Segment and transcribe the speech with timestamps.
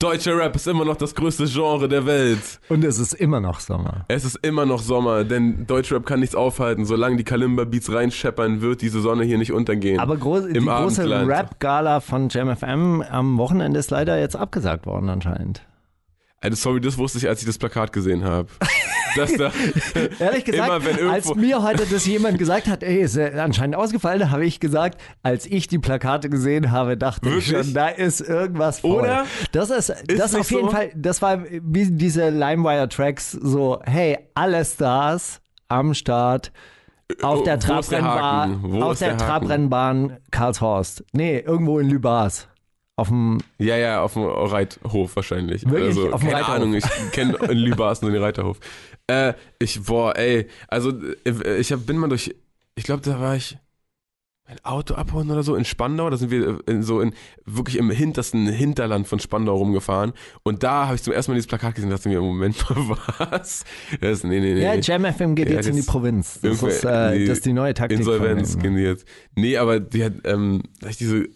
[0.00, 2.60] Deutscher Rap ist immer noch das größte Genre der Welt.
[2.68, 4.04] Und es ist immer noch Sommer.
[4.08, 6.84] Es ist immer noch Sommer, denn Deutschrap kann nichts aufhalten.
[6.84, 10.00] Solange die Kalimba-Beats reinscheppern, wird diese Sonne hier nicht untergehen.
[10.00, 11.08] Aber groß, die große.
[11.08, 15.62] Rap-Gala von JamFM am Wochenende ist leider jetzt abgesagt worden anscheinend.
[16.40, 18.48] Also sorry, das wusste ich, als ich das Plakat gesehen habe.
[19.16, 19.52] Dass da
[20.18, 23.28] Ehrlich gesagt, immer wenn als irgendwo mir heute das jemand gesagt hat, ey, ist ja
[23.42, 27.66] anscheinend ausgefallen, habe ich gesagt, als ich die Plakate gesehen habe, dachte ich Wirklich?
[27.66, 29.02] schon, da ist irgendwas vor.
[29.02, 29.26] Oder?
[29.52, 30.70] Das ist, das nicht auf jeden so?
[30.70, 36.52] Fall, das war wie diese LimeWire-Tracks, so, hey, alle Stars am Start.
[37.22, 39.18] Auf Oh, der ist Trabrennbahn, auf ist der der?
[39.18, 41.04] Trabrennbahn Karlshorst.
[41.12, 42.48] Nee, irgendwo in Lübars.
[42.96, 45.64] Auf dem, Ja, ja, auf dem Reithof wahrscheinlich.
[45.68, 45.88] Wirklich?
[45.98, 46.54] Also, Auf dem keine Reiterhof?
[46.56, 48.58] Ahnung, ich kenne in Lübars nur den Reiterhof.
[49.06, 50.92] Äh, ich, boah, ey, also
[51.26, 52.34] äh, ich hab, bin mal durch,
[52.74, 53.58] ich glaube, da war ich
[54.46, 57.14] ein Auto abholen oder so in Spandau, da sind wir in, so in
[57.46, 61.46] wirklich im hintersten Hinterland von Spandau rumgefahren und da habe ich zum ersten Mal dieses
[61.46, 62.98] Plakat gesehen und dachte mir, Moment mal,
[63.30, 63.64] was?
[64.00, 64.62] Das, nee, nee, nee.
[64.62, 64.80] ja, nee.
[64.82, 66.40] JamFM geht Ja, jetzt in die Provinz.
[66.42, 67.98] Das ist, äh, die das ist die neue Taktik.
[67.98, 68.62] Insolvenz denen.
[68.62, 69.06] gehen die jetzt.
[69.34, 70.62] Nee, aber die hat, ähm,
[70.98, 71.28] diese,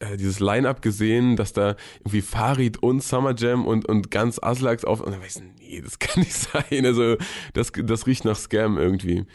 [0.00, 4.84] äh, dieses Line-Up gesehen, dass da irgendwie Farid und Summer Jam und, und ganz Aslaks
[4.84, 7.16] auf, und dann war ich nee, das kann nicht sein, also
[7.52, 9.26] das, das riecht nach Scam irgendwie.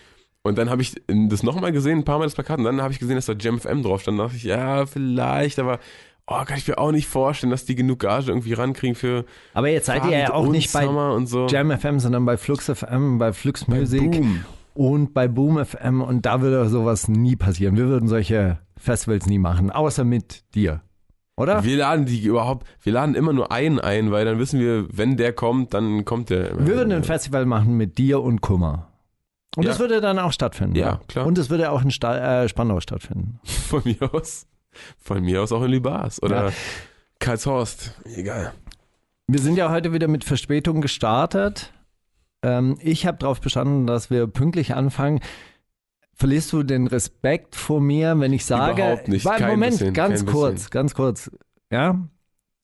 [0.41, 2.93] Und dann habe ich das nochmal gesehen, ein paar Mal das Plakat, und dann habe
[2.93, 5.79] ich gesehen, dass da Jam FM drauf stand, da dachte ich, ja, vielleicht, aber,
[6.27, 9.69] oh, kann ich mir auch nicht vorstellen, dass die genug Gage irgendwie rankriegen für Aber
[9.69, 10.87] jetzt seid ihr ja auch nicht bei
[11.25, 11.47] so.
[11.47, 14.45] Jam FM, sondern bei Flux FM, bei Flux Music Boom.
[14.73, 17.77] und bei Boom FM und da würde sowas nie passieren.
[17.77, 20.81] Wir würden solche Festivals nie machen, außer mit dir.
[21.37, 21.63] Oder?
[21.65, 25.17] Wir laden die überhaupt, wir laden immer nur einen ein, weil dann wissen wir, wenn
[25.17, 26.51] der kommt, dann kommt der.
[26.51, 26.65] immer.
[26.65, 28.87] Wir würden ein Festival machen mit dir und Kummer.
[29.57, 29.69] Und Ja.
[29.71, 30.75] das würde dann auch stattfinden.
[30.75, 31.25] Ja, klar.
[31.25, 33.39] Und es würde auch in Sta äh, Spandau stattfinden.
[33.43, 34.47] Von mir aus.
[35.01, 36.51] Von mir aus auch in Lübars oder Ja.
[37.19, 37.93] Karlshorst.
[38.15, 38.53] Egal.
[39.27, 41.73] Wir sind ja heute wieder mit Verspätung gestartet.
[42.43, 45.19] Ähm, ich habe darauf bestanden, dass wir pünktlich anfangen.
[46.17, 50.25] Verlierst du den Respekt vor mir, wenn ich sage, Überhaupt nicht, Warte, Moment, bisschen, ganz
[50.25, 50.69] kurz, bisschen.
[50.71, 51.31] ganz kurz,
[51.71, 52.07] ja.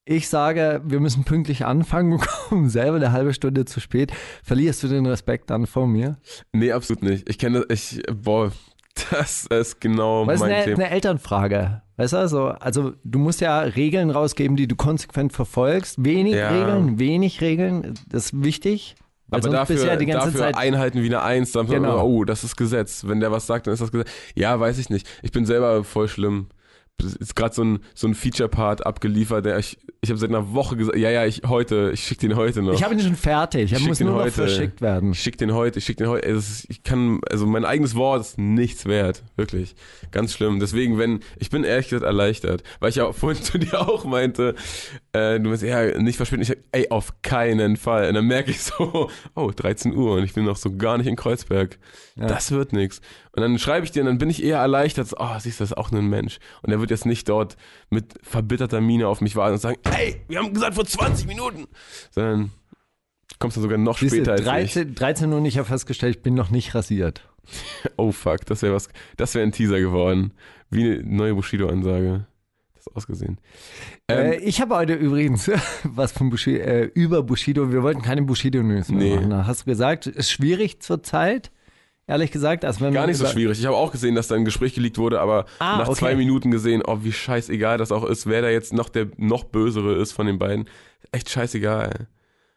[0.05, 2.17] Ich sage, wir müssen pünktlich anfangen, wir
[2.49, 4.11] kommen selber eine halbe Stunde zu spät.
[4.43, 6.17] Verlierst du den Respekt dann vor mir?
[6.53, 7.29] Nee, absolut nicht.
[7.29, 8.51] Ich kenne das, ich, boah,
[9.11, 10.75] das ist genau Weil mein eine, Thema.
[10.77, 11.81] eine Elternfrage.
[11.97, 16.03] Weißt du, so, also du musst ja Regeln rausgeben, die du konsequent verfolgst.
[16.03, 16.49] Wenig Ja.
[16.49, 18.95] Regeln, wenig Regeln, das ist wichtig.
[19.31, 22.03] Weil Aber dafür, dafür Zeit einhalten wie eine Eins, dann genau.
[22.05, 23.05] oh, das ist Gesetz.
[23.07, 24.09] Wenn der was sagt, dann ist das Gesetz.
[24.35, 25.07] Ja, weiß ich nicht.
[25.23, 26.47] Ich bin selber voll schlimm.
[26.99, 30.53] Es ist gerade so ein, so ein Feature-Part abgeliefert, der ich, ich habe seit einer
[30.53, 32.73] Woche gesagt, ja, ja, ich heute, ich schicke den heute noch.
[32.73, 33.73] Ich habe ihn schon fertig.
[33.73, 34.31] Er muss nur noch heute.
[34.31, 35.11] verschickt werden.
[35.11, 36.27] Ich schick den heute, ich schick den heute.
[36.27, 39.75] Ist, ich kann, also mein eigenes Wort ist nichts wert, wirklich.
[40.11, 40.59] Ganz schlimm.
[40.59, 44.55] Deswegen, wenn, ich bin ehrlich gesagt erleichtert, weil ich ja vorhin zu dir auch meinte,
[45.13, 46.43] äh, du musst ja nicht verspäten.
[46.43, 48.09] Ich sag, ey, auf keinen Fall.
[48.09, 51.07] Und dann merke ich so, oh, 13 Uhr und ich bin noch so gar nicht
[51.07, 51.79] in Kreuzberg.
[52.15, 53.01] Das wird nix.
[53.33, 55.63] Und dann schreibe ich dir und dann bin ich eher erleichtert, so, oh, siehst du,
[55.63, 56.39] das ist auch nur ein Mensch.
[56.63, 57.55] Und er wird jetzt nicht dort
[57.89, 61.67] mit verbitterter Miene auf mich warten und sagen, ey, wir haben gesagt vor 20 Minuten.
[62.11, 62.51] Sondern
[63.39, 64.73] kommst du sogar noch Siehst du, später als ich.
[64.73, 67.27] 13, 13 Uhr und ich habe festgestellt, ich bin noch nicht rasiert.
[67.97, 70.33] Oh fuck, das wäre was, das wäre ein Teaser geworden.
[70.69, 72.25] Wie eine neue Bushido-Ansage.
[72.75, 73.39] Das ist ausgesehen.
[74.07, 75.49] äh, Ähm, ich habe heute übrigens
[75.83, 77.71] was von Bushido, äh, über Bushido.
[77.71, 79.15] Wir wollten keine Bushido-News Nee.
[79.15, 79.47] machen.
[79.47, 81.51] Hast du gesagt, ist schwierig zurzeit,
[82.07, 82.65] ehrlich gesagt.
[82.65, 83.59] Also wenn gar nicht so schwierig.
[83.59, 85.99] Ich habe auch gesehen, dass da ein Gespräch geleakt wurde, aber Ah, nach okay.
[85.99, 89.43] zwei Minuten gesehen, oh, wie scheißegal das auch ist, wer da jetzt noch der noch
[89.45, 90.65] bösere ist von den beiden.
[91.11, 92.07] Echt scheißegal.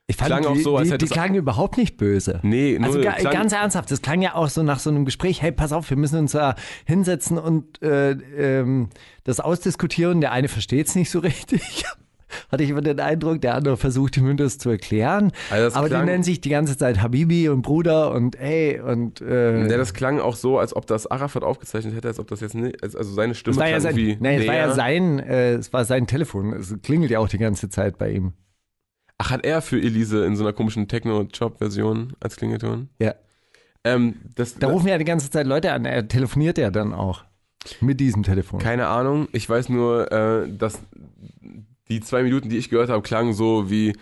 [0.06, 2.38] Ich fand, Klang die, auch so, als die, hätte die klangen überhaupt nicht böse.
[2.42, 5.40] Nee, nur Also ga, ganz ernsthaft, das klang ja auch so nach so einem Gespräch,
[5.40, 8.90] hey, pass auf, wir müssen uns da hinsetzen und äh, ähm,
[9.24, 10.20] das ausdiskutieren.
[10.20, 11.84] Der eine versteht es nicht so richtig.
[12.50, 15.32] Hatte ich immer den Eindruck, der andere versucht ihm das zu erklären.
[15.50, 19.20] Also Aber die klang- nennen sich die ganze Zeit Habibi und Bruder und ey und
[19.20, 22.40] äh, Ja, das klang auch so, als ob das Arafat aufgezeichnet hätte, als ob das
[22.40, 24.72] jetzt nicht, als- also seine Stimme war ja klang sein, wie nee, es war ja
[24.72, 26.52] sein, äh, es war sein Telefon.
[26.52, 28.32] Es klingelt ja auch die ganze Zeit bei ihm.
[29.18, 32.88] Ach, hat er für Elise in so einer komischen Techno-Job-Version als Klingelton?
[32.98, 33.14] Ja.
[33.84, 35.84] Ähm, das, Da rufen ja die ganze Zeit Leute an.
[35.84, 37.24] Er telefoniert ja dann auch
[37.80, 38.58] mit diesem Telefon.
[38.58, 39.28] Keine Ahnung.
[39.32, 40.80] Ich weiß nur, äh, dass
[41.88, 43.94] die zwei Minuten, die ich gehört habe, klangen so wie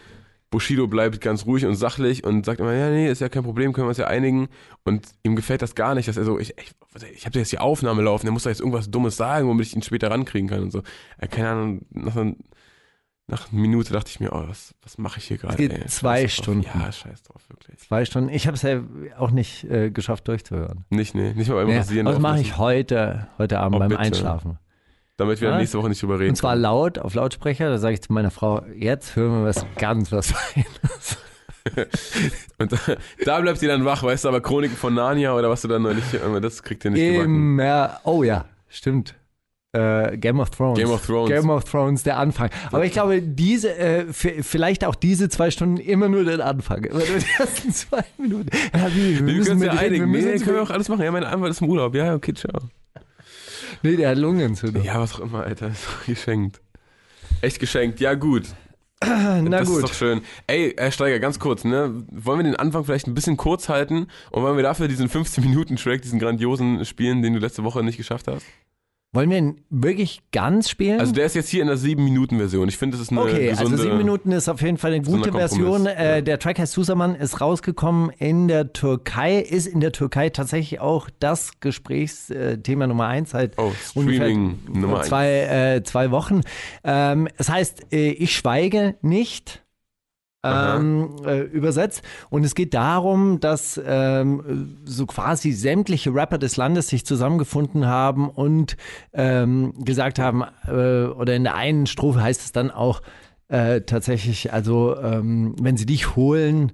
[0.51, 3.73] Bushido bleibt ganz ruhig und sachlich und sagt immer, ja, nee, ist ja kein Problem,
[3.73, 4.49] können wir uns ja einigen.
[4.85, 6.73] Und ihm gefällt das gar nicht, dass er so, ich, ich,
[7.17, 9.75] ich habe jetzt die Aufnahme laufen, der muss da jetzt irgendwas Dummes sagen, womit ich
[9.75, 10.83] ihn später rankriegen kann und so.
[11.21, 12.35] Ja, keine Ahnung, nach, einer-
[13.29, 15.57] nach einer Minute dachte ich mir, oh, was, was mache ich hier gerade?
[15.87, 16.45] zwei Scheiß drauf.
[16.45, 16.67] Stunden.
[16.67, 17.79] Ja, scheiß drauf, wirklich.
[17.79, 18.29] Zwei Stunden.
[18.29, 18.83] Ich habe es ja
[19.17, 20.85] auch nicht äh, geschafft durchzuhören.
[20.91, 22.05] Nicht, nee, nicht mal beim Rasieren.
[22.05, 24.01] das laufen mache ich heute, heute Abend Oh, beim bitte.
[24.03, 24.59] Einschlafen.
[25.23, 25.59] Damit wir Ah.
[25.59, 26.31] nächste Woche nicht drüber reden.
[26.31, 26.63] Und zwar können.
[26.63, 27.69] laut auf Lautsprecher.
[27.71, 31.17] Da sage ich zu meiner Frau, jetzt hören wir was ganz was Feines.
[32.59, 32.77] Und da,
[33.25, 35.79] da bleibt sie dann wach, weißt du, aber Chroniken von Narnia oder was du da
[35.79, 36.03] neulich,
[36.41, 37.59] das kriegt ihr nicht gebacken.
[37.61, 39.15] Im, oh ja, stimmt.
[39.75, 40.79] Äh, Game of Thrones.
[40.79, 41.31] Game of Thrones.
[41.31, 42.51] Game of Thrones, der Anfang.
[42.73, 46.85] Aber ich glaube, diese, äh, vielleicht auch diese zwei Stunden immer nur den Anfang.
[46.85, 48.51] Immer nur die ersten zwei Minuten.
[48.75, 50.11] Ja, wie, wir Wir müssen können uns ja wir einigen.
[50.11, 51.03] müssen Nee, können wir auch alles machen.
[51.05, 51.95] Ja, mein Anwalt ist im Urlaub.
[51.95, 52.61] Ja, okay, ciao.
[53.83, 54.83] Nee, der hat Lungenentzündung.
[54.85, 55.69] Ja, was auch immer, Alter.
[55.69, 56.61] Ist doch geschenkt.
[57.41, 58.01] Echt geschenkt.
[58.01, 58.45] Ja, gut.
[59.05, 59.79] Na das gut.
[59.79, 60.23] ist doch schön.
[60.47, 62.05] Ey, Herr Steiger, ganz kurz, ne?
[62.11, 66.03] Wollen wir den Anfang vielleicht ein bisschen kurz halten und wollen wir dafür diesen 15-Minuten-Track,
[66.03, 68.47] diesen grandiosen spielen, den du letzte Woche nicht geschafft hast?
[69.15, 70.99] Wollen wir ihn wirklich ganz spielen?
[70.99, 72.67] Also der ist jetzt hier in der 7-Minuten-Version.
[72.71, 73.71] Ich finde, das ist eine Okay, gesunde...
[73.73, 75.85] also sieben Minuten ist auf jeden Fall eine gute Version.
[75.85, 76.21] Äh, ja.
[76.23, 81.11] Der Track heißt Susaman, ist rausgekommen in der Türkei, ist in der Türkei tatsächlich auch
[81.21, 85.09] das Gesprächsthema Nummer eins seit Oh, ungefähr Streaming Nummer eins.
[85.09, 85.29] zwei,
[85.77, 86.41] äh, zwei Wochen.
[86.83, 89.62] Ähm, es heißt, äh, ich schweige nicht.
[90.45, 92.03] Ähm, äh, übersetzt.
[92.29, 98.29] Und es geht darum, dass ähm, so quasi sämtliche Rapper des Landes sich zusammengefunden haben
[98.29, 98.77] und
[99.13, 103.03] ähm, gesagt haben, äh, oder in der einen Strophe heißt es dann auch
[103.47, 106.73] äh, tatsächlich, also ähm, wenn sie dich holen,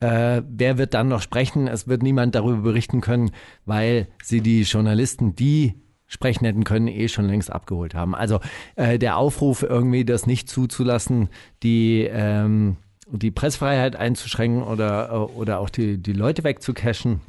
[0.00, 1.66] äh, wer wird dann noch sprechen?
[1.66, 3.30] Es wird niemand darüber berichten können,
[3.64, 8.14] weil sie die Journalisten, die sprechen hätten können, eh schon längst abgeholt haben.
[8.14, 8.40] Also
[8.76, 11.28] äh, der Aufruf irgendwie, das nicht zuzulassen,
[11.62, 12.76] die ähm,
[13.10, 17.20] die Pressfreiheit einzuschränken oder, äh, oder auch die, die Leute wegzucachen.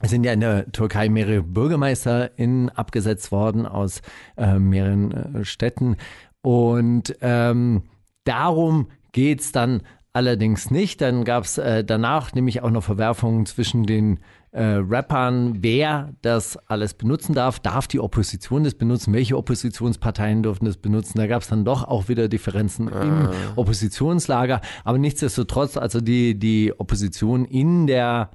[0.00, 4.02] Es sind ja in der Türkei mehrere BürgermeisterInnen abgesetzt worden aus
[4.36, 5.96] äh, mehreren äh, Städten.
[6.42, 7.84] Und ähm,
[8.24, 9.82] darum geht's dann
[10.12, 11.00] allerdings nicht.
[11.00, 14.20] Dann gab's äh, danach nämlich auch noch Verwerfungen zwischen den
[14.56, 17.60] äh, Rappern, wer das alles benutzen darf.
[17.60, 19.12] Darf die Opposition das benutzen?
[19.12, 21.18] Welche Oppositionsparteien dürfen das benutzen?
[21.18, 24.62] Da gab's dann doch auch wieder Differenzen im Oppositionslager.
[24.82, 28.30] Aber nichtsdestotrotz, also die, die Opposition in der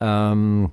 [0.00, 0.70] ähm,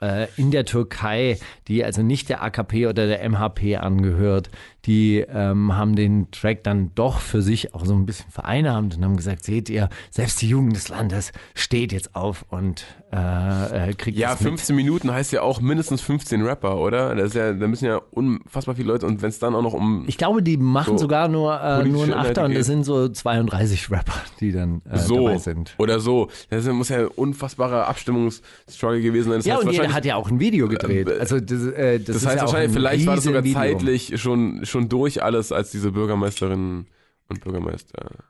[0.00, 4.50] äh, in der Türkei, die also nicht der AKP oder der MHP angehört,
[4.86, 9.04] die ähm, haben den Track dann doch für sich auch so ein bisschen vereinnahmt und
[9.04, 13.94] haben gesagt, seht ihr, selbst die Jugend des Landes steht jetzt auf und äh, äh,
[13.94, 14.48] kriegt Ja, das mit.
[14.50, 17.14] 15 Minuten heißt ja auch mindestens 15 Rapper, oder?
[17.14, 19.72] Das ist ja, da müssen ja unfassbar viele Leute und wenn es dann auch noch
[19.74, 22.84] um Ich glaube, die machen So sogar nur, äh, nur einen Achter und das sind
[22.84, 25.74] so 32 Rapper, die dann äh, so dabei sind.
[25.78, 29.38] oder so, das muss ja ein unfassbarer Abstimmungsstruggle gewesen sein.
[29.38, 31.08] Das Ja, und jeder hat ja auch ein Video gedreht.
[31.08, 33.78] Äh, Also das, äh, das, Das heißt ja wahrscheinlich, ein vielleicht war das sogar Riesenvideo.
[33.78, 36.86] zeitlich schon, schon durch alles, als diese Bürgermeisterinnen
[37.28, 38.24] und Bürgermeister.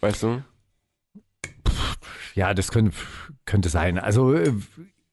[0.00, 0.42] Weißt du?
[2.34, 2.96] Ja, das könnte,
[3.44, 3.98] könnte sein.
[3.98, 4.52] Also äh,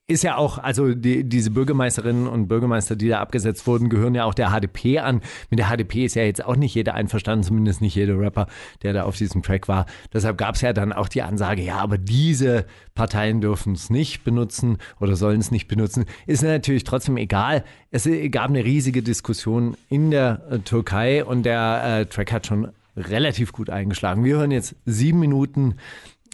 [0.09, 4.23] ist ja auch, also die, diese Bürgermeisterinnen und Bürgermeister, die da abgesetzt wurden, gehören ja
[4.23, 5.21] auch der HDP an.
[5.49, 8.47] Mit der HDP ist ja jetzt auch nicht jeder einverstanden, zumindest nicht jeder Rapper,
[8.83, 9.85] der da auf diesem Track war.
[10.13, 12.65] Deshalb gab es ja dann auch die Ansage, ja, aber diese
[12.95, 16.05] Parteien dürfen es nicht benutzen oder sollen es nicht benutzen.
[16.25, 17.65] Ist natürlich trotzdem egal.
[17.91, 22.69] Es gab eine riesige Diskussion in der äh, Türkei und der äh, Track hat schon
[22.95, 24.23] relativ gut eingeschlagen.
[24.23, 25.75] Wir hören jetzt sieben Minuten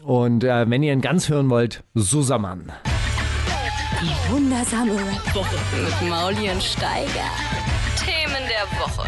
[0.03, 2.71] und äh, wenn ihr ihn ganz hören wollt, Susaman.
[4.01, 7.29] Die wundersame Rap-Woche mit Mauli und Steiger.
[7.97, 9.07] Themen der Woche.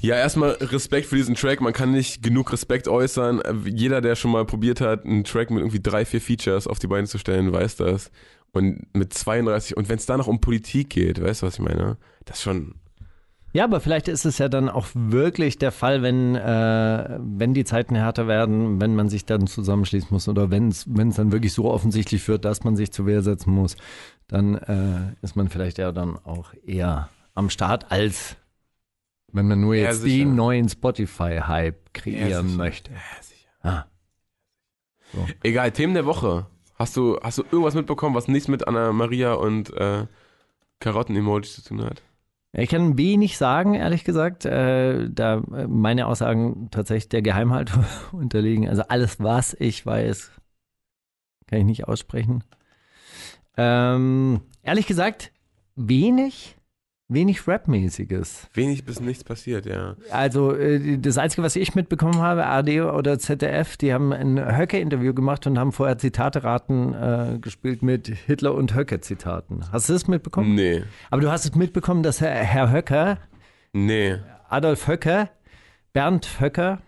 [0.00, 1.60] Ja, erstmal Respekt für diesen Track.
[1.60, 3.40] Man kann nicht genug Respekt äußern.
[3.66, 6.88] Jeder, der schon mal probiert hat, einen Track mit irgendwie drei, vier Features auf die
[6.88, 8.10] Beine zu stellen, weiß das.
[8.50, 11.60] Und mit 32, und wenn es da noch um Politik geht, weißt du, was ich
[11.60, 11.98] meine?
[12.24, 12.74] Das ist schon.
[13.54, 17.64] Ja, aber vielleicht ist es ja dann auch wirklich der Fall, wenn, äh, wenn die
[17.64, 21.70] Zeiten härter werden, wenn man sich dann zusammenschließen muss oder wenn es dann wirklich so
[21.70, 23.76] offensichtlich wird, dass man sich zur Wehr setzen muss,
[24.26, 28.36] dann äh, ist man vielleicht ja dann auch eher am Start, als
[29.32, 32.56] wenn man nur Ja, jetzt den neuen Spotify-Hype kreieren sicher.
[32.58, 32.92] möchte.
[32.92, 33.48] Ja, sicher.
[33.62, 33.84] Ah.
[35.42, 36.46] Egal, Themen der Woche.
[36.78, 40.06] Hast du, hast du irgendwas mitbekommen, was nichts mit Anna Maria und äh,
[40.80, 42.02] Karotten-Emojis zu tun hat?
[42.54, 48.68] Ich kann wenig sagen, ehrlich gesagt, äh, da äh, meine Aussagen tatsächlich der Geheimhaltung unterliegen.
[48.68, 50.30] Also alles, was ich weiß,
[51.46, 52.44] kann ich nicht aussprechen.
[53.56, 55.32] Ähm, ehrlich gesagt,
[55.76, 56.56] wenig,
[57.14, 58.48] wenig Rap-mäßiges.
[58.54, 59.96] Wenig bis nichts passiert, ja.
[60.10, 65.14] Also äh, das Einzige, was ich mitbekommen habe, ARD oder ZDF, die haben ein Höcke-Interview
[65.14, 69.64] gemacht und haben vorher Zitate-Raten äh, gespielt mit Hitler- und Höcke-Zitaten.
[69.72, 70.54] Hast du das mitbekommen?
[70.54, 70.82] Nee.
[71.10, 73.18] Aber du hast es mitbekommen, dass Herr, Herr Höcker,
[73.72, 74.18] Nee.
[74.48, 75.30] Adolf Höcker,
[75.92, 76.80] Bernd Höcker,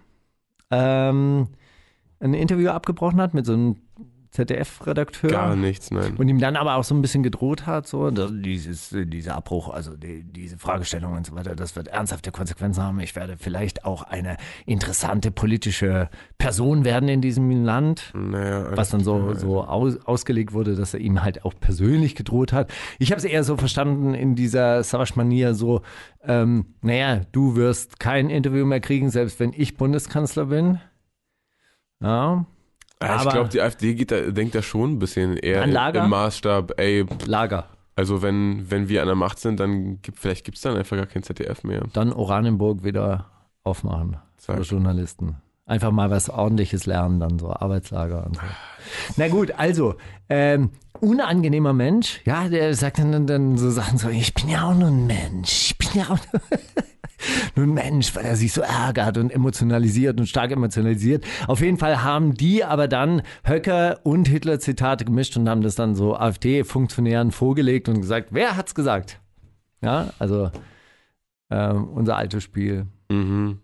[0.70, 1.48] ähm,
[2.20, 3.76] ein Interview abgebrochen hat mit so einem
[4.34, 5.30] ZDF-Redakteur.
[5.30, 6.16] Gar nichts, nein.
[6.16, 9.96] Und ihm dann aber auch so ein bisschen gedroht hat, so dieses, dieser Abbruch, also
[9.96, 12.98] die, diese Fragestellung und so weiter, das wird ernsthafte Konsequenzen haben.
[12.98, 14.36] Ich werde vielleicht auch eine
[14.66, 18.12] interessante politische Person werden in diesem Land.
[18.12, 22.52] Naja, Was dann so, so aus, ausgelegt wurde, dass er ihm halt auch persönlich gedroht
[22.52, 22.72] hat.
[22.98, 25.82] Ich habe es eher so verstanden in dieser Savage-Manier so,
[26.24, 30.80] ähm, naja, du wirst kein Interview mehr kriegen, selbst wenn ich Bundeskanzler bin.
[32.00, 32.46] Ja,
[33.06, 36.78] Ja, ich glaube, die AfD geht da, denkt da schon ein bisschen eher im Maßstab,
[36.78, 37.68] ey, Lager.
[37.96, 40.96] also wenn, wenn wir an der Macht sind, dann gibt, vielleicht gibt es dann einfach
[40.96, 41.82] gar kein ZDF mehr.
[41.92, 43.26] Dann Oranienburg wieder
[43.62, 44.56] aufmachen Zack.
[44.56, 45.36] für Journalisten.
[45.66, 48.42] Einfach mal was ordentliches lernen, dann so Arbeitslager und so.
[49.16, 49.94] Na gut, also,
[50.28, 50.70] ähm,
[51.00, 54.88] unangenehmer Mensch, ja, der sagt dann, dann so Sachen so, ich bin ja auch nur
[54.88, 56.42] ein Mensch, ich bin ja auch nur,
[57.54, 61.24] nur ein Mensch, weil er sich so ärgert und emotionalisiert und stark emotionalisiert.
[61.46, 65.74] Auf jeden Fall haben die aber dann Höcker und Hitler Zitate gemischt und haben das
[65.74, 69.20] dann so AfD-Funktionären vorgelegt und gesagt, wer hat's gesagt?
[69.80, 70.50] Ja, also
[71.50, 72.86] ähm, unser altes Spiel.
[73.10, 73.60] Mhm.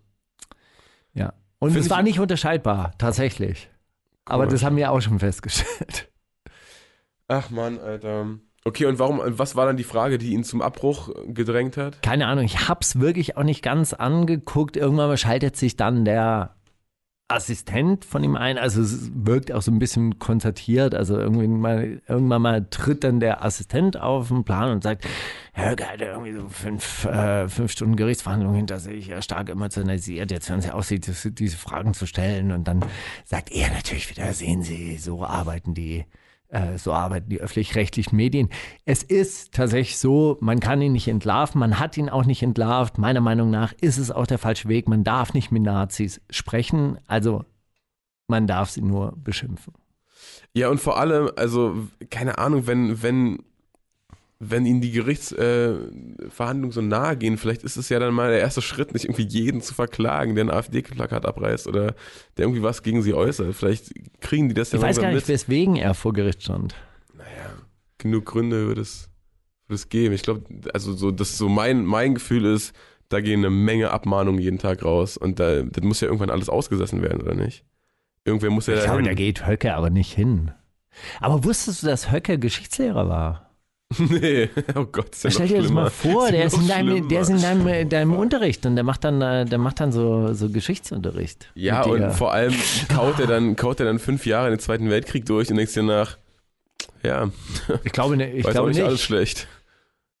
[1.13, 1.33] Ja.
[1.59, 3.69] Und Find es war nicht unterscheidbar, tatsächlich.
[4.25, 4.61] Aber Komisch.
[4.61, 6.11] das haben wir auch schon festgestellt.
[7.27, 8.39] Ach man, Alter.
[8.63, 12.01] Okay, und warum, was war dann die Frage, die ihn zum Abbruch gedrängt hat?
[12.03, 14.77] Keine Ahnung, ich hab's wirklich auch nicht ganz angeguckt.
[14.77, 16.55] Irgendwann schaltet sich dann der
[17.31, 18.57] Assistent von ihm ein.
[18.57, 20.93] Also es wirkt auch so ein bisschen konzertiert.
[20.93, 25.07] Also irgendwie mal, irgendwann mal tritt dann der Assistent auf den Plan und sagt,
[25.53, 30.31] Herr hat irgendwie so fünf, äh, fünf Stunden Gerichtsverhandlungen hinter sich, er stark emotionalisiert.
[30.31, 32.51] Jetzt hören Sie aussieht, diese, diese Fragen zu stellen.
[32.51, 32.85] Und dann
[33.25, 36.05] sagt er natürlich wieder, sehen Sie, so arbeiten die
[36.51, 38.49] äh, so arbeiten die öffentlich-rechtlichen Medien.
[38.85, 42.97] Es ist tatsächlich so, man kann ihn nicht entlarven, man hat ihn auch nicht entlarvt.
[42.97, 44.87] Meiner Meinung nach ist es auch der falsche Weg.
[44.87, 47.45] Man darf nicht mit Nazis sprechen, also
[48.27, 49.73] man darf sie nur beschimpfen.
[50.53, 53.39] Ja, und vor allem, also, keine Ahnung, wenn, wenn,
[54.43, 58.39] wenn ihnen die Gerichtsverhandlungen äh, so nahe gehen, vielleicht ist es ja dann mal der
[58.39, 61.93] erste Schritt, nicht irgendwie jeden zu verklagen, der ein AfD-Plakat abreißt oder
[62.37, 63.55] der irgendwie was gegen sie äußert.
[63.55, 65.27] Vielleicht kriegen die das ja Ich weiß gar nicht, mit.
[65.27, 66.73] weswegen er vor Gericht stand.
[67.99, 69.09] Genug Gründe wird es,
[69.67, 70.15] wird es geben.
[70.15, 70.43] Ich glaube,
[70.73, 72.73] also so, das so mein, mein Gefühl ist,
[73.09, 76.49] da gehen eine Menge Abmahnungen jeden Tag raus und da, das muss ja irgendwann alles
[76.49, 77.63] ausgesessen werden, oder nicht?
[78.25, 79.05] Irgendwer muss ja Ich da glaube, hin.
[79.05, 80.51] da geht Höcke aber nicht hin.
[81.19, 83.50] Aber wusstest du, dass Höcke Geschichtslehrer war?
[84.09, 87.07] nee, oh Gott, ist ja Stell dir das mal vor, der ist in noch deinem,
[87.07, 90.33] der ist in deinem, deinem Unterricht und der macht dann, äh, der macht dann so,
[90.33, 91.51] so Geschichtsunterricht.
[91.55, 91.91] Ja, dir.
[91.91, 92.53] und vor allem
[92.89, 95.83] kaut er dann, kaut er dann fünf Jahre den Zweiten Weltkrieg durch und denkst dir
[95.83, 96.17] nach,
[97.03, 97.29] ja,
[97.83, 98.85] ich glaube, ne- ich weiß glaube nicht, nicht.
[98.85, 99.47] alles schlecht.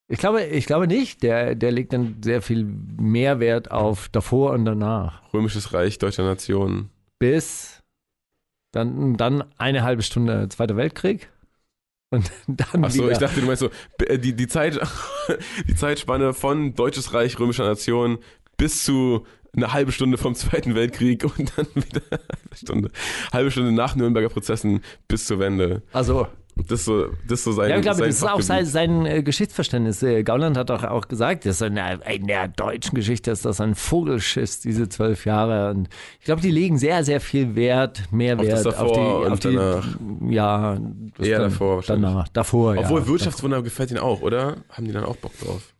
[0.07, 1.23] Ich glaube, ich glaube nicht.
[1.23, 5.21] Der, der legt dann sehr viel Mehrwert auf davor und danach.
[5.33, 6.89] Römisches Reich deutscher Nation.
[7.17, 7.81] Bis
[8.73, 11.29] dann, dann eine halbe Stunde Zweiter Weltkrieg.
[12.11, 13.13] Und dann Achso, wieder.
[13.13, 13.69] ich dachte, du meinst so,
[14.05, 14.79] äh, die, die, Zeit,
[15.67, 18.19] die Zeitspanne von Deutsches Reich, Römischer Nation
[18.57, 22.91] bis zu eine halbe Stunde vom Zweiten Weltkrieg und dann wieder eine halbe Stunde,
[23.33, 25.81] halbe Stunde nach Nürnberger Prozessen bis zur Wende.
[25.91, 26.27] also,
[26.67, 29.05] Das ist so, das so sein ja, ich glaube, sein das ist auch sein, sein
[29.05, 30.01] äh, Geschichtsverständnis.
[30.03, 33.61] Äh, Gauland hat doch auch gesagt, dass in der, in der deutschen Geschichte ist das
[33.61, 35.71] ein Vogelschiss, diese zwölf Jahre.
[35.71, 35.89] Und
[36.19, 39.55] ich glaube, die legen sehr, sehr viel Wert, Mehrwert das auf, davor die, auf die,
[39.55, 39.87] danach.
[40.29, 40.77] ja,
[41.17, 41.83] das Eher dann, davor.
[41.85, 42.81] Danach, davor, ja.
[42.81, 44.57] Obwohl Wirtschaftswunder gefällt ihnen auch, oder?
[44.69, 45.73] Haben die dann auch Bock drauf?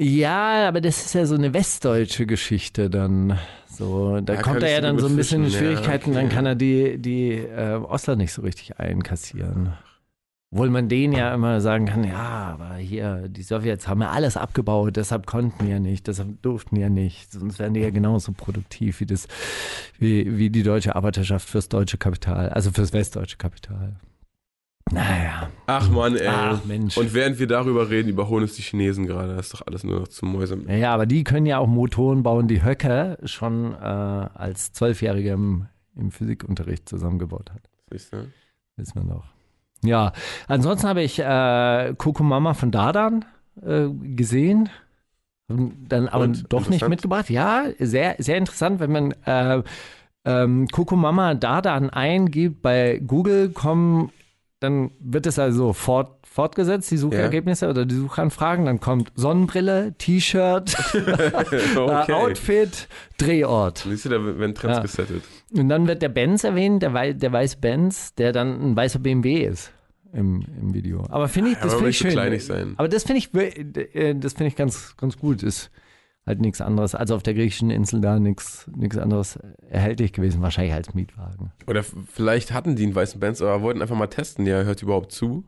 [0.00, 3.36] Ja, aber das ist ja so eine westdeutsche Geschichte dann.
[3.68, 6.26] So, da Ja, kommt er ja dann so ein bisschen in fischen, ja, Schwierigkeiten, dann
[6.26, 6.34] okay.
[6.34, 9.72] kann er die, die äh, Ostler nicht so richtig einkassieren.
[10.50, 14.38] Obwohl man denen ja immer sagen kann, ja, aber hier, die Sowjets haben ja alles
[14.38, 17.32] abgebaut, deshalb konnten wir ja nicht, deshalb durften wir ja nicht.
[17.32, 19.28] Sonst wären die ja genauso produktiv wie das,
[19.98, 23.96] wie, wie die deutsche Arbeiterschaft fürs deutsche Kapital, also fürs westdeutsche Kapital.
[24.90, 25.50] Naja.
[25.66, 26.28] Ach man, ey.
[26.28, 26.96] Ach, Mensch.
[26.96, 29.36] Und während wir darüber reden, überholen uns die Chinesen gerade.
[29.36, 30.66] Das ist doch alles nur noch zum Mäusen.
[30.66, 35.66] Ja, aber die können ja auch Motoren bauen, die Höcker schon äh, als Zwölfjähriger im,
[35.94, 37.68] im Physikunterricht zusammengebaut hat.
[37.90, 38.28] Siehst du?
[38.76, 39.37] Wissen wir noch.
[39.84, 40.12] Ja,
[40.48, 43.24] ansonsten habe ich äh, Coco Mama von Dardan
[43.62, 44.68] äh, gesehen.
[45.48, 46.52] Dann aber Und?
[46.52, 47.30] doch nicht mitgebracht.
[47.30, 49.62] Ja, sehr, sehr interessant, wenn man äh,
[50.24, 54.10] ähm, Coco Mama Dardan eingibt bei Google, kommen
[54.60, 58.64] dann wird es also fort, fortgesetzt, die Suchergebnisse oder die Suchanfragen.
[58.66, 60.74] Dann kommt Sonnenbrille, T-Shirt,
[61.76, 62.12] okay.
[62.12, 62.88] Outfit,
[63.18, 63.78] Drehort.
[63.88, 64.82] Siehst du, da werden Trends Ja.
[64.82, 65.22] gesettelt.
[65.52, 68.98] Und dann wird der Benz erwähnt, der, wei der weiße Benz, der dann ein weißer
[68.98, 69.72] BMW ist
[70.12, 71.04] im, im Video.
[71.08, 72.40] Aber finde ich, Ja, das finde ich schön.
[72.40, 72.74] sein.
[72.76, 75.42] Aber das finde ich, äh, das finde ich ganz, ganz gut.
[75.42, 75.70] Ist
[76.28, 80.74] halt nichts anderes als auf der griechischen Insel da nichts, nichts anderes erhältlich gewesen, wahrscheinlich
[80.74, 81.50] als Mietwagen.
[81.66, 84.46] Oder vielleicht hatten die einen weißen Bands, aber wollten einfach mal testen.
[84.46, 85.42] Ja, hört überhaupt zu?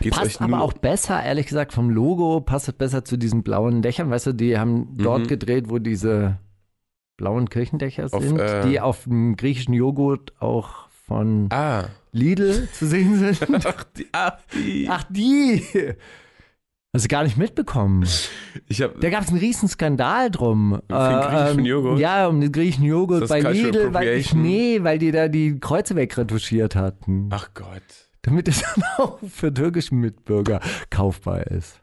[0.00, 3.82] Geht's Passt aber auch besser, ehrlich gesagt, vom Logo passt es besser zu diesen blauen
[3.82, 4.08] Dächern.
[4.08, 5.26] Weißt du, die haben dort Mhm.
[5.28, 6.38] gedreht, wo diese
[7.16, 11.86] blauen Kirchendächer Auf, sind, äh, die auf dem griechischen Joghurt auch von Ah.
[12.12, 13.40] Lidl zu sehen sind.
[13.66, 14.06] Ach, die.
[14.12, 14.86] Ach, die.
[14.88, 15.62] Ach, die!
[16.94, 18.06] Hast du gar nicht mitbekommen.
[18.66, 20.80] Ich hab, Da gab es einen riesen Skandal drum.
[20.88, 21.98] den griechischen Joghurt?
[21.98, 25.96] Ja, um den griechischen Joghurt das bei Lidl, weil nee, weil die da die Kreuze
[25.96, 27.28] wegretuschiert hatten.
[27.30, 27.82] ach Gott.
[28.22, 31.80] Damit es dann auch für türkische Mitbürger kaufbar ist.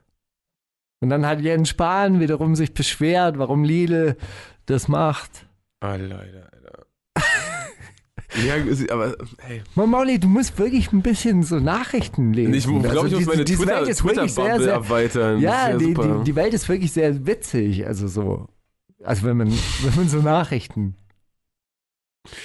[1.01, 4.17] Und dann hat Jens Spahn wiederum sich beschwert, warum Lidl
[4.65, 5.45] das macht.
[5.81, 6.85] Ah, Leute, Alter.
[8.45, 8.55] Ja,
[8.93, 9.61] aber hey.
[9.75, 12.53] Mann, Mauli, du musst wirklich ein bisschen so Nachrichten lesen.
[12.53, 15.39] Ich glaube, Also ich muss die- meine diese Twitter- Welt ist wirklich sehr, sehr, erweitern.
[15.39, 17.85] Ja, ist die, die, die Welt ist wirklich sehr witzig.
[17.87, 18.47] Also so.
[19.03, 19.51] Also wenn man,
[19.83, 20.95] wenn man so Nachrichten.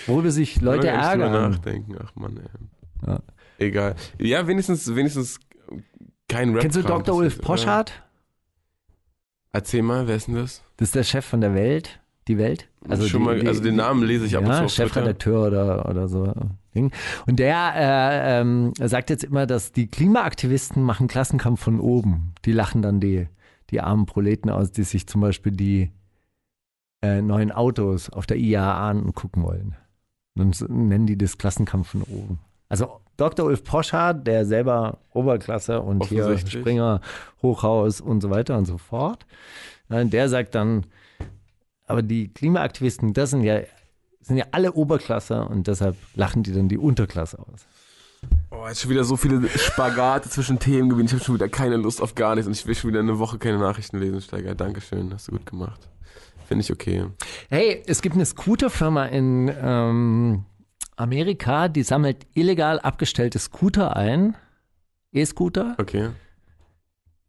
[0.06, 1.32] Worüber sich Leute drüber ärgern.
[1.52, 1.96] nachdenken.
[2.04, 2.44] Ach man, ey.
[3.06, 3.20] Ja.
[3.58, 3.94] Egal.
[4.18, 5.38] Ja, wenigstens, wenigstens
[6.28, 6.60] kein Rap.
[6.62, 7.14] Kennst du Dr.
[7.16, 8.02] Ulf Poschardt?
[9.52, 10.62] Erzähl mal, wer ist denn das?
[10.76, 11.99] Das ist der Chef von der Welt.
[12.28, 12.68] Die Welt.
[13.06, 14.88] Schon mal- also den Namen lese ich ab und ja, zu auf Twitter.
[14.88, 16.32] Chefredakteur oder, oder so.
[16.74, 16.92] Ding.
[17.26, 22.32] Und der äh, ähm, sagt jetzt immer, dass die Klimaaktivisten machen Klassenkampf von oben.
[22.44, 23.26] Die lachen dann die,
[23.70, 25.90] die armen Proleten aus, die sich zum Beispiel die
[27.02, 29.74] äh, neuen Autos auf der IAA angucken wollen.
[30.36, 32.38] Dann nennen die das Klassenkampf von oben.
[32.68, 33.46] Also Dr.
[33.46, 36.38] Ulf Poschardt, der selber Oberklasse und hier.
[36.38, 37.00] Springer,
[37.42, 39.26] Hochhaus und so weiter und so fort,
[39.88, 40.86] äh, der sagt dann,
[41.90, 43.60] aber die Klimaaktivisten, das sind ja,
[44.20, 47.66] sind ja alle Oberklasse und deshalb lachen die dann die Unterklasse aus.
[48.50, 51.06] Oh, jetzt schon wieder so viele Spagate zwischen Themengebieten.
[51.06, 53.18] Ich habe schon wieder keine Lust auf gar nichts und ich will schon wieder eine
[53.18, 54.54] Woche keine Nachrichten lesen, Steiger.
[54.54, 55.88] Dankeschön, hast du gut gemacht.
[56.46, 57.06] Finde ich okay.
[57.48, 60.44] Hey, es gibt eine Scooterfirma in ähm,
[60.96, 64.36] Amerika, die sammelt illegal abgestellte Scooter ein,
[65.12, 66.10] E-Scooter, Okay.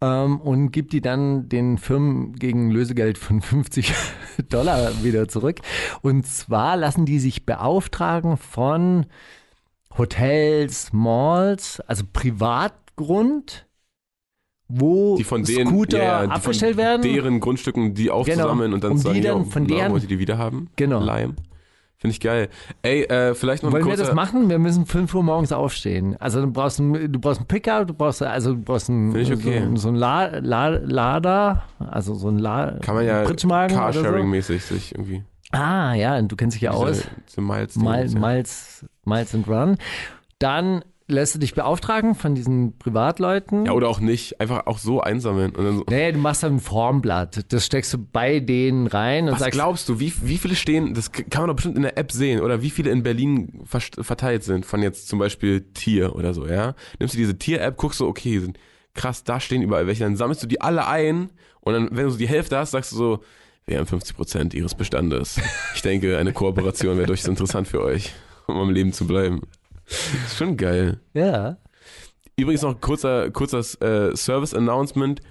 [0.01, 3.93] Ähm, und gibt die dann den Firmen gegen Lösegeld von 50
[4.49, 5.59] Dollar wieder zurück.
[6.01, 9.05] Und zwar lassen die sich beauftragen von
[9.97, 13.67] Hotels, Malls, also Privatgrund,
[14.67, 17.01] wo Die von denen, Scooter ja, ja, die abgestellt von werden.
[17.01, 20.03] deren Grundstücken die aufzusammeln und dann Um zu sagen, die dann ja, von deren- wollt
[20.03, 20.69] ihr die wieder haben?
[20.77, 21.01] Genau.
[21.03, 21.35] Leim.
[22.01, 22.49] Finde ich geil.
[22.81, 24.49] Ey, äh, vielleicht noch ein Wollen wir das machen?
[24.49, 26.17] Wir müssen 5 Uhr morgens aufstehen.
[26.19, 29.29] Also du brauchst ein, du brauchst ein Pickup, du brauchst also du brauchst ein, Find
[29.29, 29.67] ich okay.
[29.69, 33.47] so, so ein La, La, Lader, also so ein La, Kann man ja oder so.
[33.47, 35.23] Carsharing-mäßig sich irgendwie...
[35.51, 36.89] Ah ja, und du kennst dich ja aus.
[36.89, 39.77] Diese, diese Miles, Miles, Miles, Miles and Run.
[40.39, 43.65] Dann lässt du dich beauftragen von diesen Privatleuten.
[43.65, 44.39] Ja, oder auch nicht.
[44.39, 45.55] Einfach auch so einsammeln.
[45.55, 47.51] Und so, Nee, du machst dann ein Formblatt.
[47.53, 50.93] Das steckst du bei denen rein und was sagst, glaubst du, wie, wie viele stehen,
[50.93, 54.43] das kann man doch bestimmt in der App sehen, oder wie viele in Berlin verteilt
[54.43, 56.75] sind, von jetzt zum Beispiel Tier oder so, ja?
[56.99, 58.57] Nimmst du diese Tier-App, guckst du, okay, sind
[58.93, 61.29] krass, da stehen überall welche, dann sammelst du die alle ein
[61.61, 63.19] und dann, wenn du so die Hälfte hast, sagst du so,
[63.65, 65.39] wir haben 50 Prozent ihres Bestandes.
[65.75, 68.11] Ich denke, eine Kooperation wäre durchaus interessant für euch,
[68.47, 69.41] um am Leben zu bleiben.
[70.25, 70.99] ist schon geil.
[71.13, 71.57] ja.
[72.37, 75.21] Übrigens noch ein kurzer, kurzer äh, Service-Announcement.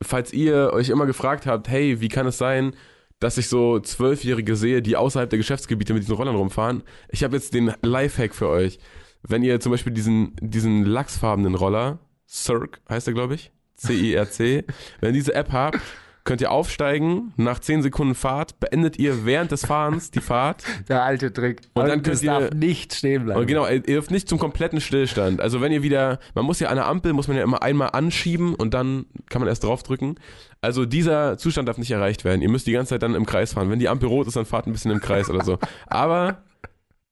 [0.00, 2.74] Falls ihr euch immer gefragt habt, hey, wie kann es sein,
[3.18, 6.82] dass ich so Zwölfjährige sehe, die außerhalb der Geschäftsgebiete mit diesen Rollern rumfahren?
[7.10, 8.78] Ich habe jetzt den Lifehack für euch.
[9.22, 14.64] Wenn ihr zum Beispiel diesen, diesen lachsfarbenen Roller, Circ heißt er, glaube ich, C-I-R-C,
[15.00, 15.80] wenn ihr diese App habt,
[16.26, 21.02] könnt ihr aufsteigen, nach 10 Sekunden Fahrt, beendet ihr während des Fahrens die Fahrt Der
[21.04, 21.62] alte Trick.
[21.72, 23.40] Und dann das könnt ihr- darf nicht stehen bleiben.
[23.40, 25.40] und genau, ihr dürft nicht zum kompletten Stillstand.
[25.40, 27.90] Also wenn ihr wieder, man muss ja an der Ampel, muss man ja immer einmal
[27.92, 30.20] anschieben und dann kann man erst draufdrücken.
[30.60, 32.42] Also dieser Zustand darf nicht erreicht werden.
[32.42, 33.70] Ihr müsst die ganze Zeit dann im Kreis fahren.
[33.70, 35.58] Wenn die Ampel rot ist, dann fahrt ein bisschen im Kreis oder so.
[35.86, 36.42] Aber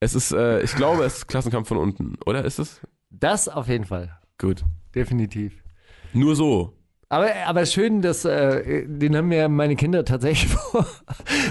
[0.01, 2.81] es ist, äh, ich glaube, es ist Klassenkampf von unten, oder ist es?
[3.11, 4.19] Das auf jeden Fall.
[4.39, 4.65] Gut.
[4.95, 5.63] Definitiv.
[6.13, 6.74] Nur so.
[7.09, 10.87] Aber, aber schön, dass äh, den haben mir meine Kinder tatsächlich vor,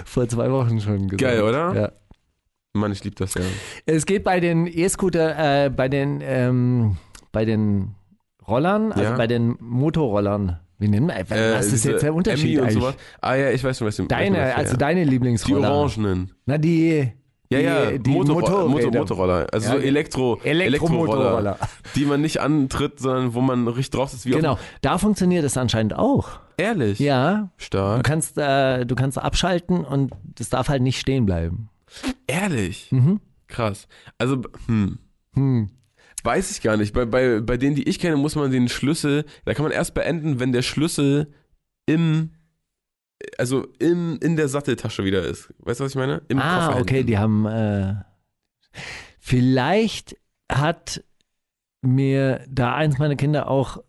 [0.06, 1.20] vor zwei Wochen schon gesagt.
[1.22, 1.74] Geil, oder?
[1.76, 1.92] Ja.
[2.76, 3.42] Mann, ich liebe das ja.
[3.86, 6.98] Es geht bei den E-Scooter, äh, bei den ähm,
[7.32, 7.96] bei den
[8.48, 9.16] Rollern, also Ja.
[9.16, 10.60] bei den Motorrollern.
[10.80, 11.16] Wie nennen wir?
[11.30, 12.82] Was ist diese jetzt der Unterschied und eigentlich?
[12.82, 12.96] sowas.
[13.22, 14.78] Ah ja, ich weiß schon, was du Deine, also ja.
[14.78, 15.72] deine Die Lieblingsroller.
[15.72, 16.32] Orangenen.
[16.46, 17.12] Na die,
[17.54, 18.70] Ja, ja, die, die Motor, Motorräder.
[18.70, 19.48] Motor, Motorroller.
[19.52, 21.58] Also Ja, so Elektro, Elektromotorroller.
[21.96, 24.26] Die man nicht antritt, sondern wo man richtig drauf ist.
[24.26, 26.40] Wie Genau, da funktioniert es anscheinend auch.
[26.58, 27.00] ehrlich?
[27.00, 28.04] Ja, du Stark.
[28.04, 31.70] kannst, äh, du kannst abschalten und das darf halt nicht stehen bleiben.
[32.28, 32.92] Ehrlich?
[32.92, 33.20] Mhm.
[33.48, 33.88] Krass.
[34.18, 34.98] Also, hm.
[35.36, 35.70] Hm.
[36.24, 36.94] Weiß ich gar nicht.
[36.94, 39.94] Bei, bei, bei denen, die ich kenne, muss man den Schlüssel, da kann man erst
[39.94, 41.34] beenden, wenn der Schlüssel
[41.86, 42.32] im,
[43.40, 45.54] also im, in der Satteltasche wieder ist.
[45.60, 46.22] Weißt du, was ich meine?
[46.28, 47.08] Im Ah, Koffer okay, hinten.
[47.08, 47.46] die haben.
[47.46, 47.96] Äh,
[49.20, 50.16] vielleicht
[50.52, 51.04] hat
[51.82, 53.84] mir da eins meiner Kinder auch.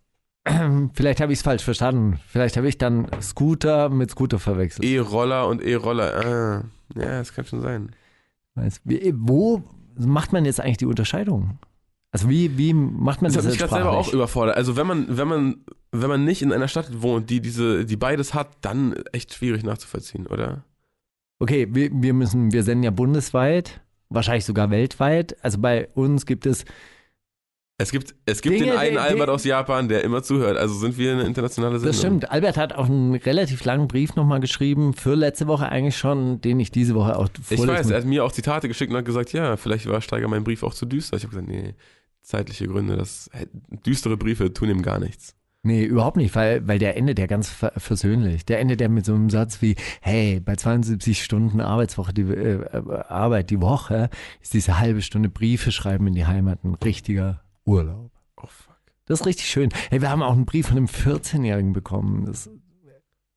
[0.92, 2.20] Vielleicht habe ich es falsch verstanden.
[2.26, 4.84] Vielleicht habe ich dann Scooter mit Scooter verwechselt.
[4.84, 6.14] E-Roller und E-Roller.
[6.14, 6.64] Ah,
[7.00, 7.92] ja, das kann schon sein.
[8.54, 8.82] Weiß,
[9.14, 9.62] wo
[9.96, 11.58] macht man jetzt eigentlich die Unterscheidung?
[12.14, 14.56] Also wie, wie macht man Das das, hat mich gerade selber auch überfordert.
[14.56, 17.96] Also wenn man, wenn man, wenn man nicht in einer Stadt wohnt, die diese, die
[17.96, 20.62] beides hat, dann echt schwierig nachzuvollziehen, oder?
[21.40, 25.36] Okay, wir, wir müssen, wir senden ja bundesweit, wahrscheinlich sogar weltweit.
[25.42, 26.64] Also bei uns gibt es
[27.78, 30.56] Es gibt, es gibt Dinge, den einen die- Albert aus Japan, der immer zuhört.
[30.56, 31.90] Also sind wir eine internationale Sendung.
[31.90, 32.30] Das stimmt.
[32.30, 36.60] Albert hat auch einen relativ langen Brief nochmal geschrieben, für letzte Woche eigentlich schon, den
[36.60, 39.04] ich diese Woche auch Ich vorlesen weiß, er hat mir auch Zitate geschickt und hat
[39.04, 41.16] gesagt, ja, vielleicht war Steiger mein Brief auch zu düster.
[41.16, 41.74] Ich habe gesagt, nee,
[42.24, 43.30] zeitliche Gründe, das
[43.86, 45.36] düstere Briefe tun ihm gar nichts.
[45.66, 48.44] Nee, überhaupt nicht, weil, weil der endet ja ganz ver- versöhnlich.
[48.44, 52.60] Der endet ja mit so einem Satz wie, hey, bei 72 Stunden Arbeitswoche, die, äh,
[52.60, 54.10] äh, Arbeit die Woche,
[54.42, 58.10] ist diese halbe Stunde Briefe schreiben in die Heimat ein richtiger Urlaub.
[58.36, 58.76] Oh fuck.
[59.06, 59.70] Das ist richtig schön.
[59.88, 62.26] Hey, wir haben auch einen Brief von einem 14-Jährigen bekommen.
[62.26, 62.50] Das,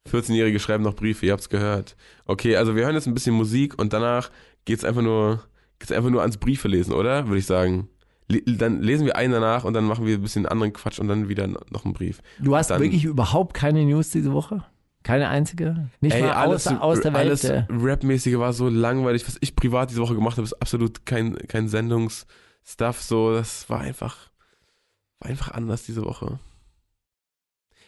[0.09, 1.95] 14-Jährige schreiben noch Briefe, ihr habt's gehört.
[2.25, 4.31] Okay, also wir hören jetzt ein bisschen Musik und danach
[4.65, 5.43] geht's einfach nur,
[5.79, 7.27] geht's einfach nur ans Briefe lesen, oder?
[7.27, 7.87] Würde ich sagen.
[8.27, 11.29] Dann lesen wir einen danach und dann machen wir ein bisschen anderen Quatsch und dann
[11.29, 12.21] wieder noch einen Brief.
[12.39, 14.65] du hast wirklich überhaupt keine News diese Woche?
[15.03, 15.89] Keine einzige?
[16.01, 17.27] Nicht Ey, mal alles, aus, aus der Welt?
[17.27, 19.25] alles äh, Rap-mäßige war so langweilig.
[19.25, 23.01] Was ich privat diese Woche gemacht habe, ist absolut kein, kein Sendungsstuff.
[23.01, 24.29] So, das war einfach,
[25.19, 26.39] war einfach anders diese Woche.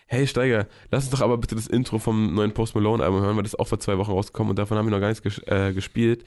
[0.08, 3.36] Hey Steiger, lass uns doch aber bitte das Intro vom neuen Post Malone Album hören,
[3.36, 5.22] weil das ist auch vor zwei Wochen rausgekommen und davon haben wir noch gar nichts
[5.22, 6.24] ges äh, gespielt.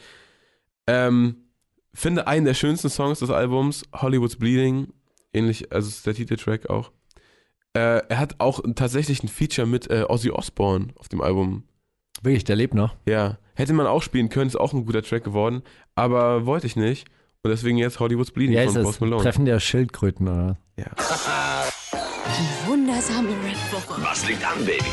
[0.87, 1.37] Ähm,
[1.95, 4.89] finde einen der schönsten Songs des Albums, Hollywood's Bleeding,
[5.33, 6.91] ähnlich, also ist der Titeltrack auch.
[7.75, 11.65] Äh, er hat auch tatsächlich ein Feature mit äh, Ozzy Osbourne auf dem Album.
[12.23, 12.95] wirklich, der lebt noch.
[13.07, 15.63] Ja, hätte man auch spielen können, ist auch ein guter Track geworden,
[15.95, 17.09] aber wollte ich nicht.
[17.45, 19.23] Und deswegen jetzt Hollywood's Bleeding Ja, von ist Post Malone.
[19.23, 20.59] Treffen der Schildkröten, oder?
[20.77, 20.87] Ja.
[21.93, 24.01] Die wundersame Red Woche.
[24.03, 24.85] Was liegt an, Baby?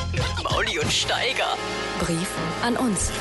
[0.43, 1.55] Mauli und Steiger.
[1.99, 2.29] Brief
[2.63, 3.11] an uns.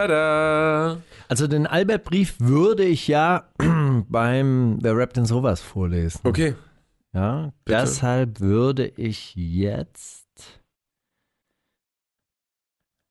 [0.00, 1.02] Tada!
[1.28, 3.50] Also den Albert-Brief würde ich ja
[4.08, 6.20] beim Wer rappt denn sowas vorlesen.
[6.24, 6.54] Okay.
[7.12, 7.80] Ja, Bitte.
[7.80, 10.26] deshalb würde ich jetzt.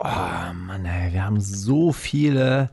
[0.02, 0.08] Oh
[0.54, 2.72] Mann, ey, wir haben so viele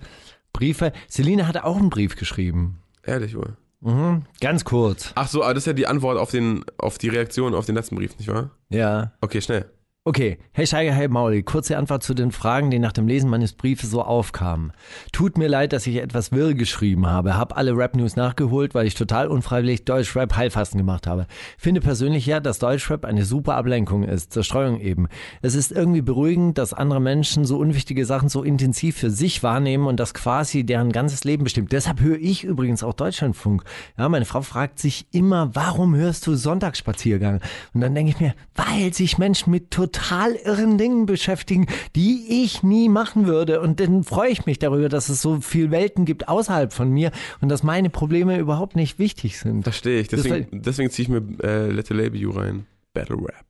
[0.53, 0.93] Briefe.
[1.11, 2.81] Celine hat auch einen Brief geschrieben.
[3.03, 3.57] Ehrlich wohl.
[3.81, 4.23] Mhm.
[4.41, 5.13] Ganz kurz.
[5.15, 7.75] Ach so, aber das ist ja die Antwort auf, den, auf die Reaktion auf den
[7.75, 8.51] letzten Brief, nicht wahr?
[8.71, 9.13] Ja.
[9.21, 9.67] Okay, schnell.
[10.09, 13.55] Okay, hey Steiger, hey Mauli, kurze Antwort zu den Fragen, die nach dem Lesen meines
[13.55, 14.73] Briefes so aufkamen.
[15.11, 18.95] Tut mir leid, dass ich etwas wirr geschrieben habe, hab alle Rap-News nachgeholt, weil ich
[18.95, 21.27] total unfreiwillig Deutschrap Heilfasten gemacht habe.
[21.59, 25.09] Finde persönlich ja, dass Deutschrap eine super Ablenkung ist, Zerstreuung eben.
[25.43, 29.89] Es ist irgendwie beruhigend, dass andere Menschen so unwichtige Sachen so intensiv für sich wahrnehmen
[29.89, 31.73] und das quasi deren ganzes Leben bestimmt.
[31.73, 33.65] Deshalb höre ich übrigens auch Deutschlandfunk.
[33.99, 37.41] Ja, meine Frau fragt sich immer, warum hörst du Sonntagsspaziergang?
[37.75, 39.96] Und dann denke ich mir, weil sich Menschen mit total
[40.45, 43.61] irren Dingen beschäftigen, die ich nie machen würde.
[43.61, 47.11] Und dann freue ich mich darüber, dass es so viel Welten gibt außerhalb von mir
[47.41, 49.63] und dass meine Probleme überhaupt nicht wichtig sind.
[49.63, 50.09] Verstehe ich.
[50.09, 52.67] Deswegen, deswegen ziehe ich mir äh, Let the Label You rein.
[52.95, 53.47] Battle Rap.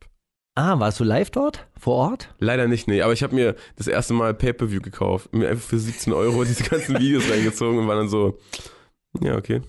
[0.58, 1.66] Ah, warst du live dort?
[1.78, 2.34] Vor Ort?
[2.38, 3.02] Leider nicht, nee.
[3.02, 5.32] Aber ich habe mir das erste Mal Pay-Per-View gekauft.
[5.34, 8.38] Mir einfach für 17 Euro diese ganzen Videos reingezogen und war dann so,
[9.20, 9.60] ja, okay.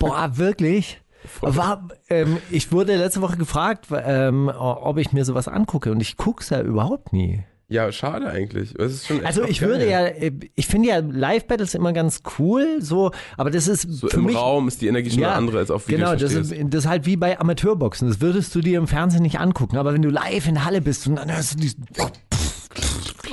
[0.00, 1.00] Boah, wirklich?
[1.40, 6.16] War, ähm, ich wurde letzte Woche gefragt, ähm, ob ich mir sowas angucke und ich
[6.16, 7.44] guck's ja überhaupt nie.
[7.66, 8.74] Ja, schade eigentlich.
[8.78, 9.70] Es ist schon echt Also ich geil.
[9.70, 10.06] würde ja,
[10.54, 14.36] ich finde ja Live-Battles immer ganz cool, so, aber das ist So für im mich
[14.36, 16.10] Raum ist die Energie schon eine andere als auf Videos.
[16.10, 18.06] Genau, das ist, das ist halt wie bei Amateurboxen.
[18.06, 19.78] Das würdest du dir im Fernsehen nicht angucken.
[19.78, 21.86] Aber wenn du live in der Halle bist und dann hörst du diesen.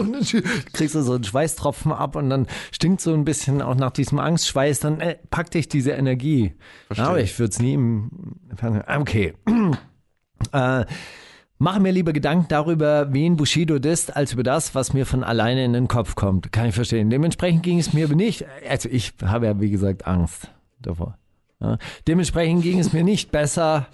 [0.02, 0.24] Und dann
[0.74, 4.20] kriegst du so einen Schweißtropfen ab und dann stinkt so ein bisschen auch nach diesem
[4.20, 6.54] Angstschweiß, dann äh, packt dich diese Energie.
[6.88, 7.08] Verstehe.
[7.08, 8.12] Aber ich würde es nie im
[8.88, 9.34] Okay.
[10.52, 10.86] äh,
[11.62, 15.64] Mache mir lieber Gedanken darüber, wen Bushido disst, als über das, was mir von alleine
[15.64, 16.52] in den Kopf kommt.
[16.52, 17.12] Kann ich verstehen.
[17.12, 18.46] Dementsprechend ging es mir nicht.
[18.68, 20.50] Also ich habe ja, wie gesagt, Angst
[20.82, 21.20] davor.
[21.60, 21.78] Ja.
[22.08, 23.86] Dementsprechend ging es mir nicht besser,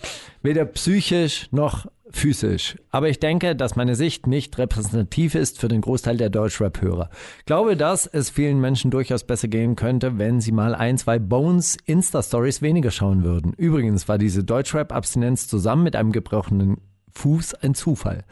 [0.41, 2.75] weder psychisch noch physisch.
[2.89, 7.09] Aber ich denke, dass meine Sicht nicht repräsentativ ist für den Großteil der Deutschrap-Hörer.
[7.45, 11.77] Glaube, dass es vielen Menschen durchaus besser gehen könnte, wenn sie mal ein, zwei Bones
[11.85, 13.53] Insta-Stories weniger schauen würden.
[13.53, 16.77] Übrigens war diese Deutschrap-Abstinenz zusammen mit einem gebrochenen
[17.13, 18.23] Fuß ein Zufall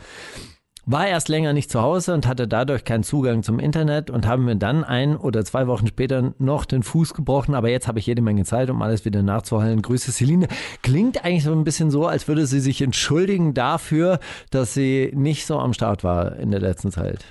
[0.86, 4.46] war erst länger nicht zu Hause und hatte dadurch keinen Zugang zum Internet und haben
[4.46, 7.56] mir dann ein oder zwei Wochen später noch den Fuß gebrochen.
[7.56, 9.82] Aber jetzt habe ich jede Menge Zeit, um alles wieder nachzuholen.
[9.82, 10.48] Grüße Celine.
[10.84, 14.20] Klingt eigentlich so ein bisschen so, als würde sie sich entschuldigen dafür,
[14.52, 17.26] dass sie nicht so am Start war in der letzten Zeit.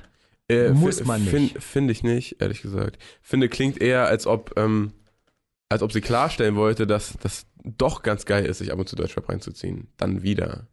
[0.48, 1.30] Äh, Muss man nicht.
[1.30, 2.98] Finde find ich nicht, ehrlich gesagt.
[3.22, 4.92] Finde, klingt eher, als ob, ähm,
[5.68, 8.96] als ob sie klarstellen wollte, dass das doch ganz geil ist, sich ab und zu
[8.96, 9.88] Deutschrap reinzuziehen.
[9.96, 10.66] Dann wieder.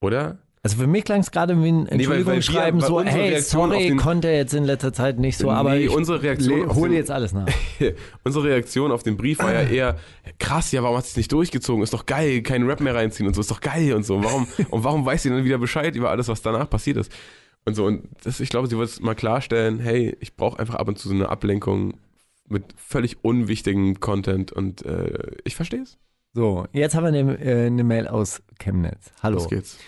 [0.00, 0.38] Oder?
[0.64, 3.28] Also für mich klang es gerade wie ein Nee, weil- weil wir- Entschuldigungsschreiben, so, hey,
[3.28, 6.74] Reaktion sorry, den- konnte jetzt in letzter Zeit nicht so, aber Nee, ich unsere Reaktion
[6.74, 7.46] hole jetzt alles nach.
[8.24, 9.96] Unsere Reaktion auf den Brief war ja eher,
[10.38, 11.82] krass, ja, warum hat es nicht durchgezogen?
[11.84, 14.24] Ist doch geil, keinen Rap mehr reinziehen und so, ist doch geil und so.
[14.24, 17.12] Warum, und warum weiß sie dann wieder Bescheid über alles, was danach passiert ist?
[17.66, 20.76] Und so, und das, ich glaube, sie wollte es mal klarstellen, hey, ich brauche einfach
[20.76, 21.94] ab und zu so eine Ablenkung
[22.48, 25.98] mit völlig unwichtigem Content und äh, ich verstehe es.
[26.32, 29.12] So, jetzt haben wir eine, äh, eine Mail aus Chemnitz.
[29.22, 29.36] Hallo.
[29.36, 29.78] Los geht's.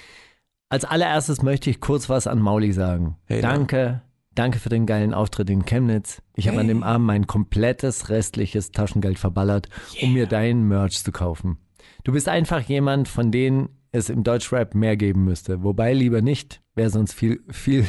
[0.69, 3.17] Als allererstes möchte ich kurz was an Mauli sagen.
[3.27, 3.53] Hey, na.
[3.53, 4.03] danke,
[4.35, 6.23] danke für den geilen Auftritt in Chemnitz.
[6.35, 9.69] Ich habe an dem Abend mein komplettes restliches Taschengeld verballert,
[10.03, 11.59] um mir deinen Merch zu kaufen.
[12.03, 15.63] Du bist einfach jemand, von denen es im Deutschrap mehr geben müsste.
[15.63, 17.87] Wobei lieber nicht, wäre sonst viel, viel,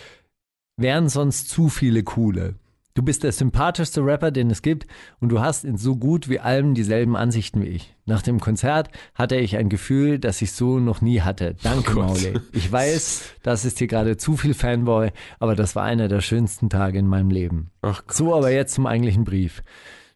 [0.76, 2.56] wären sonst zu viele coole.
[2.98, 4.88] Du bist der sympathischste Rapper, den es gibt
[5.20, 7.94] und du hast in so gut wie allem dieselben Ansichten wie ich.
[8.06, 11.54] Nach dem Konzert hatte ich ein Gefühl, das ich so noch nie hatte.
[11.62, 12.00] Danke, Oh.
[12.00, 12.40] Mauli.
[12.52, 16.70] Ich weiß, das ist hier gerade zu viel Fanboy, aber das war einer der schönsten
[16.70, 17.70] Tage in meinem Leben.
[17.82, 18.16] Ach Gott.
[18.16, 19.62] So, aber jetzt zum eigentlichen Brief.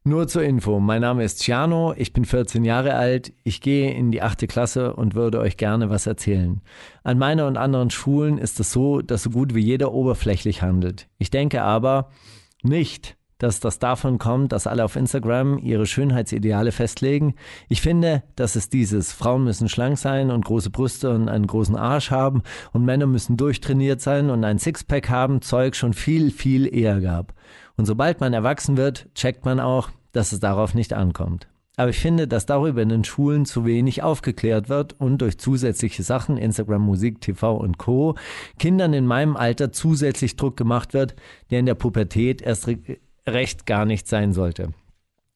[0.02, 4.10] Nur zur Info, mein Name ist Ciano, ich bin 14 Jahre alt, ich gehe in
[4.10, 6.60] die achte Klasse und würde euch gerne was erzählen.
[7.04, 11.06] An meiner und anderen Schulen ist es so, dass so gut wie jeder oberflächlich handelt.
[11.18, 12.10] Ich denke aber
[12.64, 17.34] nicht, dass das davon kommt, dass alle auf Instagram ihre Schönheitsideale festlegen.
[17.68, 21.74] Ich finde, dass es dieses Frauen müssen schlank sein und große Brüste und einen großen
[21.74, 26.72] Arsch haben und Männer müssen durchtrainiert sein und ein Sixpack haben, Zeug schon viel, viel
[26.72, 27.34] eher gab.
[27.76, 31.48] Und sobald man erwachsen wird, checkt man auch, dass es darauf nicht ankommt.
[31.76, 36.02] Aber ich finde, dass darüber in den Schulen zu wenig aufgeklärt wird und durch zusätzliche
[36.02, 38.14] Sachen, Instagram, Musik, TV und Co.,
[38.58, 41.14] Kindern in meinem Alter zusätzlich Druck gemacht wird,
[41.50, 42.78] der in der Pubertät erst re
[43.24, 44.72] recht gar nicht sein sollte.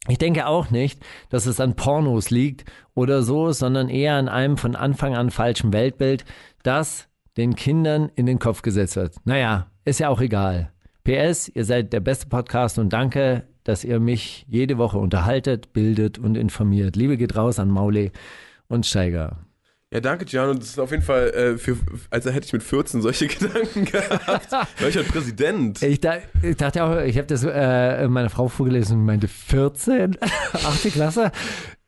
[0.08, 4.56] Ich denke auch nicht, dass es an Pornos liegt oder so, sondern eher an einem
[4.56, 6.24] von Anfang an falschen Weltbild,
[6.64, 9.14] das den Kindern in den Kopf gesetzt wird.
[9.24, 10.72] Naja, ist ja auch egal.
[11.06, 16.18] PS, ihr seid der beste Podcast und danke, dass ihr mich jede Woche unterhaltet, bildet
[16.18, 16.96] und informiert.
[16.96, 18.10] Liebe geht raus an Maule
[18.66, 19.38] und Steiger.
[19.92, 20.54] Ja, danke, Gianno.
[20.54, 21.76] Das ist auf jeden Fall, äh, für,
[22.10, 24.48] als hätte ich mit 14 solche Gedanken gehabt.
[24.80, 25.80] Ich halt Präsident.
[25.80, 30.16] Ich, da, ich dachte auch, ich habe das äh, meiner Frau vorgelesen und meinte 14,
[30.20, 30.82] 8.
[30.92, 31.30] Klasse.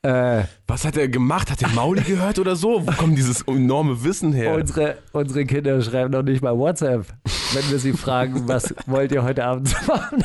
[0.03, 1.51] Äh, Was hat er gemacht?
[1.51, 2.87] Hat der Mauli gehört oder so?
[2.87, 4.55] Wo kommt dieses enorme Wissen her?
[4.55, 7.05] unsere, unsere Kinder schreiben noch nicht mal WhatsApp,
[7.55, 10.25] wenn wir sie fragen, was wollt ihr heute Abend machen?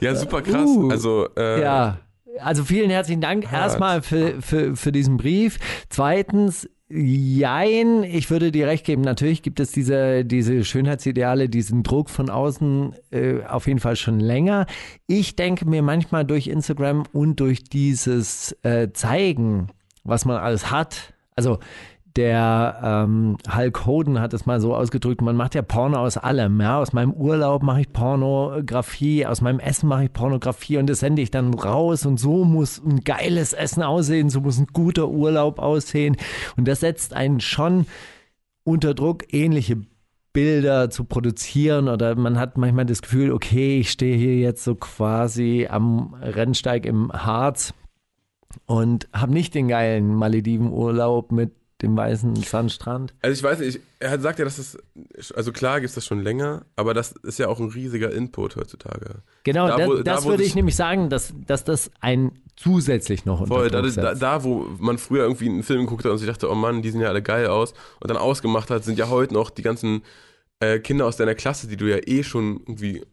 [0.00, 0.68] ja, super krass.
[0.68, 0.90] Uh.
[0.90, 1.98] also, äh, Ja,
[2.40, 5.58] also vielen herzlichen Dank erstmal für, für, für diesen Brief.
[5.88, 12.08] Zweitens, jein, ich würde dir recht geben, natürlich gibt es diese, diese Schönheitsideale, diesen Druck
[12.08, 14.66] von außen äh, auf jeden Fall schon länger.
[15.06, 19.68] Ich denke mir manchmal durch Instagram und durch dieses äh, Zeigen,
[20.04, 21.58] was man alles hat, also
[22.18, 26.60] der ähm, Hulk Hogan hat es mal so ausgedrückt, man macht ja Porno aus allem.
[26.60, 26.80] Ja?
[26.80, 31.22] Aus meinem Urlaub mache ich Pornografie, aus meinem Essen mache ich Pornografie und das sende
[31.22, 35.60] ich dann raus und so muss ein geiles Essen aussehen, so muss ein guter Urlaub
[35.60, 36.16] aussehen.
[36.56, 37.86] Und das setzt einen schon
[38.64, 39.80] unter Druck, ähnliche
[40.32, 44.74] Bilder zu produzieren oder man hat manchmal das Gefühl, okay, ich stehe hier jetzt so
[44.74, 47.74] quasi am Rennsteig im Harz
[48.66, 51.52] und habe nicht den geilen Malediven-Urlaub mit
[51.82, 53.14] dem weißen Sandstrand.
[53.22, 54.76] Also ich weiß nicht, er hat sagt ja, dass es,
[55.32, 58.56] also klar gibt es das schon länger, aber das ist ja auch ein riesiger Input
[58.56, 59.22] heutzutage.
[59.44, 63.24] Genau, Da, das, wo- das da, würde ich nämlich sagen, dass, dass das ein zusätzlich
[63.24, 66.18] noch unter Voll, da, da, da, wo man früher irgendwie einen Film geguckt hat und
[66.18, 68.98] sich dachte, oh Mann, die sehen ja alle geil aus und dann ausgemacht hat, sind
[68.98, 70.02] ja heute noch die ganzen
[70.58, 73.04] äh, Kinder aus deiner Klasse, die du ja eh schon irgendwie äh,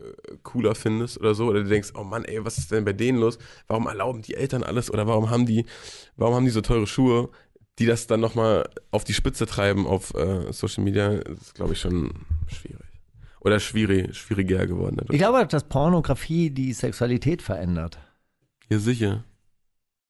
[0.42, 3.20] cooler findest oder so, oder du denkst, oh Mann, ey, was ist denn bei denen
[3.20, 3.38] los?
[3.68, 5.66] Warum erlauben die Eltern alles oder warum haben die,
[6.18, 7.30] warum haben die so teure Schuhe,
[7.80, 11.80] die das dann nochmal auf die Spitze treiben auf äh, Social Media, ist, glaube ich,
[11.80, 12.12] schon
[12.48, 12.82] schwierig.
[13.42, 14.98] Oder schwierig, schwieriger geworden.
[15.12, 18.00] ich glaube, dass Pornografie die Sexualität verändert.
[18.70, 19.24] Ja, sicher.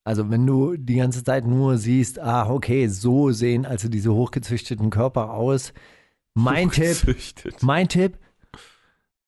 [0.04, 4.88] Also wenn du die ganze Zeit nur siehst, ah, okay, so sehen also diese hochgezüchteten
[4.88, 5.72] Körper aus.
[6.32, 7.16] Mein Tipp,
[7.62, 8.18] mein Tipp,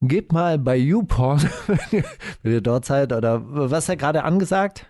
[0.01, 1.41] gib mal bei YouPorn,
[2.43, 4.87] wenn ihr dort seid, oder was ist ja gerade angesagt?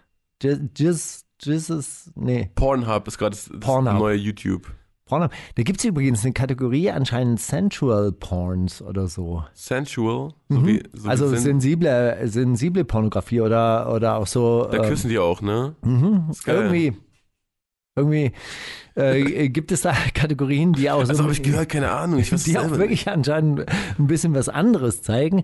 [0.76, 3.98] Just, Jesus, nee, Pornhub ist gerade das, Pornhub.
[3.98, 4.72] neue YouTube.
[5.06, 5.30] Pornhub.
[5.54, 9.44] Da gibt es übrigens eine Kategorie anscheinend Sensual Porns oder so.
[9.54, 10.34] Sensual.
[10.48, 14.68] So wie, so also Sen- sensible, sensible Pornografie oder, oder auch so.
[14.70, 15.74] Da ähm, küssen die auch, ne?
[15.82, 16.26] Mhm.
[16.30, 16.56] ist geil.
[16.56, 16.96] Irgendwie,
[17.96, 18.32] irgendwie
[18.96, 22.18] äh, gibt es da Kategorien, die auch so Also habe ich gehört, keine Ahnung.
[22.20, 23.64] Ich weiß die auch wirklich anscheinend
[23.98, 25.42] ein bisschen was anderes zeigen.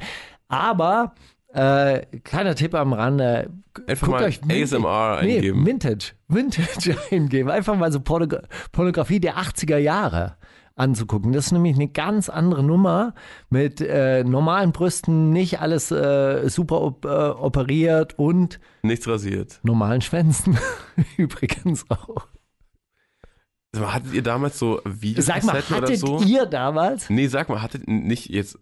[0.49, 1.15] Aber
[1.55, 3.51] äh, kleiner Tipp am Rande.
[3.87, 5.67] Einfach guckt mal euch ASMR nee, eingeben.
[5.67, 7.51] Vintage, Vintage eingeben.
[7.51, 8.27] Einfach mal so Porno
[8.73, 10.37] Pornografie der 80er Jahre
[10.77, 11.33] anzugucken.
[11.33, 13.15] Das ist nämlich eine ganz andere Nummer
[13.51, 19.61] mit äh, normalen Brüsten, nicht alles äh, super op äh, operiert und Nichts rasiert.
[19.63, 20.59] normalen Schwänzen
[21.17, 22.29] übrigens auch.
[23.77, 26.21] Hattet ihr damals so Videos Sag mal, oder hattet so?
[26.21, 27.11] ihr damals?
[27.11, 28.59] Nee, sag mal, hattet nicht jetzt,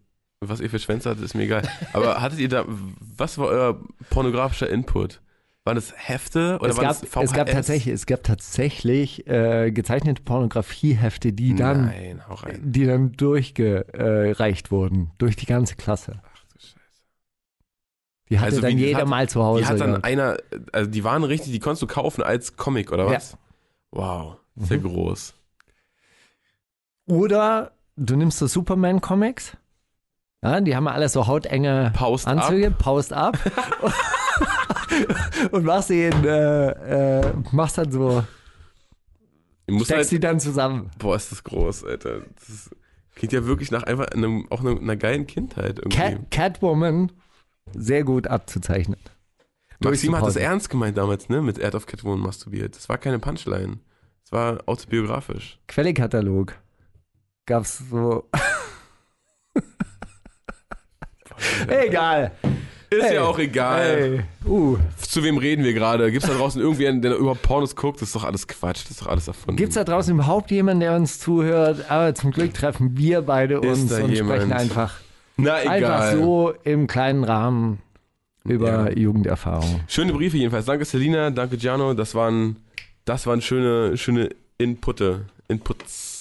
[0.49, 1.63] was ihr für Schwänze hattet, ist mir egal.
[1.93, 5.21] Aber hattet ihr da, was war euer pornografischer Input?
[5.65, 7.25] Waren das Hefte oder Es waren gab, das VHS?
[7.25, 12.21] es gab tatsächlich, es gab tatsächlich äh, gezeichnete Pornografiehefte, die dann, Nein,
[12.61, 16.21] die dann durchgereicht wurden durch die ganze Klasse.
[16.25, 16.77] Ach du Scheiße.
[18.29, 19.63] Die hatte Also dann jeder hat- mal zu Hause.
[19.63, 20.05] Die hat dann gehabt.
[20.05, 20.37] einer,
[20.73, 23.13] also die waren richtig, die konntest du kaufen als Comic oder Ja.
[23.15, 23.37] was?
[23.93, 24.83] Wow, sehr Mhm.
[24.83, 25.35] groß.
[27.07, 29.57] Oder du nimmst so Superman-Comics.
[30.43, 32.79] Ja, die haben ja alle so hautenge Paust Anzüge, ab.
[32.79, 33.39] Paust ab.
[35.53, 38.25] und machst den, äh, äh, machst dann so,
[39.67, 40.91] Du musst steckst halt, die dann zusammen.
[40.99, 42.23] boah, ist das groß, Alter.
[42.35, 42.77] Das ist,
[43.15, 45.97] klingt ja wirklich nach einfach einem, auch einer, einer geilen Kindheit irgendwie.
[45.97, 47.13] Cat, Catwoman,
[47.73, 48.99] sehr gut abzuzeichnen.
[49.79, 52.77] Maxim hat das ernst gemeint damals, ne, mit Erd of Catwoman masturbiert.
[52.77, 53.79] Das war keine Punchline.
[54.25, 55.59] Das war autobiografisch.
[55.69, 56.55] Quellekatalog.
[57.47, 58.29] Gab's so.
[61.69, 62.33] Egal.
[62.91, 64.25] Ist Ey, ja auch egal.
[64.45, 64.49] Ey.
[64.51, 64.77] Uh.
[65.01, 66.13] Zu wem reden wir gerade?
[66.13, 68.03] Gibt es da draußen irgendwen, der über Pornos guckt?
[68.03, 68.83] Das ist doch alles Quatsch.
[68.85, 69.57] Das ist doch alles erfunden.
[69.57, 71.91] Gibt's da draußen überhaupt jemanden, der uns zuhört?
[71.91, 74.43] Aber zum Glück treffen wir beide uns und jemand?
[74.43, 74.93] sprechen einfach,
[75.39, 77.79] Na einfach so im kleinen Rahmen
[78.45, 78.99] über Ja.
[78.99, 79.81] Jugenderfahrung.
[79.89, 80.67] Schöne Briefe jedenfalls.
[80.67, 81.95] Danke Selina, danke Giano.
[81.95, 82.57] Das waren,
[83.07, 84.29] das waren schöne, schöne
[84.59, 86.12] Inputte, Inputs.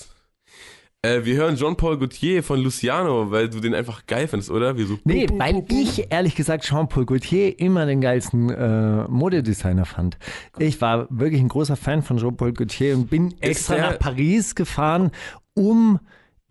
[1.04, 4.78] Äh, wir hören Jean-Paul Gaultier von Luciano, weil du den einfach geil findest, oder?
[4.78, 10.20] Wie so Nee, weil ich ehrlich gesagt Jean-Paul Gaultier immer den geilsten äh, Modedesigner fand.
[10.60, 14.54] Ich war wirklich ein großer Fan von Jean-Paul Gaultier und bin extra der- nach Paris
[14.54, 15.10] gefahren,
[15.56, 16.00] um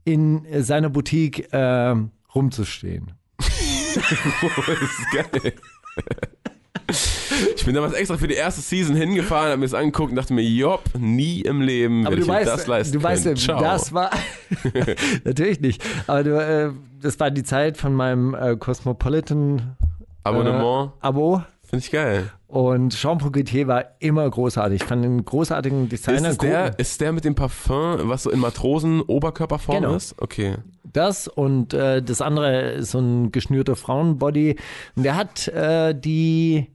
[0.04, 1.94] in seiner Boutique äh,
[2.34, 3.12] rumzustehen.
[3.38, 5.52] das ist geil.
[7.56, 10.32] Ich bin damals extra für die erste Season hingefahren, hab mir das angeguckt und dachte
[10.34, 13.36] mir, jopp, nie im Leben Aber werde du ich weißt, das leisten du weißt, können.
[13.36, 13.60] Ciao.
[13.60, 14.10] das war
[15.24, 15.82] natürlich nicht.
[16.06, 19.76] Aber du, äh, das war die Zeit von meinem äh, Cosmopolitan
[20.24, 21.42] Abonnement, äh, Abo.
[21.62, 22.30] finde ich geil.
[22.46, 24.82] Und Jean-Paul Gaultier war immer großartig.
[24.82, 26.30] Ich fand einen großartigen Ist Designer.
[26.30, 29.94] es der, ist der mit dem Parfum, was so in Matrosen-Oberkörperform Genau.
[29.94, 30.20] ist?
[30.20, 30.56] Okay.
[30.92, 34.56] Das und äh, das andere ist so ein geschnürter Frauenbody.
[34.96, 36.66] Und der hat äh, die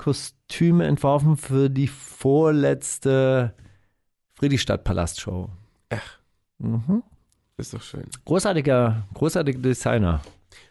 [0.00, 3.52] Kostüme entworfen für die vorletzte
[4.32, 5.50] Friedrichstadt-Palast-Show.
[5.90, 6.18] Ach.
[6.56, 7.02] Mhm.
[7.58, 8.06] Ist doch schön.
[8.24, 10.22] Großartiger, großartiger Designer.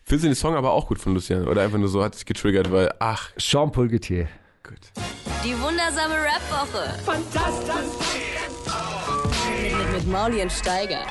[0.01, 1.47] Findest du den Song aber auch gut von Lucian?
[1.47, 4.27] Oder einfach nur so hat dich getriggert, weil, ach, Jean-Paul Gaultier.
[4.63, 4.79] gut.
[5.43, 6.97] Die wundersame Rap-Woche.
[7.03, 7.75] Fantastisch.
[9.61, 11.05] Mit, mit, mit Mauli und Steiger.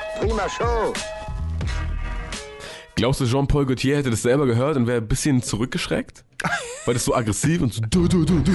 [2.98, 6.24] Glaubst du, Jean-Paul Gaultier hätte das selber gehört und wäre ein bisschen zurückgeschreckt?
[6.84, 8.52] Weil das so aggressiv und so du, du, du, du.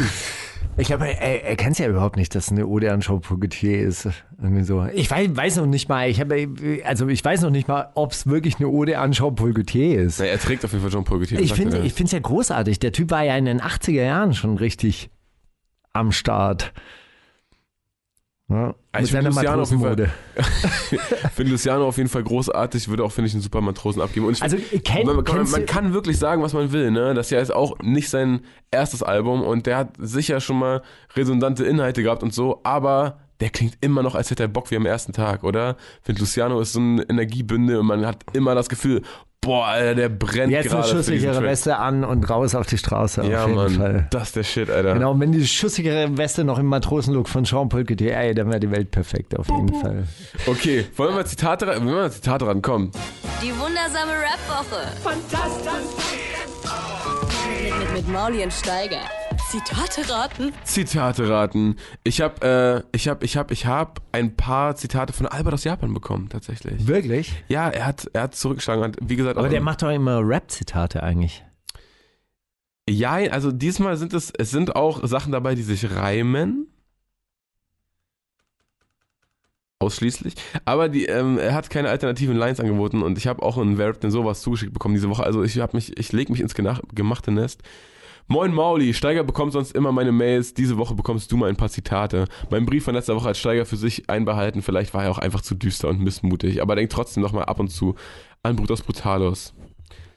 [0.76, 3.80] Ich glaube, er, er kennt ja überhaupt nicht, dass es eine Ode an Jean-Paul Gaultier
[3.80, 4.10] ist.
[4.42, 4.86] Irgendwie so.
[4.94, 6.50] Ich weiß, weiß noch nicht mal, ich habe,
[6.84, 10.20] also ich weiß noch nicht mal, ob es wirklich eine Ode an Jean-Paul Gaultier ist.
[10.20, 11.40] Na, er trägt auf jeden Fall Jean-Paul Gaultier.
[11.78, 11.84] er.
[11.86, 12.80] ich finde es ja großartig.
[12.80, 15.10] Der Typ war ja in den 80er Jahren schon richtig
[15.94, 16.74] am Start.
[18.54, 19.66] Ja, Ich Luciano
[21.36, 24.30] finde Luciano auf jeden Fall großartig, würde auch, finde ich, einen super Matrosen abgeben.
[24.30, 27.14] Ich, Also, kenn- man, kann, man kann wirklich sagen, was man will, ne?
[27.14, 30.82] Das hier ist auch nicht sein erstes Album und der hat sicher schon mal
[31.16, 34.76] redundante Inhalte gehabt und so, aber der klingt immer noch, als hätte er Bock wie
[34.78, 35.76] am ersten Tag, oder?
[36.00, 39.02] Ich finde, Luciano ist so ein Energiebünde und man hat immer das Gefühl,
[39.44, 41.44] boah, Alter, der brennt Jetzt eine gerade für diesen schussigere.
[41.44, 43.24] Weste an und raus auf die Straße.
[43.26, 44.08] Ja, auf jeden Mann, Fall.
[44.10, 44.94] das ist der Shit, Alter.
[44.94, 48.72] Genau, wenn die schussigere Weste noch im Matrosenlook von Jean-Paul Gaultier, ey, dann wäre die
[48.72, 50.04] Welt perfekt auf jeden Fall.
[50.48, 52.92] Okay, wollen wir mal Zitate, ran- wollen wir mal Zitate rankommen?
[53.42, 54.82] Die wundersame Rap-Woche.
[55.04, 55.72] Fantastisch.
[57.64, 59.02] Mit, mit, mit Mauli und Steiger.
[59.50, 60.54] Zitate raten?
[60.64, 61.76] Zitate raten.
[62.04, 65.64] Ich habe, äh, ich habe, ich habe, ich habe ein paar Zitate von Albert aus
[65.64, 66.88] Japan bekommen, tatsächlich.
[66.88, 67.44] Wirklich?
[67.48, 68.84] Ja, er hat, er hat zurückgeschlagen.
[68.84, 71.44] Hat, wie gesagt, Aber auch der macht doch immer Rap-Zitate eigentlich.
[72.90, 76.68] Ja, also diesmal sind es, es sind auch Sachen dabei, die sich reimen.
[79.80, 80.36] Ausschließlich.
[80.66, 83.90] Aber die, ähm, er hat keine alternativen Lines angeboten und ich habe auch in Wer
[83.90, 85.24] rappt denn sowas zugeschickt bekommen diese Woche.
[85.24, 87.62] Also ich habe mich, ich leg mich ins gemachte Nest.
[88.34, 90.56] Moin Mauli, Steiger bekommt sonst immer meine Mails.
[90.56, 92.26] Diese Woche bekommst du mal ein paar Zitate.
[92.50, 94.64] Mein Brief von letzter Woche hat Steiger für sich einbehalten.
[94.64, 96.60] Vielleicht war er auch einfach zu düster und missmutig.
[96.60, 97.94] Aber denk trotzdem nochmal ab und zu
[98.42, 99.54] an Brutus Brutalos.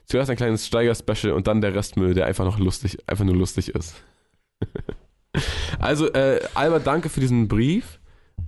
[0.05, 3.69] Zuerst ein kleines Steiger-Special und dann der Restmüll, der einfach noch lustig, einfach nur lustig
[3.75, 3.93] ist.
[5.77, 7.99] also, äh, Albert, danke für diesen Brief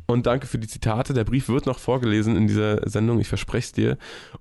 [0.08, 1.14] und danke für die Zitate.
[1.14, 3.98] Der Brief wird noch vorgelesen in dieser Sendung, ich verspreche es dir.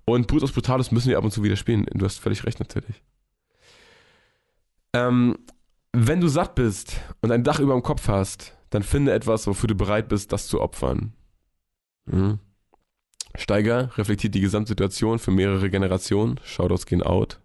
[0.07, 1.85] Und Brutus Brutalos müssen wir ab und zu wieder spielen.
[1.93, 3.03] Du hast völlig recht, natürlich.
[4.93, 5.37] Ähm,
[5.93, 9.69] wenn du satt bist und ein Dach über dem Kopf hast, dann finde etwas, wofür
[9.69, 11.13] du bereit bist, das zu opfern.
[12.07, 12.39] Mhm.
[13.35, 16.41] Steiger reflektiert die Gesamtsituation für mehrere Generationen.
[16.45, 17.41] Shoutouts gehen out.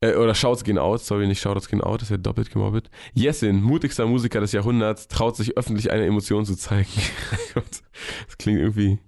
[0.00, 2.90] Äh, oder Shouts gehen out, sorry, nicht Shoutouts gehen out, das ist ja doppelt gemobbelt.
[3.14, 6.90] Jessin, mutigster Musiker des Jahrhunderts, traut sich öffentlich eine Emotion zu zeigen.
[7.54, 8.98] Das klingt irgendwie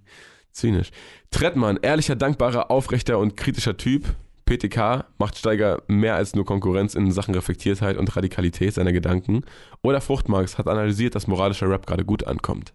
[0.51, 0.89] zynisch.
[1.29, 4.15] Trettmann, ehrlicher, dankbarer, aufrechter und kritischer Typ.
[4.49, 9.43] PTK macht Steiger mehr als nur Konkurrenz in Sachen Reflektiertheit und Radikalität seiner Gedanken.
[9.83, 12.73] Oder Fruchtmarks hat analysiert, dass moralischer Rap gerade gut ankommt.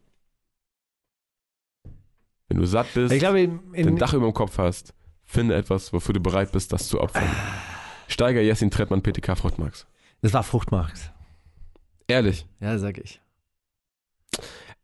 [2.47, 4.95] Wenn du satt bist, Ich glaube, in, den in, Dach über dem Kopf hast,
[5.25, 7.29] finde etwas, wofür du bereit bist, das zu opfern.
[8.07, 9.87] Steiger, Jessin, Trettmann, PTK, Fruchtmarks.
[10.20, 11.12] das war Fruchtmarkt.
[12.07, 12.47] Ehrlich.
[12.61, 13.20] Ja, sag ich.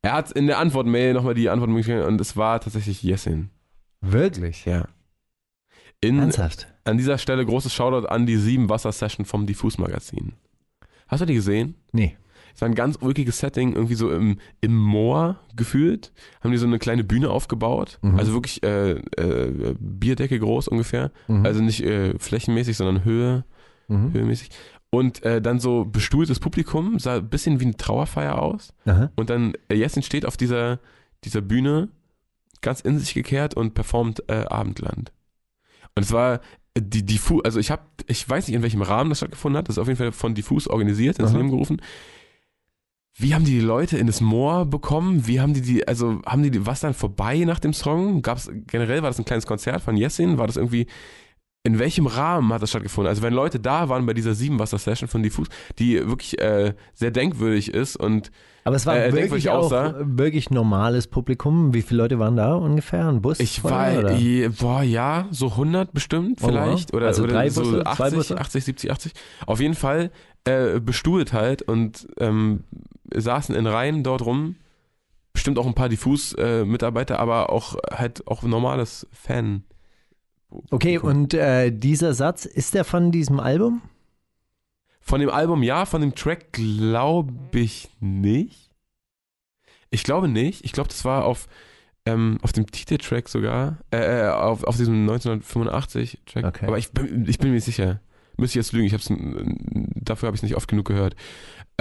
[0.02, 3.50] Er hat in der Antwort-Mail nochmal die Antwort und es war tatsächlich Jessin.
[4.00, 4.64] Wirklich?
[4.64, 4.88] Ja.
[6.00, 6.66] In, Ernsthaft?
[6.84, 10.32] an dieser Stelle großes Shoutout an die sieben Wasser-Session vom Diffus-Magazin.
[11.08, 11.74] Hast du die gesehen?
[11.92, 12.16] Nee.
[12.54, 16.12] Es war ein ganz ulkiges Setting, irgendwie so im, im Moor gefühlt.
[16.42, 17.98] Haben die so eine kleine Bühne aufgebaut.
[18.02, 18.18] Mhm.
[18.18, 21.10] Also wirklich äh, äh, Bierdecke groß ungefähr.
[21.28, 21.44] Mhm.
[21.46, 23.44] Also nicht äh, flächenmäßig, sondern Höhe,
[23.88, 24.12] Mhm.
[24.12, 24.50] höhemäßig.
[24.90, 28.72] Und äh, dann so bestuhltes Publikum, sah ein bisschen wie eine Trauerfeier aus.
[28.84, 29.10] Aha.
[29.16, 30.78] Und dann äh, Jessin steht auf dieser,
[31.24, 31.88] dieser Bühne,
[32.60, 35.12] ganz in sich gekehrt und performt äh, Abendland.
[36.00, 36.40] Und es war
[36.78, 39.74] die Diffus, also ich habe, ich weiß nicht, in welchem Rahmen das stattgefunden hat, das
[39.74, 41.34] ist auf jeden Fall von Diffus organisiert, ins.
[41.34, 41.82] Leben gerufen.
[43.18, 45.26] Wie haben die die Leute in das Moor bekommen?
[45.26, 48.22] Wie haben die die, also haben die, die was dann vorbei nach dem Song?
[48.22, 50.38] Gab es, generell war das ein kleines Konzert von Jessin?
[50.38, 50.86] War das irgendwie,
[51.62, 53.08] in welchem Rahmen hat das stattgefunden?
[53.08, 55.48] Also wenn Leute da waren bei dieser Siebenwasser-Session von Diffus,
[55.78, 58.30] die wirklich äh, sehr denkwürdig ist und
[58.64, 61.74] Aber es war Äh, wirklich auch wirklich normales Publikum.
[61.74, 63.06] Wie viele Leute waren da ungefähr?
[63.08, 63.40] Ein Bus?
[63.40, 64.12] Ich voll, war, oder?
[64.14, 66.92] je- boah, ja, so 100 bestimmt Oh, vielleicht.
[66.92, 66.96] wow.
[66.96, 68.38] Oder, Also oder drei so Busse, zwei 80, Busse?
[68.38, 69.12] 80, 70, 80.
[69.46, 70.10] Auf jeden Fall
[70.44, 72.64] äh, bestuhlt halt und ähm,
[73.14, 74.56] saßen in Reihen dort rum.
[75.34, 79.64] Bestimmt auch ein paar Diffus-Mitarbeiter, aber auch halt auch normales Fan.
[80.70, 83.82] Okay, und äh, dieser Satz, ist der von diesem Album?
[85.00, 88.70] Von dem Album ja, von dem Track glaube ich nicht.
[89.90, 90.64] Ich glaube nicht.
[90.64, 91.48] Ich glaube, das war auf,
[92.06, 93.78] ähm, auf dem Titeltrack sogar.
[93.90, 96.44] Äh, äh, auf, auf diesem 1985-Track.
[96.44, 96.66] Okay.
[96.66, 98.00] Aber ich bin, ich bin mir sicher.
[98.36, 98.86] Müsste ich jetzt lügen.
[98.86, 101.16] Ich hab's, dafür habe ich es nicht oft genug gehört.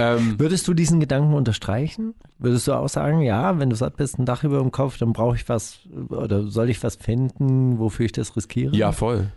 [0.00, 2.14] Ähm, Würdest du diesen Gedanken unterstreichen?
[2.38, 5.12] Würdest du auch sagen, ja, wenn du satt bist, ein Dach über dem Kopf, dann
[5.12, 8.74] brauche ich was oder soll ich was finden, wofür ich das riskiere?
[8.74, 9.28] ja, voll.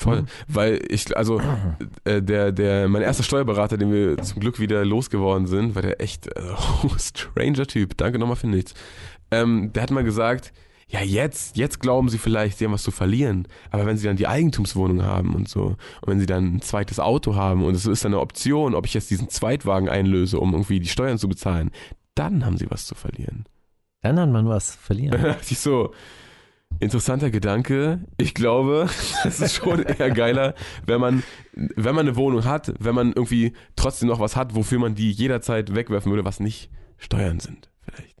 [0.00, 0.22] Voll.
[0.22, 0.26] Mhm.
[0.48, 1.42] Weil ich, also,
[2.04, 6.00] äh, der, der, mein erster Steuerberater, den wir zum Glück wieder losgeworden sind, war der
[6.00, 6.40] echt äh,
[6.98, 7.98] stranger Typ.
[7.98, 8.72] Danke nochmal für nichts.
[9.30, 10.54] Ähm, der hat mal gesagt,
[10.90, 13.46] ja, jetzt, jetzt glauben sie vielleicht, sie haben was zu verlieren.
[13.70, 16.98] Aber wenn sie dann die Eigentumswohnung haben und so, und wenn sie dann ein zweites
[16.98, 20.52] Auto haben und es ist dann eine Option, ob ich jetzt diesen Zweitwagen einlöse, um
[20.52, 21.70] irgendwie die Steuern zu bezahlen,
[22.16, 23.44] dann haben sie was zu verlieren.
[24.02, 25.22] Dann hat man was verlieren.
[25.22, 25.92] Da ich so,
[26.80, 28.00] interessanter Gedanke.
[28.16, 28.88] Ich glaube,
[29.24, 30.54] es ist schon eher geiler,
[30.86, 31.22] wenn man,
[31.52, 35.12] wenn man eine Wohnung hat, wenn man irgendwie trotzdem noch was hat, wofür man die
[35.12, 38.16] jederzeit wegwerfen würde, was nicht Steuern sind, vielleicht.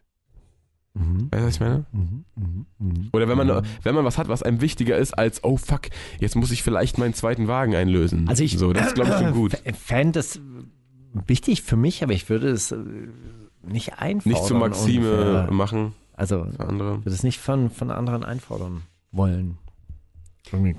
[0.94, 1.28] Mhm.
[1.30, 1.86] Weißt du, was ich meine?
[1.92, 2.24] Mhm.
[2.34, 2.49] Mhm.
[2.78, 3.08] Mhm.
[3.12, 5.82] Oder wenn man, wenn man was hat, was einem wichtiger ist als, oh fuck,
[6.18, 8.28] jetzt muss ich vielleicht meinen zweiten Wagen einlösen.
[8.28, 9.56] Also ich so, das ist glaube ich schon gut.
[9.74, 10.40] fände das
[11.26, 12.76] wichtig für mich, aber ich würde es äh,
[13.62, 14.38] nicht einfordern.
[14.38, 15.52] Nicht zu Maxime ungefähr.
[15.52, 16.98] machen Also für andere.
[16.98, 18.82] würde es nicht von, von anderen einfordern
[19.12, 19.58] wollen.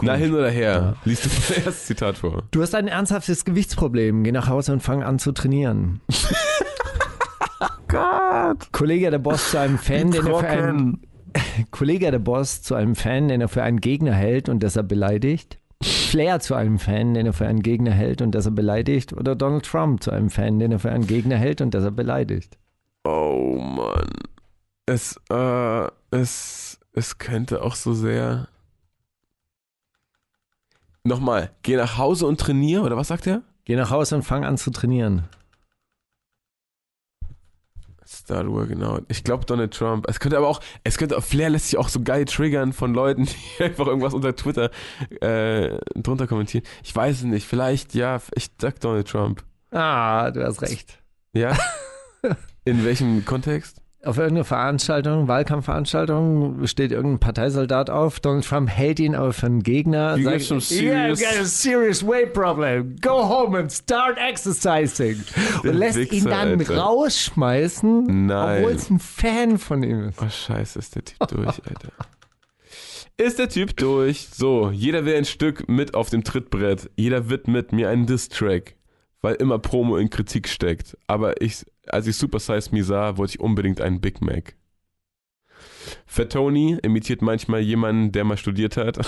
[0.01, 0.71] Na, hin oder her.
[0.71, 0.95] Ja.
[1.05, 2.43] Liest du das erste Zitat vor.
[2.51, 4.23] Du hast ein ernsthaftes Gewichtsproblem.
[4.23, 6.01] Geh nach Hause und fang an zu trainieren.
[7.87, 8.71] Gott.
[8.71, 11.01] Kollege der Boss zu einem Fan, den er für einen
[11.71, 15.59] Kollege der Boss zu einem Fan, den er für einen Gegner hält und deshalb beleidigt.
[15.81, 19.65] Flair zu einem Fan, den er für einen Gegner hält und er beleidigt, oder Donald
[19.65, 22.57] Trump zu einem Fan, den er für einen Gegner hält und er beleidigt?
[23.03, 24.09] Oh Mann.
[24.85, 28.47] Es, äh, es, es könnte auch so sehr.
[31.03, 33.41] Nochmal, geh nach Hause und trainier, oder was sagt er?
[33.65, 35.23] Geh nach Hause und fang an zu trainieren.
[38.31, 39.03] Working out.
[39.07, 40.05] Ich glaube Donald Trump.
[40.09, 43.25] Es könnte aber auch, es könnte, Flair lässt sich auch so geil triggern von Leuten,
[43.59, 44.71] die einfach irgendwas unter Twitter
[45.21, 46.65] äh, drunter kommentieren.
[46.83, 47.47] Ich weiß es nicht.
[47.47, 49.43] Vielleicht, ja, ich sag Donald Trump.
[49.71, 50.99] Ah, du hast recht.
[51.33, 51.57] Ja?
[52.65, 53.80] In welchem Kontext?
[54.03, 58.19] Auf irgendeiner Veranstaltung, Wahlkampfveranstaltung, steht irgendein Parteisoldat auf.
[58.19, 60.17] Donald Trump hält ihn aber für einen Gegner.
[60.17, 62.95] You sagt, some serious- yeah, got a serious weight problem.
[62.99, 65.23] Go home and start exercising.
[65.63, 66.77] Und lässt ihn Wichser, dann Alter.
[66.77, 68.63] rausschmeißen, Nein.
[68.63, 70.19] obwohl es ein Fan von ihm ist.
[70.19, 71.89] Oh, scheiße, ist der Typ durch, Alter.
[73.17, 74.29] Ist der Typ durch.
[74.33, 76.89] So, jeder will ein Stück mit auf dem Trittbrett.
[76.95, 78.75] Jeder widmet mir einen Diss-Track,
[79.21, 80.97] weil immer Promo in Kritik steckt.
[81.05, 84.55] Aber ich, als ich Super Size Me sah, wollte ich unbedingt einen Big Mac.
[86.05, 88.97] Fatoni imitiert manchmal jemanden, der mal studiert hat.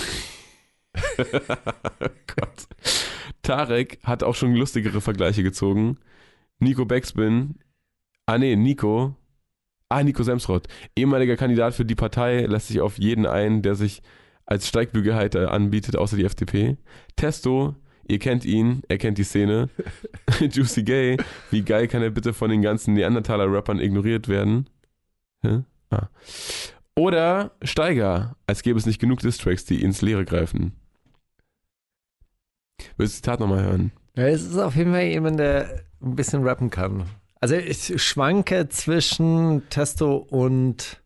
[1.18, 2.68] Gott.
[3.42, 5.98] Tarek hat auch schon lustigere Vergleiche gezogen.
[6.60, 7.56] Nico Backspin.
[8.26, 9.16] Ah nee, Nico.
[9.90, 10.68] Ah, Nico Semsrott.
[10.96, 14.02] Ehemaliger Kandidat für die Partei lässt sich auf jeden ein, der sich
[14.46, 16.78] als Steigbügelhalter anbietet, außer die FDP.
[17.16, 17.76] Testo,
[18.08, 19.70] ihr kennt ihn, er kennt die Szene.
[20.40, 21.18] Juicy Gay,
[21.52, 24.70] wie geil kann er bitte von den ganzen Neandertaler-Rappern ignoriert werden?
[25.42, 25.64] Hä?
[25.90, 26.10] Ah.
[26.96, 30.74] Oder Steiger, als gäbe es nicht genug Distracks, die ins Leere greifen.
[32.98, 33.92] Willst du das Zitat nochmal hören?
[34.16, 37.06] Ja, es ist auf jeden Fall jemand, der ein bisschen rappen kann.
[37.40, 41.02] Also ich schwanke zwischen Testo und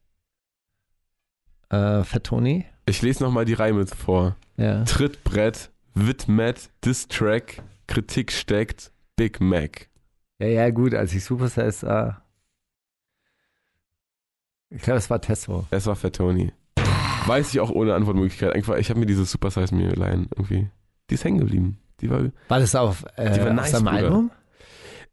[1.69, 2.65] äh, Fatoni.
[2.85, 4.35] Ich lese nochmal die Reime vor.
[4.57, 4.83] Ja.
[4.83, 9.89] Trittbrett, Widmet, Distrack, Kritik steckt, Big Mac.
[10.39, 12.21] ja, ja, gut, als ich Supersize sah.
[14.69, 15.65] Ich glaube, es war Testo.
[15.71, 16.51] Es war Fatoni.
[17.25, 18.53] Weiß ich auch ohne Antwortmöglichkeit.
[18.53, 20.69] Einfach, ich habe mir diese Super Size Me Line irgendwie.
[21.09, 21.77] Die ist hängen geblieben.
[22.01, 22.21] Die war.
[22.49, 23.97] War das auf, äh, Die war auf nice, seinem Bruder.
[23.97, 24.31] Album?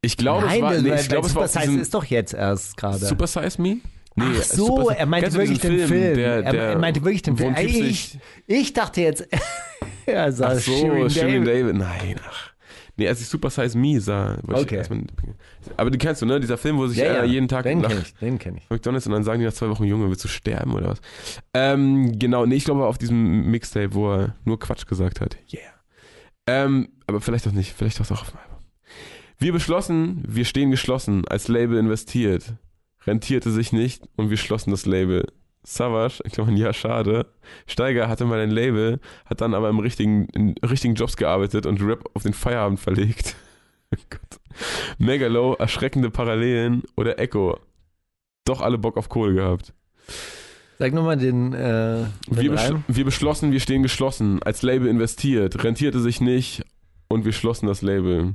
[0.01, 0.72] Ich glaube, Nein, es war.
[0.74, 2.99] das Nee, war- ich glaube, es war auf diesem ist doch jetzt erst gerade.
[2.99, 3.76] Super Size Me.
[4.16, 6.16] Nee, Ach so, Super- er meinte wirklich den Film.
[6.16, 7.55] Der, er, der, er meinte wirklich den Film.
[7.57, 9.26] ich, ich dachte jetzt,
[10.12, 11.64] er sah Ach so, Shirin Shirin David.
[11.64, 11.76] David.
[11.76, 12.50] Nein, ach.
[12.96, 14.38] Nee, als ich Super Size Me sah.
[14.42, 14.76] wollte ich Okay.
[14.76, 15.02] erstmal-
[15.76, 16.38] aber die kennst du, ne?
[16.38, 18.59] Dieser Film, wo sich Ja, einer ja, jeden Tag den nach kenne ich, den kenne
[18.59, 18.70] ich.
[18.70, 21.00] McDonalds und dann sagen die nach zwei Wochen, Junge, willst du sterben oder was?
[21.55, 25.36] Ähm, genau, nee, ich glaube auf diesem Mixtape, wo er nur Quatsch gesagt hat.
[25.52, 25.62] Yeah.
[26.46, 28.59] Ähm, aber vielleicht auch nicht, vielleicht auch auf dem Album.
[29.38, 32.52] Wir beschlossen, wir stehen geschlossen, als Label investiert.
[33.07, 35.26] Rentierte sich nicht und wir schlossen das Label.
[35.65, 37.27] Savage, ich glaube, ja, schade.
[37.67, 41.81] Steiger hatte mal ein Label, hat dann aber im richtigen, in richtigen Jobs gearbeitet und
[41.83, 43.37] Rap auf den Feierabend verlegt.
[43.93, 44.41] Oh Gott.
[44.99, 47.61] Megalo, erschreckende Parallelen oder Echo.
[48.45, 49.73] Doch alle Bock auf Kohle gehabt.
[50.79, 55.62] Sag nochmal den, äh, den Wir, beschl wir beschlossen, wir stehen geschlossen, als Label investiert,
[55.62, 56.65] rentierte sich nicht
[57.07, 58.35] und wir schlossen das Label.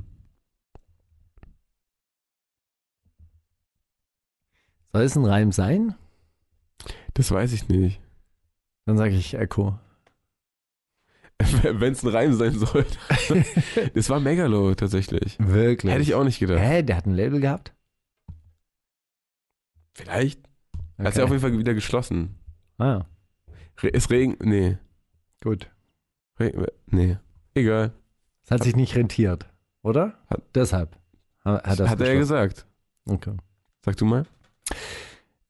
[4.92, 5.94] Soll es ein Reim sein?
[7.14, 8.00] Das weiß ich nicht.
[8.86, 9.78] Dann sage ich Echo.
[11.62, 12.84] Wenn es ein Reim sein soll.
[13.94, 15.36] das war Megalo tatsächlich.
[15.38, 15.90] Wirklich?
[15.92, 16.60] Hätte ich auch nicht gedacht.
[16.60, 17.72] Hä, der hat ein Label gehabt?
[19.94, 20.40] Vielleicht.
[20.98, 21.18] Hat Okay.
[21.18, 22.36] er auf jeden Fall wieder geschlossen.
[22.78, 23.04] Ah,
[23.82, 24.36] Re es Regen.
[24.42, 24.76] Nee.
[25.42, 25.70] gut.
[26.38, 27.16] Re nee.
[27.54, 27.92] Egal.
[28.44, 29.48] Es hat sich nicht rentiert,
[29.82, 30.18] oder?
[30.28, 30.96] Hat- Deshalb.
[31.44, 32.66] Hat, hat, Hat er gesagt.
[33.06, 33.34] Okay.
[33.82, 34.26] Sag du mal.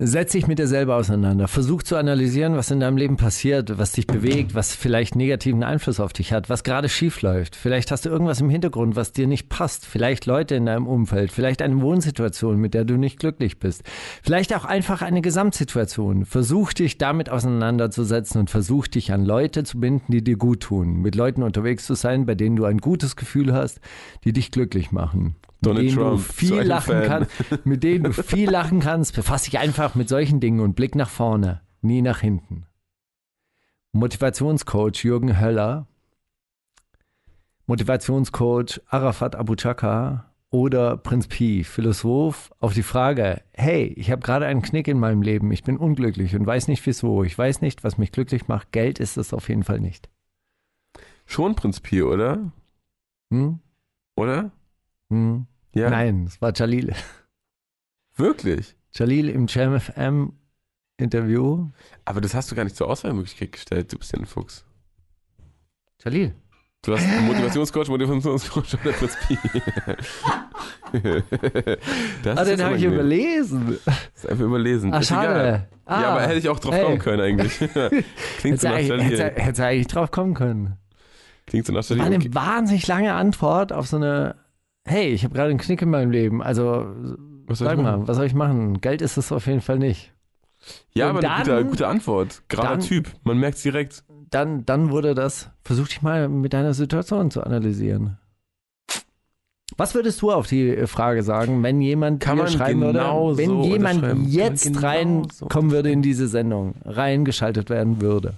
[0.03, 1.47] Setz dich mit dir selber auseinander.
[1.47, 6.01] Versuch zu analysieren, was in deinem Leben passiert, was dich bewegt, was vielleicht negativen Einfluss
[6.01, 7.55] auf dich hat, was gerade schief läuft.
[7.55, 9.85] Vielleicht hast du irgendwas im Hintergrund, was dir nicht passt.
[9.85, 13.83] Vielleicht Leute in deinem Umfeld, vielleicht eine Wohnsituation, mit der du nicht glücklich bist.
[14.23, 16.25] Vielleicht auch einfach eine Gesamtsituation.
[16.25, 21.03] Versuch dich damit auseinanderzusetzen und versuch dich an Leute zu binden, die dir gut tun.
[21.03, 23.81] Mit Leuten unterwegs zu sein, bei denen du ein gutes Gefühl hast,
[24.25, 25.37] die dich glücklich machen.
[25.63, 27.31] Donald mit denen Trump, du viel lachen kannst,
[27.67, 29.15] mit denen du viel lachen kannst.
[29.15, 32.67] Befass dich einfach mit solchen Dingen und blick nach vorne, nie nach hinten.
[33.93, 35.87] Motivationscoach Jürgen Höller,
[37.67, 44.47] Motivationscoach Arafat Abu Chaka oder Prinz Pi, Philosoph, auf die Frage, hey, ich habe gerade
[44.47, 47.85] einen Knick in meinem Leben, ich bin unglücklich und weiß nicht wieso, ich weiß nicht,
[47.85, 50.11] was mich glücklich macht, Geld ist es auf jeden Fall nicht.
[51.27, 52.51] Schon Prinz Pi, oder?
[53.33, 53.61] Hm?
[54.17, 54.51] Oder?
[55.11, 55.47] Hm?
[55.73, 55.91] Ja.
[55.91, 56.95] Nein, es war Jalil.
[58.17, 58.75] Wirklich?
[58.93, 60.33] Jalil im Jam FM
[60.97, 61.69] Interview.
[62.05, 63.93] Aber das hast du gar nicht zur Auswahlmöglichkeit gestellt.
[63.93, 64.65] Du bist ja ein Fuchs.
[66.05, 66.35] Jalil.
[66.83, 69.39] Du hast einen Motivationscoach, Motivationscoach oder Fritz Pi.
[72.23, 73.79] das Ah, den habe ich überlesen.
[73.85, 74.93] Das ist einfach überlesen.
[74.95, 75.69] Ach, ist schade.
[75.85, 76.85] Ah, ja, aber hätte ich auch drauf hey.
[76.85, 77.59] kommen können eigentlich.
[78.39, 80.79] Klingt so nach hättest du eigentlich drauf kommen können.
[81.47, 82.15] Klingt so nach War Jalil.
[82.15, 82.35] eine Okay.
[82.35, 84.37] wahnsinnig lange Antwort auf so eine,
[84.91, 86.43] hey, ich habe gerade einen Knick in meinem Leben.
[86.43, 86.87] Also
[87.47, 88.09] Was soll sag ich mal, machen?
[88.09, 88.81] was soll ich machen?
[88.81, 90.13] Geld ist es auf jeden Fall nicht.
[90.93, 92.43] Ja, Und aber eine dann- gute, gute Antwort.
[92.49, 93.09] Gerader dann- Typ.
[93.25, 94.05] Man merkt es direkt.
[94.31, 98.19] Dann, dann wurde das, versuch dich mal mit deiner Situation zu analysieren.
[99.77, 103.65] Was würdest du auf die Frage sagen, wenn jemand Kann schreiben genau würde, wenn so
[103.65, 108.35] jemand jetzt genau reinkommen so würde in diese Sendung, reingeschaltet werden würde?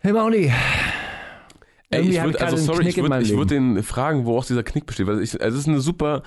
[0.00, 0.52] Hey Mauli,
[1.90, 4.84] Ey, Irgendwie ich würde, also sorry, ich würde würd den fragen, wo auch dieser Knick
[4.86, 5.06] besteht.
[5.06, 6.22] Weil ich, also es ist eine super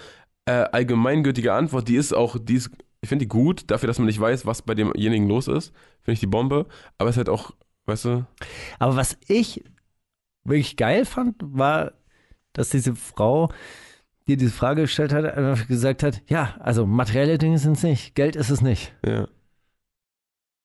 [0.45, 4.07] äh, allgemeingültige Antwort, die ist auch, die ist, ich finde die gut, dafür, dass man
[4.07, 6.66] nicht weiß, was bei demjenigen los ist, finde ich die Bombe.
[6.97, 7.51] Aber es ist halt auch,
[7.86, 8.26] weißt du,
[8.80, 9.64] Aber was ich
[10.43, 11.93] wirklich geil fand, war,
[12.53, 13.51] dass diese Frau,
[14.28, 18.16] die diese Frage gestellt hat, einfach gesagt hat, ja, also materielle Dinge sind es nicht,
[18.16, 18.93] Geld ist es nicht.
[19.05, 19.28] ja.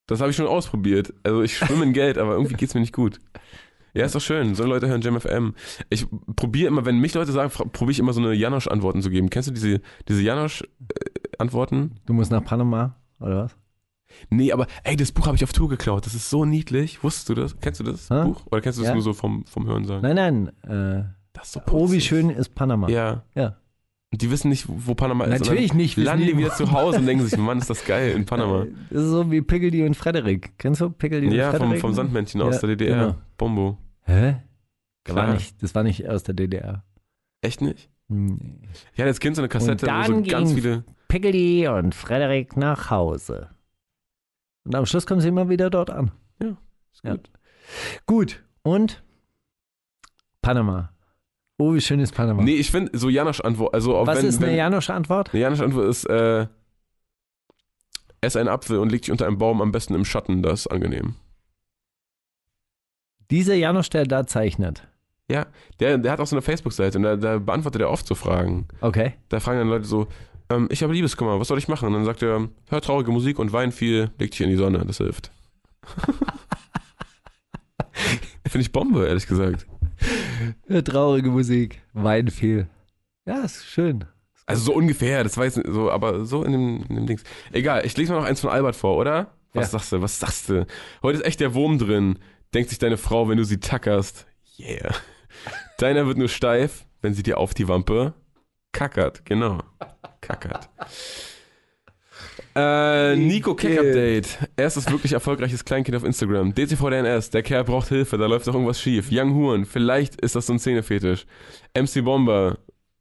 [0.08, 1.12] Das habe ich schon ausprobiert.
[1.24, 3.18] Also ich schwimme in Geld, aber irgendwie geht's mir nicht gut.
[3.96, 4.54] Ja, ist doch schön.
[4.54, 5.54] So Leute hören JamFM.
[5.90, 9.30] Ich probiere immer, wenn mich Leute sagen, probiere ich immer so eine Janosch-Antworten zu geben.
[9.30, 11.96] Kennst du diese, diese Janosch-Antworten?
[12.06, 13.56] Du musst nach Panama, oder was?
[14.30, 16.06] Nee, aber ey, das Buch habe ich auf Tour geklaut.
[16.06, 17.02] Das ist so niedlich.
[17.02, 17.58] Wusstest du das?
[17.60, 18.24] Kennst du das Hä?
[18.24, 18.42] Buch?
[18.50, 18.94] Oder kennst du das Ja.
[18.94, 20.02] nur so vom, vom Hören sagen?
[20.02, 20.16] Nein,
[20.62, 22.04] nein, äh, Das ist so oh, wie putzig.
[22.04, 22.88] schön ist Panama.
[22.88, 23.24] Ja.
[23.34, 23.56] Ja.
[24.12, 25.40] Die wissen nicht, wo Panama ist.
[25.40, 28.24] Natürlich nicht, Landen die wieder zu Hause und denken sich, Mann, ist das geil in
[28.24, 28.64] Panama.
[28.90, 30.52] Das ist so wie Piggledy und Frederik.
[30.58, 31.80] Kennst du Piggledy Ja, und vom, Frederik?
[31.82, 32.94] vom Sandmännchen aus Ja, der DDR.
[32.96, 33.14] genau.
[33.36, 33.76] Bombo.
[34.06, 34.42] Hä?
[35.04, 36.84] Das war, nicht, das war nicht aus der DDR.
[37.40, 37.90] Echt nicht?
[38.08, 38.62] Hm.
[38.92, 40.84] Ich hatte als Kind so eine Kassette, Und wo so dann ganz viele.
[41.08, 43.50] Piggledy und Frederik nach Hause.
[44.64, 46.10] Und am Schluss kommen sie immer wieder dort an.
[46.40, 47.12] Ist Ja.
[47.12, 47.30] gut.
[48.06, 48.44] Gut.
[48.62, 49.02] Und
[50.42, 50.92] Panama.
[51.58, 52.42] Oh, wie schön ist Panama.
[52.42, 55.32] Nee, ich finde so Janosch-Antwort, also auch Was wenn, ist eine Janosch-Antwort?
[55.32, 56.46] eine Janosch-Antwort ist, äh,
[58.20, 60.66] ess einen Apfel und leg dich unter einem Baum, am besten im Schatten, das ist
[60.66, 61.14] angenehm.
[63.30, 64.86] Dieser Janosch, der da zeichnet.
[65.30, 65.46] Ja,
[65.80, 68.68] der, der hat auch so eine Facebook-Seite und da, da beantwortet er oft so Fragen.
[68.80, 69.14] Okay.
[69.28, 70.06] Da fragen dann Leute so,
[70.50, 71.86] ähm, ich habe Liebeskummer, was soll ich machen?
[71.88, 74.84] Und dann sagt er, hör traurige Musik und wein viel, leg dich in die Sonne,
[74.86, 75.32] das hilft.
[78.46, 79.66] Finde ich Bombe, ehrlich gesagt.
[80.68, 81.82] Ja, traurige Musik.
[81.92, 82.68] Wein viel.
[83.26, 84.04] Ja, ist schön.
[84.44, 87.24] Also so ungefähr, das weiß ich so, aber so in dem, in dem Dings.
[87.52, 89.32] Egal, ich lese mal noch eins von Albert vor, oder?
[89.54, 89.78] Was Ja.
[89.78, 90.66] sagst du, was sagst du?
[91.02, 92.18] Heute ist echt der Wurm drin,
[92.56, 94.26] denkt sich deine Frau, wenn du sie tackerst.
[94.58, 94.94] Yeah.
[95.76, 98.14] Deiner wird nur steif, wenn sie dir auf die Wampe
[98.72, 99.58] kackert, genau.
[100.22, 100.70] Kackert.
[102.54, 104.38] Äh, Nico Kick Update.
[104.56, 106.54] Erstes wirklich erfolgreiches Kleinkind auf Instagram.
[106.54, 109.08] DCVDNS, der Kerl braucht Hilfe, da läuft doch irgendwas schief.
[109.12, 111.26] Young Huren, vielleicht ist das so ein Szenefetisch.
[111.74, 112.56] MC Bomber,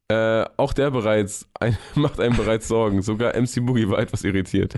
[0.09, 3.01] äh, auch der bereits ein, macht einem bereits Sorgen.
[3.01, 4.73] Sogar MC Boogie war etwas irritiert.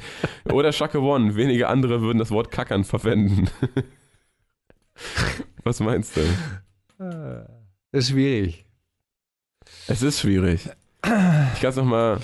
[0.51, 3.49] Oder Shaka One, wenige andere würden das Wort kackern verwenden.
[5.63, 6.21] Was meinst du?
[6.97, 7.45] Das
[7.91, 8.65] ist schwierig.
[9.87, 10.69] Es ist schwierig.
[11.03, 12.19] Ich kann es nochmal.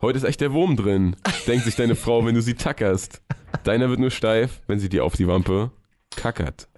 [0.00, 1.16] Heute ist echt der Wurm drin,
[1.48, 3.20] denkt sich deine Frau, wenn du sie tackerst.
[3.64, 5.72] Deiner wird nur steif, wenn sie dir auf die Wampe
[6.14, 6.68] kackert.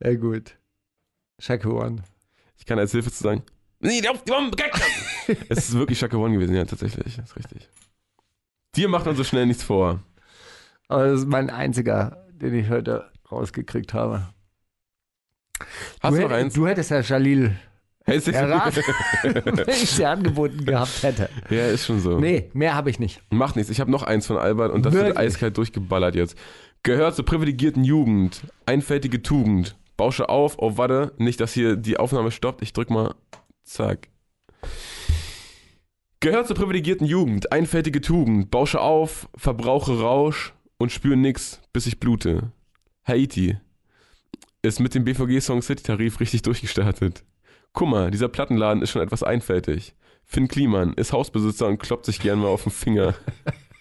[0.00, 0.58] Ja, gut.
[1.38, 2.02] Shaka One.
[2.58, 3.42] Ich kann als Hilfe zu sagen,
[3.80, 4.82] nee, die auf die Wampe kackert.
[5.48, 7.16] es ist wirklich Shaka One gewesen, ja, tatsächlich.
[7.16, 7.68] Das ist richtig.
[8.74, 10.00] Dir macht man so schnell nichts vor.
[10.88, 14.28] Aber das ist mein einziger, den ich heute rausgekriegt habe.
[16.00, 16.54] Hast du, noch hätt- eins?
[16.54, 17.56] du hättest ja Jalil
[18.06, 18.82] erraten,
[19.22, 21.28] wenn ich sie angeboten gehabt hätte.
[21.50, 22.18] ja, ist schon so.
[22.20, 23.20] Nee, mehr habe ich nicht.
[23.30, 23.70] Macht nichts.
[23.70, 25.18] Ich habe noch eins von Albert und das wird Wirklich?
[25.18, 26.36] eiskalt durchgeballert jetzt.
[26.82, 28.42] Gehört zur privilegierten Jugend.
[28.66, 29.76] Einfältige Tugend.
[29.96, 30.56] Bausche auf.
[30.58, 31.12] Oh, warte.
[31.16, 32.62] Nicht, dass hier die Aufnahme stoppt.
[32.62, 33.14] Ich drück mal.
[33.64, 34.08] Zack.
[36.20, 37.50] Gehört zur privilegierten Jugend.
[37.50, 38.50] Einfältige Tugend.
[38.50, 39.28] Bausche auf.
[39.36, 42.52] Verbrauche Rausch und spüre nix, bis ich blute.
[43.06, 43.56] Haiti.
[44.62, 47.24] Ist mit dem BVG Song City Tarif richtig durchgestartet.
[47.72, 49.94] Kummer, dieser Plattenladen ist schon etwas einfältig.
[50.24, 53.14] Finn Kliman ist Hausbesitzer und kloppt sich gern mal auf den Finger.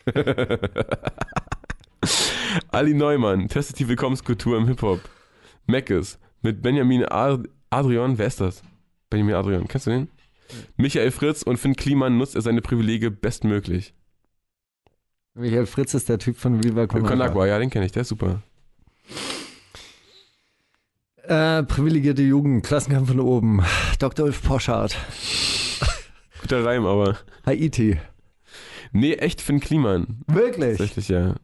[2.71, 5.01] Ali Neumann, testet die Willkommenskultur im Hip-Hop.
[5.65, 8.61] Meckes mit Benjamin Ad Adrian, wer ist das?
[9.09, 10.09] Benjamin Adrian, kennst du den?
[10.78, 13.95] Michael Fritz und Finn Kliman nutzt er seine Privilege bestmöglich.
[15.34, 17.09] Michael Fritz ist der Typ von Viva Con Agua.
[17.09, 18.43] Conagua, ja, den kenne ich, der ist super.
[21.28, 23.63] Äh, privilegierte Jugend, Klassenkampf von oben.
[23.99, 24.26] Dr.
[24.26, 24.97] Ulf Poschardt.
[26.41, 27.17] Guter Reim, aber.
[27.45, 27.99] Haiti.
[28.91, 30.21] Nee, echt Finn Kliman.
[30.28, 30.78] Wirklich?
[30.78, 31.36] Tatsächlich, ja.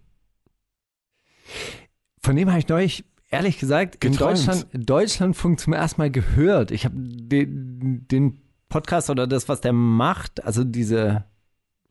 [2.21, 4.38] Von dem habe ich neulich ehrlich gesagt in Geträumt.
[4.38, 6.71] Deutschland, Deutschlandfunk zum ersten Mal gehört.
[6.71, 11.25] Ich habe den, den Podcast oder das, was der macht, also diese,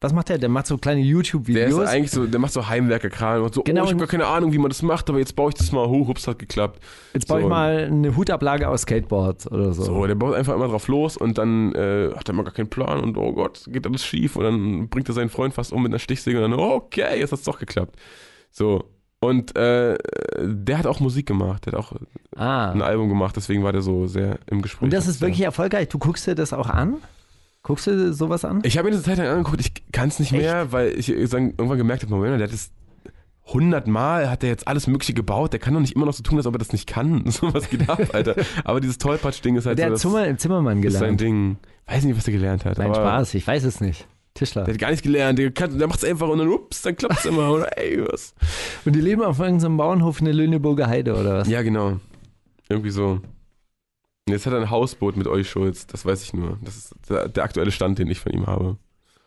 [0.03, 0.39] was macht der?
[0.39, 1.87] Der macht so kleine Der ist YouTube-Videos.
[1.89, 3.83] eigentlich so, der macht so Heimwerkerkram und so, Genau.
[3.83, 5.73] oh, ich habe gar keine Ahnung, wie man das macht, aber jetzt baue ich das
[5.73, 6.81] mal hoch, ups, hat geklappt.
[7.13, 7.49] Jetzt baue ich so.
[7.51, 9.83] mal eine Hutablage aus Skateboards oder so.
[9.85, 12.71] So, der baut einfach immer drauf los und dann äh, hat er mal gar keinen
[12.71, 15.83] Plan und oh Gott, geht alles schief und dann bringt er seinen Freund fast um
[15.83, 17.97] mit einer Stichsäge und dann, okay, jetzt hat's doch geklappt.
[18.51, 18.85] So.
[19.23, 19.99] Und äh,
[20.41, 21.93] der hat auch Musik gemacht, der hat auch
[22.37, 22.71] Ah.
[22.73, 24.83] ein Album gemacht, deswegen war der so sehr im Gespräch.
[24.85, 25.89] Und das ist wirklich erfolgreich.
[25.91, 26.97] Du guckst dir das auch an?
[27.63, 28.61] Guckst du sowas an?
[28.65, 31.77] Ich habe mir eine Zeit lang angeguckt, ich kann es nicht mehr, weil ich irgendwann
[31.77, 32.71] gemerkt habe, Moment, der hat das
[33.53, 36.39] hundertmal, hat der jetzt alles Mögliche gebaut, der kann doch nicht immer noch so tun,
[36.39, 37.25] als ob er das nicht kann.
[37.31, 38.35] So was geht ab, Alter.
[38.65, 41.21] Aber dieses Tollpatsch-Ding ist halt der so, hat das Zimmer, Zimmermann ist sein gelernt.
[41.21, 41.57] Ding.
[41.87, 42.79] Weiß nicht, was er gelernt hat.
[42.79, 44.07] Nein, Spaß, ich weiß es nicht.
[44.35, 44.65] Tischler.
[44.65, 47.25] Der hat gar nichts gelernt, der, kann, der macht's einfach und dann ups, dann klappt's
[47.25, 47.51] immer.
[47.51, 48.35] Oder ey, was?
[48.85, 51.49] Und die leben auf irgendeinem Bauernhof in der Lüneburger Heide oder was?
[51.49, 51.99] Ja, genau.
[52.69, 53.21] Irgendwie so.
[54.31, 56.59] Jetzt hat er ein Hausboot mit Olli Schulz, das weiß ich nur.
[56.63, 58.77] Das ist der, der aktuelle Stand, den ich von ihm habe.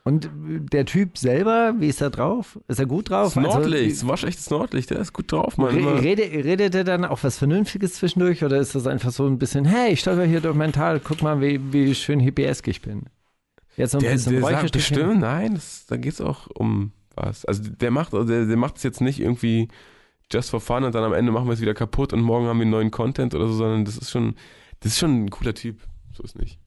[0.06, 0.30] Und
[0.74, 2.60] der Typ selber, wie ist er drauf?
[2.68, 3.38] Ist er gut drauf?
[3.38, 5.74] Nordlicht, Also, waschechtes Nordlicht, der ist gut drauf, Mann.
[5.74, 6.02] Re Immer.
[6.02, 9.64] rede, redet er dann auch was Vernünftiges zwischendurch oder ist das einfach so ein bisschen,
[9.64, 13.04] hey, ich stolper hier durch mein Tal, guck mal, wie, wie schön hippiesk ich bin?
[13.78, 17.46] Jetzt so ein Der, bisschen der sagt bestimmt, nein, das, da geht's auch um was.
[17.46, 19.70] Also der macht, also der, der macht es jetzt nicht irgendwie
[20.32, 22.60] just for fun und dann am Ende machen wir es wieder kaputt und morgen haben
[22.60, 24.36] wir neuen Content oder so, sondern das ist schon,
[24.84, 25.82] das ist schon ein cooler Typ.
[26.14, 26.60] So ist nicht.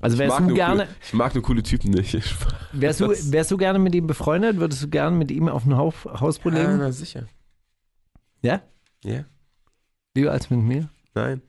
[0.00, 2.14] Also wärst du gerne, Coole, ich mag nur coole Typen nicht.
[2.72, 4.56] wärst du, wärst du gerne mit ihm befreundet?
[4.56, 6.78] Würdest du gerne mit ihm auf Haus, Hausboot Ja, leben?
[6.78, 7.26] na sicher.
[8.40, 8.62] Ja?
[9.04, 9.24] Ja,
[10.14, 10.88] Lieber als mit mir?
[11.14, 11.42] nein,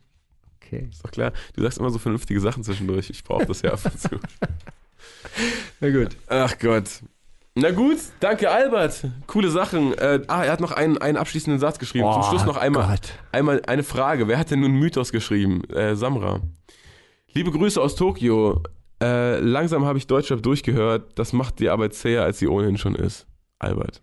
[0.57, 0.88] Okay.
[0.89, 1.32] ist doch klar.
[1.55, 3.09] Du sagst immer so vernünftige Sachen zwischendurch.
[3.09, 4.09] Ich brauche das ja ab und zu.
[5.80, 6.16] Na gut.
[6.28, 7.01] Ach Gott.
[7.53, 9.03] Na gut, danke Albert.
[9.27, 9.93] Coole Sachen.
[9.97, 12.05] Äh, ah, er hat noch einen, einen abschließenden Satz geschrieben.
[12.11, 13.13] Zum Oh Schluss noch einmal, Gott.
[13.33, 14.27] einmal eine Frage.
[14.29, 15.63] Wer hat denn nun Mythos geschrieben?
[15.65, 16.39] Äh, Samra.
[17.33, 18.61] Liebe Grüße aus Tokio.
[19.01, 21.19] Äh, langsam habe ich Deutschrap durchgehört.
[21.19, 23.27] Das macht die Arbeit zäher, als sie ohnehin schon ist.
[23.59, 24.01] Albert.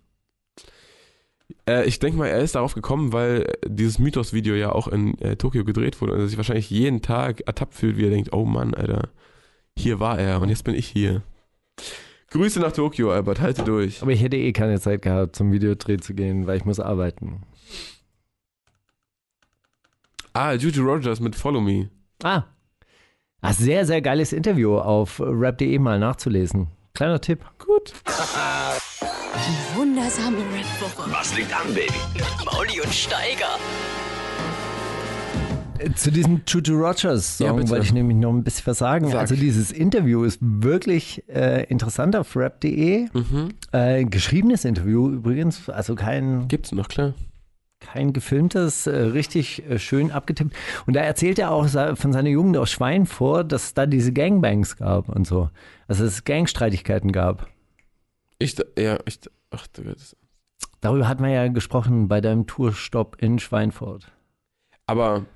[1.67, 5.37] Äh, ich denke mal, er ist darauf gekommen, weil dieses Mythos-Video ja auch in äh,
[5.37, 8.45] Tokio gedreht wurde und er sich wahrscheinlich jeden Tag ertappt fühlt, wie er denkt, oh
[8.45, 9.09] Mann, Alter,
[9.77, 11.23] hier war er und jetzt bin ich hier.
[12.31, 14.03] Grüße nach Tokio, Albert, halte durch.
[14.03, 17.43] Aber ich hätte eh keine Zeit gehabt, zum Videodreh zu gehen, weil ich muss arbeiten.
[20.35, 21.91] Ah, Juju Rogers mit Follow Me.
[22.23, 22.45] Ah.
[23.41, 26.69] ah sehr, sehr geiles Interview auf rap.de mal nachzulesen.
[26.95, 27.45] Kleiner Tipp.
[27.59, 27.95] Gut.
[29.35, 31.11] Die wundersame Red Woche.
[31.11, 31.93] Was liegt an, Baby?
[32.45, 33.59] Mauli und Steiger.
[35.95, 37.71] Zu diesem Juju Rogers Ja, Song bitte.
[37.71, 39.09] wollte ich nämlich noch ein bisschen was sagen.
[39.09, 39.19] Sag.
[39.21, 43.09] Also dieses Interview ist wirklich äh, interessant auf rap.de.
[43.13, 43.49] Mhm.
[43.73, 47.15] Äh, geschriebenes Interview übrigens, also kein, Gibt's noch, klar.
[47.81, 50.55] kein gefilmtes, äh, richtig äh, schön abgetippt.
[50.87, 54.77] Und da erzählt er auch von seiner Jugend aus Schweinfurt, dass es da diese Gangbangs
[54.77, 55.51] gab und so.
[55.87, 57.47] Also dass es Gangstreitigkeiten gab.
[58.39, 59.21] Ich, ja, ich,
[59.51, 59.97] ach, du Gott.
[60.81, 64.13] Darüber hat man ja gesprochen bei deinem Tourstopp in Schweinfurt.
[64.87, 65.27] Aber,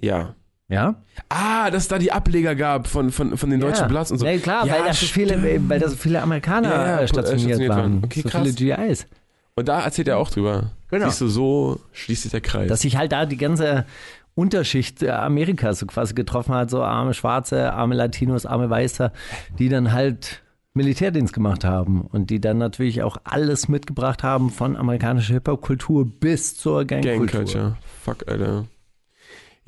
[0.00, 0.34] ja.
[0.70, 0.96] Ja?
[1.30, 3.88] Ah, dass es da die Ableger gab von, von, von den deutschen ja.
[3.88, 4.26] Platz und so.
[4.26, 7.40] Ja, klar, Ja, weil, da so viele, weil da so viele Amerikaner Ja, äh, stationiert,
[7.40, 7.78] stationiert waren.
[7.94, 8.04] waren.
[8.04, 8.42] Okay, so krass.
[8.42, 9.06] viele GIs.
[9.54, 10.72] Und da erzählt er auch drüber.
[10.90, 11.06] Genau.
[11.06, 12.68] Siehst du, so schließt sich der Kreis.
[12.68, 13.86] Dass sich halt da die ganze
[14.34, 19.10] Unterschicht äh, Amerikas so quasi getroffen hat, so arme Schwarze, arme Latinos, arme Weiße,
[19.58, 20.42] die dann halt
[20.74, 26.56] Militärdienst gemacht haben und die dann natürlich auch alles mitgebracht haben von amerikanischer Hip-Hop-Kultur bis
[26.56, 27.44] zur Gangkultur.
[27.44, 27.76] Gang.
[28.04, 28.66] Fuck, Alter.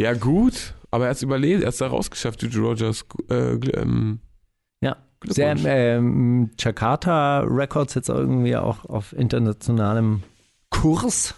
[0.01, 3.05] Ja, gut, aber er hat's überlebt, er hat's da rausgeschafft, Juju Rogers.
[3.29, 4.21] Äh, ähm,
[4.81, 4.97] Ja,
[5.27, 10.23] sehr ähm, Jakarta Records jetzt irgendwie auch auf internationalem
[10.71, 11.35] Kurs.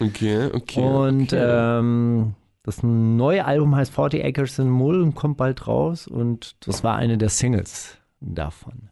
[0.00, 0.80] okay, okay.
[0.80, 1.78] Und okay.
[1.78, 6.08] ähm, das neue Album heißt 40 Acres in Mull und kommt bald raus.
[6.08, 8.88] Und das war eine der Singles davon.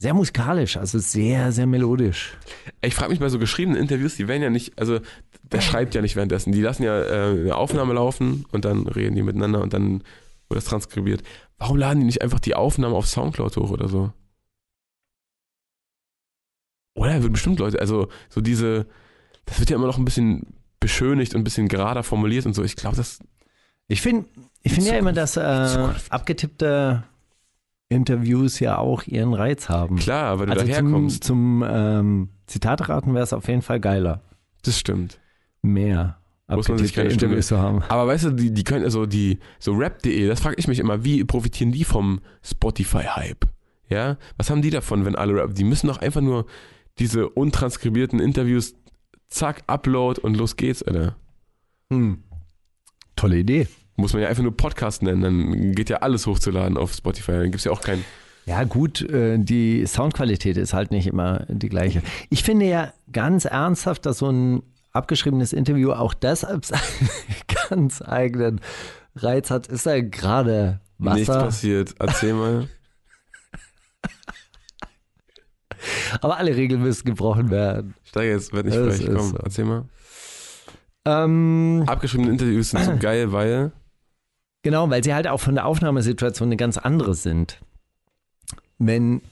[0.00, 2.34] Sehr musikalisch, also sehr, sehr melodisch.
[2.80, 5.00] Ich frage mich bei so geschriebenen Interviews, die werden ja nicht, also
[5.42, 6.52] der schreibt ja nicht währenddessen.
[6.52, 10.02] Die lassen ja äh, eine Aufnahme laufen und dann reden die miteinander und dann
[10.48, 11.22] wird das transkribiert.
[11.58, 14.10] Warum laden die nicht einfach die Aufnahme auf Soundcloud hoch oder so?
[16.94, 18.86] Oder wird bestimmt Leute, also so diese,
[19.44, 20.46] das wird ja immer noch ein bisschen
[20.80, 22.64] beschönigt und ein bisschen gerader formuliert und so.
[22.64, 23.18] Ich glaube, das
[23.86, 24.24] Ich finde
[24.62, 27.04] ich find ja immer, dass äh, abgetippte
[27.90, 29.96] Interviews ja auch ihren Reiz haben.
[29.96, 31.24] klar, weil du also zum, daherkommst.
[31.24, 34.22] zum ähm, Zitatraten wäre es auf jeden Fall geiler.
[34.62, 35.20] Das stimmt.
[35.60, 36.18] Mehr
[36.48, 37.82] Muss man sich keine Stimme- Interviews zu haben.
[37.88, 41.04] Aber weißt du, die, die können, also die, so rap.de, das frage ich mich immer,
[41.04, 43.44] wie profitieren die vom Spotify-Hype?
[43.88, 44.16] Ja?
[44.36, 45.54] Was haben die davon, wenn alle rappen?
[45.54, 46.46] Die müssen doch einfach nur
[46.98, 48.74] diese untranskribierten Interviews,
[49.28, 51.16] zack, Upload und los geht's, Alter.
[53.16, 53.66] Tolle Idee.
[54.00, 57.32] Muss man ja einfach nur Podcast nennen, dann geht ja alles hochzuladen auf Spotify.
[57.32, 58.04] Dann gibt es ja auch kein.
[58.46, 62.02] Ja, gut, äh, die Soundqualität ist halt nicht immer die gleiche.
[62.30, 66.80] Ich finde ja ganz ernsthaft, dass so ein abgeschriebenes Interview auch deshalb seinen
[67.68, 68.60] ganz eigenen
[69.14, 69.66] Reiz hat.
[69.68, 71.44] Ist da gerade Nichts Wasser?
[71.44, 71.94] passiert.
[71.98, 72.68] Erzähl mal.
[76.20, 77.94] Aber alle Regeln müssen gebrochen werden.
[78.04, 79.06] Steiger, jetzt werd nicht Das frech.
[79.14, 79.36] Komm, so.
[79.38, 79.84] erzähl mal.
[81.06, 83.72] Ähm, Abgeschriebene Interviews sind so geil, weil.
[84.62, 87.58] Genau, weil sie halt auch von der Aufnahmesituation eine ganz andere sind.
[88.78, 89.22] Wenn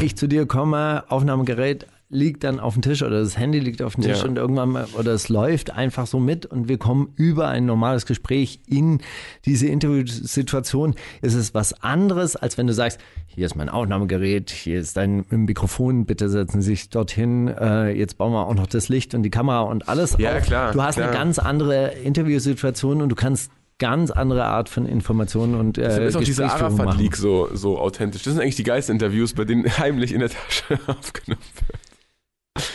[0.00, 3.94] ich zu dir komme, Aufnahmegerät liegt dann auf dem Tisch oder das Handy liegt auf
[3.94, 4.28] dem Tisch Ja.
[4.28, 8.04] und irgendwann mal, oder es läuft einfach so mit und wir kommen über ein normales
[8.04, 9.00] Gespräch in
[9.46, 14.78] diese Interviewsituation, ist es was anderes, als wenn du sagst, hier ist mein Aufnahmegerät, hier
[14.78, 18.90] ist dein Mikrofon, bitte setzen Sie sich dorthin, äh, jetzt bauen wir auch noch das
[18.90, 20.42] Licht und die Kamera und alles Ja, auf.
[20.42, 21.18] klar, Du hast eine klar.
[21.18, 23.50] ganz andere Interviewsituation und du kannst
[23.82, 26.48] ganz andere Art von Informationen und äh, Deshalb ist auch diese.
[26.48, 28.22] Arafat-Leak so, so authentisch.
[28.22, 32.70] Das sind eigentlich die geilsten Interviews, bei denen heimlich in der Tasche aufgenommen wird.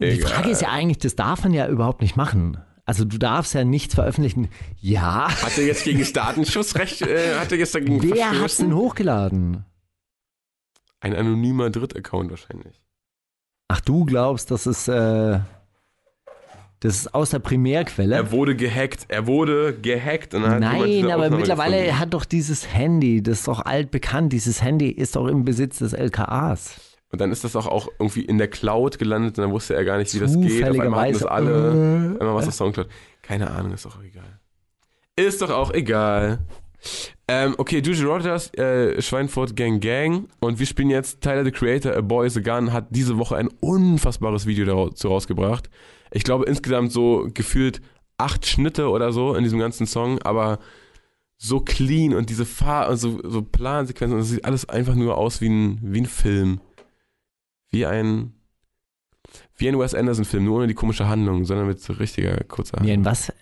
[0.00, 0.30] Die Egal.
[0.32, 2.58] Frage ist ja eigentlich, das darf man ja überhaupt nicht machen.
[2.84, 4.48] Also du darfst ja nichts veröffentlichen.
[4.80, 8.70] Ja, Hat er jetzt gegen Datenschutzrecht, äh, hat er jetzt dagegen wer verstoßen?
[8.70, 9.64] denn hochgeladen?
[10.98, 12.82] Ein anonymer Drittaccount wahrscheinlich.
[13.68, 15.38] Ach, du glaubst, das ist, äh,
[16.80, 18.14] das ist aus der Primärquelle?
[18.14, 19.04] Er wurde gehackt.
[19.08, 20.34] Er wurde gehackt.
[20.34, 21.98] Und dann Nein, aber Aufnahme mittlerweile gefunden.
[21.98, 25.92] hat doch dieses Handy, das ist doch altbekannt, dieses Handy ist doch im Besitz des
[25.92, 26.80] LKAs.
[27.12, 29.84] Und dann ist das auch, auch irgendwie in der Cloud gelandet und dann wusste er
[29.84, 30.64] gar nicht, wie das geht.
[30.64, 31.50] Auf einmal hatten das alle.
[31.50, 32.88] Äh, einmal war es auf Soundcloud.
[33.20, 34.38] Keine Ahnung, ist doch auch egal.
[35.16, 36.38] Ist doch auch egal.
[37.32, 40.28] Ähm, okay, Juju Rogers, äh, Schweinfurt Gang Gang.
[40.40, 43.36] Und wir spielen jetzt Tyler the Creator, A Boy is a Gun, hat diese Woche
[43.36, 45.70] ein unfassbares Video dazu rausgebracht.
[46.10, 47.80] Ich glaube insgesamt so gefühlt
[48.18, 50.58] acht Schnitte oder so in diesem ganzen Song, aber
[51.36, 55.16] so clean und diese Fahr und so, so Plansequenzen und es sieht alles einfach nur
[55.16, 56.60] aus wie ein, wie ein Film.
[57.68, 58.32] Wie ein,
[59.54, 62.90] wie ein Wes Anderson-Film, nur ohne die komische Handlung, sondern mit so richtiger kurzer Wie
[62.90, 63.32] ein was,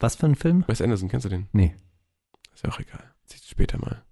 [0.00, 0.64] was für ein Film?
[0.66, 1.48] Wes Anderson, kennst du den?
[1.52, 1.74] Nee.
[2.52, 3.14] Ist ja auch egal.
[3.58, 4.04] Später mal.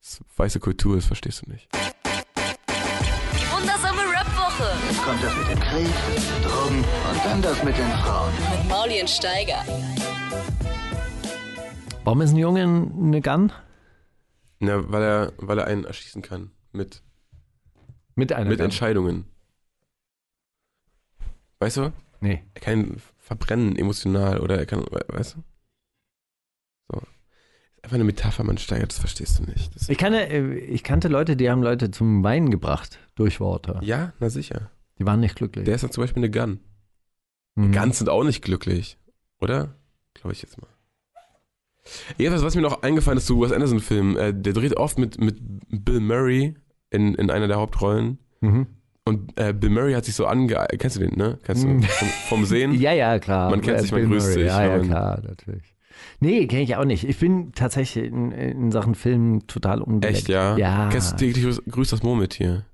[0.00, 1.68] Das weiße Kultur ist, verstehst du nicht.
[1.74, 5.88] Die wundersame Rap-Woche Jetzt kommt das mit dem Krieg,
[6.44, 8.32] Drogen und dann das mit den Frauen.
[8.52, 9.64] mit Mauli und Steiger.
[12.04, 13.52] Warum ist ein Junge eine Gun?
[14.60, 16.52] Na, weil er, weil er einen erschießen kann.
[16.70, 17.02] Mit,
[18.14, 18.66] Mit einer mit Gun.
[18.66, 19.24] Entscheidungen.
[21.58, 21.92] Weißt du?
[22.20, 22.44] Nee.
[22.54, 25.42] Er kann ihn verbrennen emotional oder er kann, we- weißt du?
[26.92, 27.02] So.
[27.84, 29.74] Einfach eine Metapher, man steigert, das verstehst du nicht.
[29.74, 33.78] Das, Ich, kannte, äh, ich kannte Leute, die haben Leute zum Weinen gebracht durch Worte.
[33.82, 34.70] ja, na sicher.
[34.98, 35.64] Die waren nicht glücklich.
[35.66, 36.60] Der ist dann zum Beispiel eine Gun.
[37.56, 37.72] Mhm.
[37.72, 38.96] Guns sind auch nicht glücklich,
[39.40, 39.74] oder?
[40.14, 40.68] Glaube ich jetzt mal.
[42.16, 45.36] Jedenfalls, was mir noch eingefallen ist zu Wes Anderson-Filmen, äh, der dreht oft mit, mit
[45.68, 46.54] Bill Murray
[46.90, 48.18] in, in einer der Hauptrollen.
[48.40, 48.66] Mhm.
[49.04, 50.54] Und äh, Bill Murray hat sich so ange...
[50.78, 51.38] Kennst du den, ne?
[51.42, 51.82] Kennst du Mhm.
[51.82, 52.72] vom, vom Sehen?
[52.80, 53.50] Ja, ja, klar.
[53.50, 54.42] Man kennt Äh, sich, man Bill grüßt Murray.
[54.44, 55.73] sich, Ja, ja, klar, natürlich.
[56.20, 57.04] Nee, kenne ich auch nicht.
[57.04, 60.18] Ich bin tatsächlich in, in Sachen Film total unbeleckt.
[60.18, 60.56] Echt, ja?
[60.56, 60.88] Ja.
[60.90, 62.64] Kennst du täglich grüßt- das Murmeltier?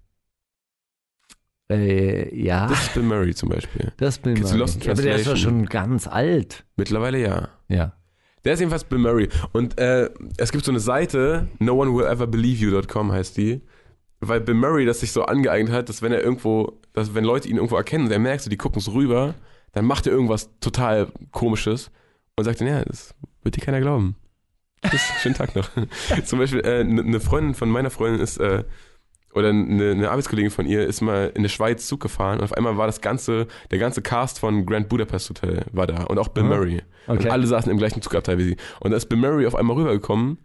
[1.70, 3.92] Äh, ja, Das ist Bill Murray zum Beispiel.
[3.96, 5.58] das bin kennst du Lost in ja, Aber der ist doch Translation?
[5.60, 6.64] schon ganz alt.
[6.76, 7.48] Mittlerweile ja.
[7.68, 7.92] Ja.
[8.44, 9.28] Der ist jedenfalls Bill Murray.
[9.52, 13.60] Und äh, es gibt so eine Seite, no one will ever believe you.com heißt die.
[14.18, 17.48] Weil Bill Murray das sich so angeeignet hat, dass wenn er irgendwo, dass wenn Leute
[17.48, 19.34] ihn irgendwo erkennen und er merkt, so, die gucken so rüber,
[19.72, 21.90] dann macht er irgendwas total komisches
[22.40, 24.16] und sagt dann, ja, das wird dir keiner glauben.
[24.88, 25.68] Tschüss, schönen Tag noch.
[26.24, 28.64] Zum Beispiel, äh, eine ne Freundin von meiner Freundin ist, äh,
[29.32, 32.52] oder eine, eine Arbeitskollegin von ihr ist mal in der Schweiz Zug gefahren und auf
[32.52, 36.28] einmal war das ganze, der ganze Cast von Grand Budapest Hotel war da und auch
[36.28, 36.82] Bill Ah, Murray.
[37.06, 37.18] okay.
[37.24, 38.56] Und alle saßen im gleichen Zugabteil wie sie.
[38.80, 40.38] Und da ist Bill Murray auf einmal rübergekommen.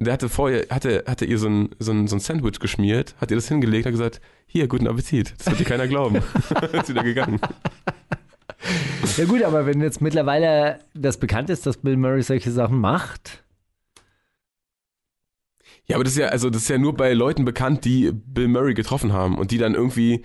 [0.00, 3.30] Der hatte vorher, hatte, hatte ihr so ein, so, ein, so ein Sandwich geschmiert, hat
[3.30, 5.34] ihr das hingelegt, hat gesagt, hier, guten Appetit.
[5.38, 6.16] Das wird dir keiner glauben.
[6.72, 7.40] ist wieder gegangen.
[9.18, 13.42] Ja gut, aber wenn jetzt mittlerweile das bekannt ist, dass Bill Murray solche Sachen macht,
[15.88, 18.48] Ja, aber das ist ja, also das ist ja nur bei Leuten bekannt, die Bill
[18.48, 20.22] Murray getroffen haben und die dann irgendwie,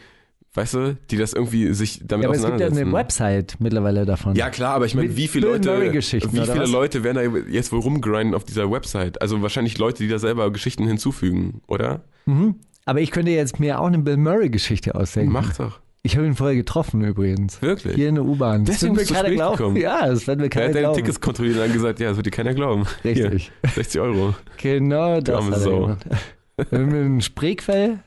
[0.53, 2.87] weißt du, die das irgendwie sich damit ja, aber es gibt ja auseinandersetzen.
[2.87, 4.35] eine Website mittlerweile davon.
[4.35, 6.65] Ja klar, aber ich meine, wie viele Bill Leute, wie viele?
[6.65, 9.21] Leute werden da jetzt wohl rumgrinden auf dieser Website?
[9.21, 12.03] Also wahrscheinlich Leute, die da selber Geschichten hinzufügen, oder?
[12.25, 12.55] Mhm.
[12.85, 15.31] Aber ich könnte jetzt mir auch eine Bill Murray-Geschichte ausdenken.
[15.31, 15.79] Mach doch.
[16.05, 17.61] Ich habe ihn vorher getroffen übrigens.
[17.61, 17.95] Wirklich?
[17.95, 18.65] Hier in der U-Bahn.
[18.65, 19.57] Das Deswegen wird bist du keiner glauben.
[19.57, 19.77] gekommen.
[19.77, 20.97] Ja, das wird mir Er keiner hat deine glauben.
[20.97, 22.85] Tickets kontrolliert und dann gesagt, ja, das wird dir keiner glauben.
[23.05, 23.51] Richtig.
[23.63, 24.35] Hier, 60 Euro.
[24.57, 25.79] Genau das arme hat er Sau.
[25.79, 26.05] gemacht.
[26.69, 27.99] Wir haben mir einen Spreequell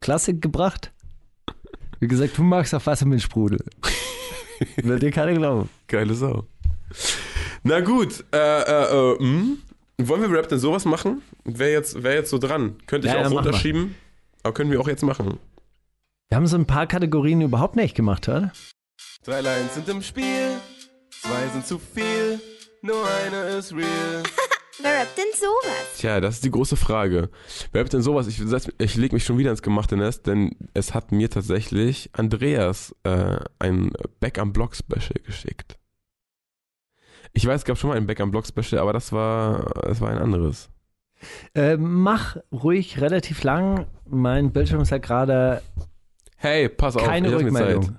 [0.00, 0.92] Klassik gebracht.
[1.98, 3.58] Wie gesagt, du magst auch Wasser mit Sprudel.
[4.76, 5.68] Wird dir keiner glauben.
[5.88, 6.44] Geile Sau.
[7.64, 9.58] Na gut, äh, äh, äh, hm?
[9.98, 11.20] wollen wir Rap denn sowas machen?
[11.44, 12.76] Wer jetzt, wer jetzt so dran?
[12.86, 13.40] Könnte ich Ja, ja, auch mal.
[13.42, 13.96] runterschieben?
[14.44, 15.38] Aber können wir auch jetzt machen.
[16.30, 18.52] Wir haben so ein paar Kategorien überhaupt nicht gemacht, oder?
[19.24, 20.52] Drei Lines sind im Spiel,
[21.10, 22.38] zwei sind zu viel,
[22.82, 24.22] nur eine ist real.
[24.80, 25.98] Wer rappt denn sowas?
[25.98, 27.30] Tja, das ist die große Frage.
[27.72, 28.28] Wer hat denn sowas?
[28.28, 28.40] Ich,
[28.78, 33.40] ich lege mich schon wieder ins gemachte Nest, denn es hat mir tatsächlich Andreas äh,
[33.58, 35.80] ein Back am Block Special geschickt.
[37.32, 40.00] Ich weiß, es gab schon mal ein Back am Block Special, aber das war, das
[40.00, 40.70] war ein anderes.
[41.56, 43.88] Äh, mach ruhig relativ lang.
[44.08, 45.60] Mein Bildschirm ist ja gerade
[46.42, 47.76] Hey, pass auf, keine ich hab mir Zeit.
[47.76, 47.96] Rückmeldung.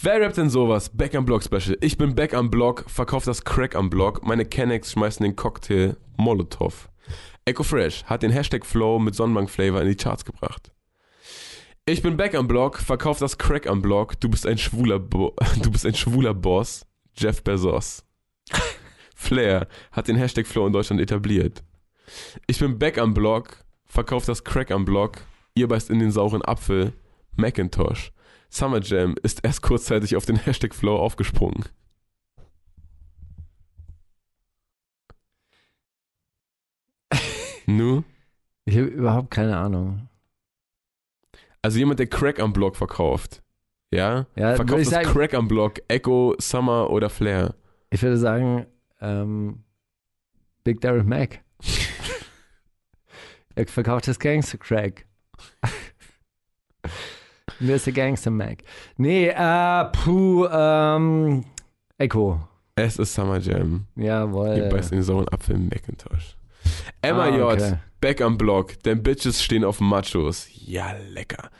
[0.00, 0.90] Wer rappt denn sowas?
[0.90, 1.76] Back am Block Special.
[1.80, 4.24] Ich bin Back am Block, verkauf das Crack am Block.
[4.24, 6.88] Meine Kennex schmeißen den Cocktail Molotov.
[7.44, 10.70] Echo Fresh hat den Hashtag Flow mit Sonnenbank Flavor in die Charts gebracht.
[11.84, 14.20] Ich bin Back am Block, verkauf das Crack am Block.
[14.20, 16.86] Du bist ein schwuler, Bo du bist ein schwuler Boss.
[17.16, 18.04] Jeff Bezos.
[19.16, 21.64] Flair hat den Hashtag Flow in Deutschland etabliert.
[22.46, 25.22] Ich bin Back am Block, verkauf das Crack am Block.
[25.56, 26.92] Ihr beißt in den sauren Apfel.
[27.36, 28.12] Macintosh.
[28.48, 31.64] Summer Jam ist erst kurzzeitig auf den Hashtag Flow aufgesprungen.
[37.66, 38.04] Nu?
[38.64, 40.08] Ich habe überhaupt keine Ahnung.
[41.62, 43.42] Also jemand, der Crack am Block verkauft.
[43.90, 44.26] Ja?
[44.36, 45.80] Ja, verkauft ich das sagen- Crack am Block.
[45.88, 47.54] Echo, Summer oder Flair.
[47.90, 48.66] Ich würde sagen,
[49.00, 49.64] ähm,
[50.64, 51.40] Big Derek Mac.
[53.54, 55.06] er verkauft das Gangster Crack.
[57.64, 58.62] Mir ist der Gangster Mac.
[58.96, 61.44] Nee, äh, puh, ähm,
[61.98, 62.40] Echo.
[62.76, 63.86] Es ist Summer Jam.
[63.96, 64.56] Jawohl.
[64.56, 66.36] Ihr beißt in den sauren Apfel Macintosh.
[67.00, 67.52] Emma Ah, J.
[67.52, 67.74] okay.
[68.00, 68.82] Back am Block.
[68.82, 70.48] Denn Bitches stehen auf Machos.
[70.52, 71.50] Ja, lecker.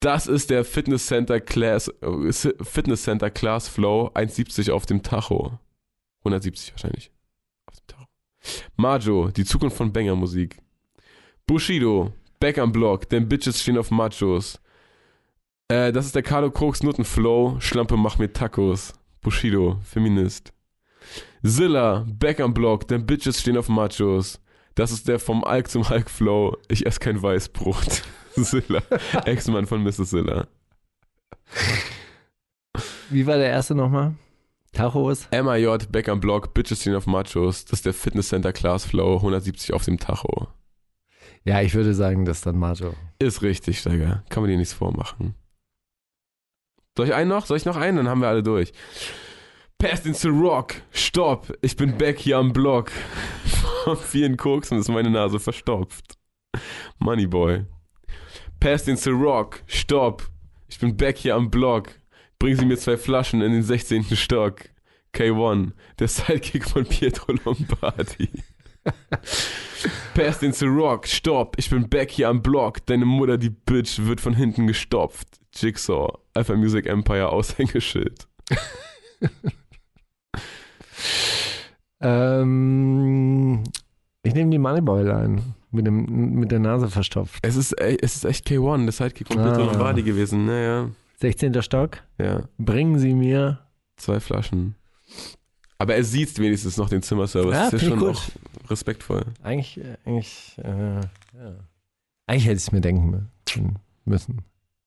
[0.00, 2.32] Das ist der Fitness Center Class, äh,
[2.62, 5.58] Fitness Center Class Flow 1,70 auf dem Tacho.
[6.20, 7.10] 170 wahrscheinlich.
[7.66, 8.06] Auf dem Tacho.
[8.76, 10.58] Majo, die Zukunft von Banger Musik.
[11.46, 14.60] Bushido, Back am Block, denn Bitches stehen auf Machos.
[15.68, 17.56] Äh, das ist der Carlo Koks Nuttenflow.
[17.60, 18.92] Schlampe, mach mir Tacos.
[19.20, 20.52] Bushido, Feminist.
[21.44, 24.40] Zilla, Back am Block, denn Bitches stehen auf Machos.
[24.74, 26.56] Das ist der vom Alk zum Hulk Flow.
[26.68, 28.02] Ich esse kein Weißbrot.
[28.42, 28.82] Zilla,
[29.24, 30.10] Ex-Mann von Mrs.
[30.10, 30.48] Zilla.
[33.10, 34.14] Wie war der erste nochmal?
[34.72, 35.28] Tachos?
[35.30, 37.64] MIJ, Back am Block, Bitches stehen auf Machos.
[37.64, 40.48] Das ist der Fitness Center Class Flow, 170 auf dem Tacho.
[41.44, 42.94] Ja, ich würde sagen, das ist dann Majo.
[43.18, 44.24] Ist richtig, Steiger.
[44.30, 45.34] Kann man dir nichts vormachen.
[46.96, 47.46] Soll ich einen noch?
[47.46, 47.96] Soll ich noch einen?
[47.96, 48.72] Dann haben wir alle durch.
[49.78, 50.76] Passed into Rock.
[50.92, 51.52] Stopp.
[51.60, 52.92] Ich bin back hier am Block.
[53.84, 56.14] Vom vielen Koksen ist meine Nase verstopft.
[56.98, 57.64] Moneyboy.
[58.60, 59.62] Passed into Rock.
[59.66, 60.28] Stopp.
[60.68, 61.90] Ich bin back hier am Block.
[62.38, 64.04] Bringen Sie mir zwei Flaschen in den 16.
[64.16, 64.60] Stock.
[65.12, 65.72] K1.
[65.98, 68.30] Der Sidekick von Pietro Lombardi.
[70.14, 72.84] Passed into Rock, stopp, ich bin back hier am Block.
[72.86, 75.26] Deine Mutter, die Bitch, wird von hinten gestopft.
[75.54, 78.26] Jigsaw, Alpha Music Empire, Aushängeschild.
[82.00, 83.62] Ähm,
[84.22, 85.42] ich nehme die Moneyboy-Line.
[85.70, 87.38] Mit, dem, mit der Nase verstopft.
[87.42, 89.44] Es ist, es ist echt K1, der Sidekick von Ah.
[89.50, 90.44] Pietro Lombardi gewesen.
[90.46, 91.60] Naja, 16.
[91.62, 91.98] Stock.
[92.18, 93.58] ja, Bringen Sie mir.
[93.96, 94.76] zwei Flaschen.
[95.78, 97.54] Aber er sieht wenigstens noch den Zimmerservice.
[97.54, 98.08] Ja, das ist ja schon gut.
[98.10, 98.22] auch
[98.70, 99.24] respektvoll.
[99.42, 101.54] Eigentlich, äh, eigentlich, äh, ja.
[102.26, 104.42] Eigentlich hätte ich es mir denken mü- müssen.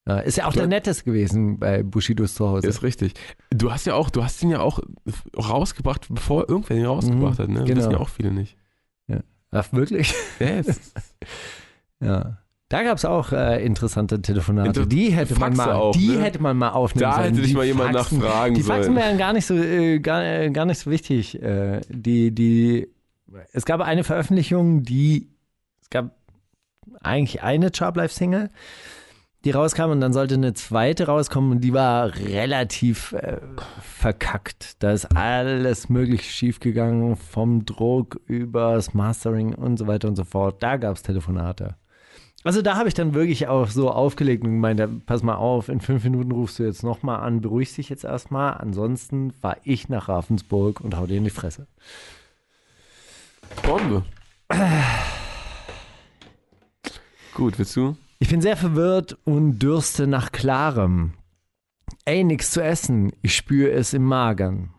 [0.07, 2.65] Ja, ist ja auch der netteste gewesen bei Bushidos Zuhause.
[2.67, 3.13] Ist richtig.
[3.49, 4.79] Du hast ja auch, du hast ihn ja auch
[5.37, 7.63] rausgebracht, bevor irgendwer ihn rausgebracht Mhm, hat, ne?
[7.65, 7.77] genau.
[7.81, 8.57] Wissen ja auch viele nicht.
[9.51, 10.13] Ach, wirklich?
[10.39, 10.93] Ja, es-
[12.01, 12.37] Ja.
[12.69, 14.67] Da gab es auch äh, interessante Telefonate.
[14.81, 16.21] Inter- die hätte man mal, auch, die ne?
[16.21, 17.33] hätte man mal aufnehmen Da sollen.
[17.33, 18.95] hätte dich mal jemand Faxen- nachfragen Die Faxen sollen.
[18.97, 21.41] wären gar nicht so, äh, gar, äh, gar nicht so wichtig.
[21.41, 22.89] Äh, die, die,
[23.53, 25.29] es gab eine Veröffentlichung, die,
[25.81, 26.15] es gab
[27.01, 28.49] eigentlich eine Sharp-Life-Single,
[29.43, 33.37] die rauskam und dann sollte eine zweite rauskommen und die war relativ äh,
[33.81, 34.81] verkackt.
[34.83, 40.61] Da ist alles möglich schiefgegangen, vom Druck übers Mastering und so weiter und so fort.
[40.63, 41.75] Da gab es Telefonate.
[42.43, 45.81] Also da habe ich dann wirklich auch so aufgelegt und gemeint, pass mal auf, in
[45.81, 48.53] fünf Minuten rufst du jetzt nochmal an, beruhig dich jetzt erstmal.
[48.53, 51.67] Ansonsten fahre ich nach Ravensburg und hau dir in die Fresse.
[53.63, 54.03] Bombe.
[57.33, 57.97] Gut, willst du?
[58.19, 61.13] Ich bin sehr verwirrt und dürste nach Klarem.
[62.05, 64.73] Ey, nix zu essen, ich spüre es im Magen.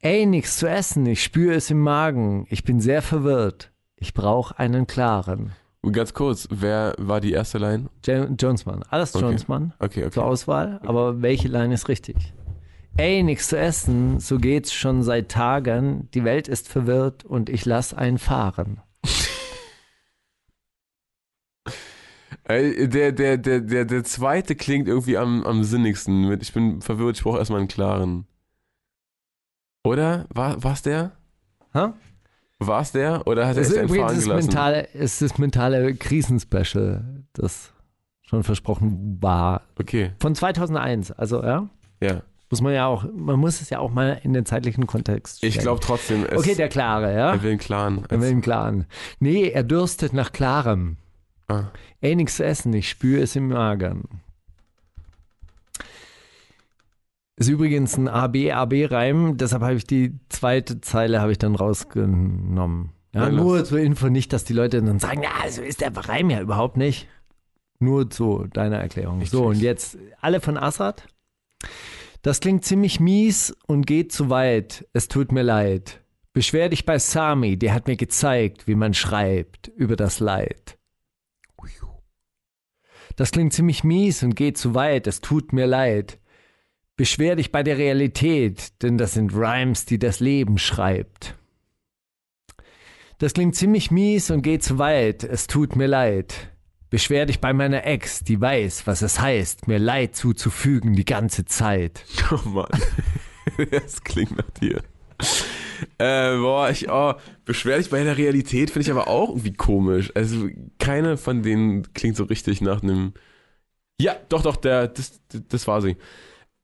[0.00, 2.46] Ey, nix zu essen, ich spüre es im Magen.
[2.50, 3.72] Ich bin sehr verwirrt.
[3.96, 5.52] Ich brauche einen klaren.
[5.90, 7.88] Ganz kurz, wer war die erste Line?
[8.04, 9.24] Ja- Jonesmann, alles Okay.
[9.24, 10.30] Jonesmann Okay, zur okay.
[10.30, 12.34] Auswahl, aber welche Line ist richtig?
[12.98, 16.08] Ey, nichts zu essen, so geht's schon seit Tagen.
[16.14, 18.80] Die Welt ist verwirrt und ich lass einen fahren.
[22.48, 26.28] Der, der, der, der, der zweite klingt irgendwie am, am sinnigsten.
[26.28, 28.26] Mit, ich bin verwirrt, ich brauche erstmal einen klaren.
[29.84, 30.26] Oder?
[30.34, 31.12] War war's der?
[31.74, 31.94] Ha?
[32.58, 33.26] War's der?
[33.28, 34.46] Oder hat er ist einen übrigens fahren das gelassen?
[34.48, 37.72] mentale, ist das mentale Krisenspecial, das
[38.22, 39.62] schon versprochen war.
[39.78, 41.68] Okay, Von 2001, also ja.
[42.02, 42.22] ja.
[42.50, 45.52] Muss man ja auch, man muss es ja auch mal in den zeitlichen Kontext stellen.
[45.52, 47.32] Ich glaube trotzdem, es, Okay, der Klare, ja?
[47.32, 48.04] er will einen klaren.
[48.08, 48.86] Er will einen Klaren.
[49.20, 50.96] Nee, er dürstet nach Klarem.
[51.48, 51.64] Ah.
[52.00, 54.22] Ey, nichts zu essen, ich spüre es im Magen.
[57.36, 62.90] Ist übrigens ein AB-AB-Reim, deshalb habe ich die zweite Zeile habe ich dann rausgenommen.
[63.14, 65.96] Ja, Nein, nur zur Info nicht, dass die Leute dann sagen, ja, so ist der
[65.96, 67.08] Reim ja überhaupt nicht.
[67.78, 69.20] Nur zu deiner Erklärung.
[69.20, 71.06] Ich so, und jetzt alle von Assad.
[72.22, 74.86] Das klingt ziemlich mies und geht zu weit.
[74.92, 76.00] Es tut mir leid.
[76.32, 80.78] Beschwer dich bei Sami, der hat mir gezeigt, wie man schreibt über das Leid.
[83.16, 85.08] Das klingt ziemlich mies und geht zu weit.
[85.08, 86.20] Es tut mir leid.
[86.94, 91.34] Beschwer dich bei der Realität, denn das sind Rhymes, die das Leben schreibt.
[93.18, 95.24] Das klingt ziemlich mies und geht zu weit.
[95.24, 96.52] Es tut mir leid.
[96.90, 101.44] Beschwer dich bei meiner Ex, die weiß, was es heißt, mir Leid zuzufügen die ganze
[101.44, 102.04] Zeit.
[102.30, 102.68] Oh Mann.
[103.70, 104.82] das klingt nach dir.
[105.98, 107.14] Äh, boah, ich, oh,
[107.44, 110.12] beschwer dich bei der Realität finde ich aber auch irgendwie komisch.
[110.14, 113.14] Also, keine von denen klingt so richtig nach einem.
[114.00, 115.96] Ja, doch, doch, der, das, das war sie.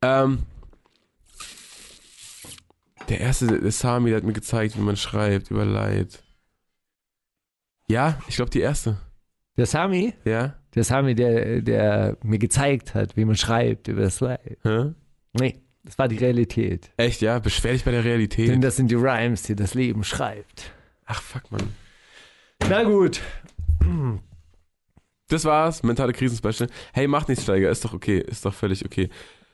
[0.03, 0.41] Ähm,
[3.09, 6.22] der erste, der Sami, der hat mir gezeigt, wie man schreibt über Leid.
[7.89, 8.99] Ja, ich glaube die erste.
[9.57, 10.55] Der Sami, Ja?
[10.74, 14.59] der Sami, der, der mir gezeigt hat, wie man schreibt über das Leid.
[14.62, 14.92] Hä?
[15.32, 16.90] Nee, das war die Realität.
[16.96, 17.38] Echt, ja?
[17.38, 18.64] Beschwer dich bei der Denn Realität.
[18.64, 20.72] das sind die Rhymes, die das Leben schreibt.
[21.07, 21.72] Ach, fuck, Mann.
[22.68, 23.20] Na gut.
[25.28, 26.68] Das war's, mentale Krisenspecial.
[26.92, 29.09] Hey, macht nichts, Steiger, ist doch okay, ist doch völlig okay.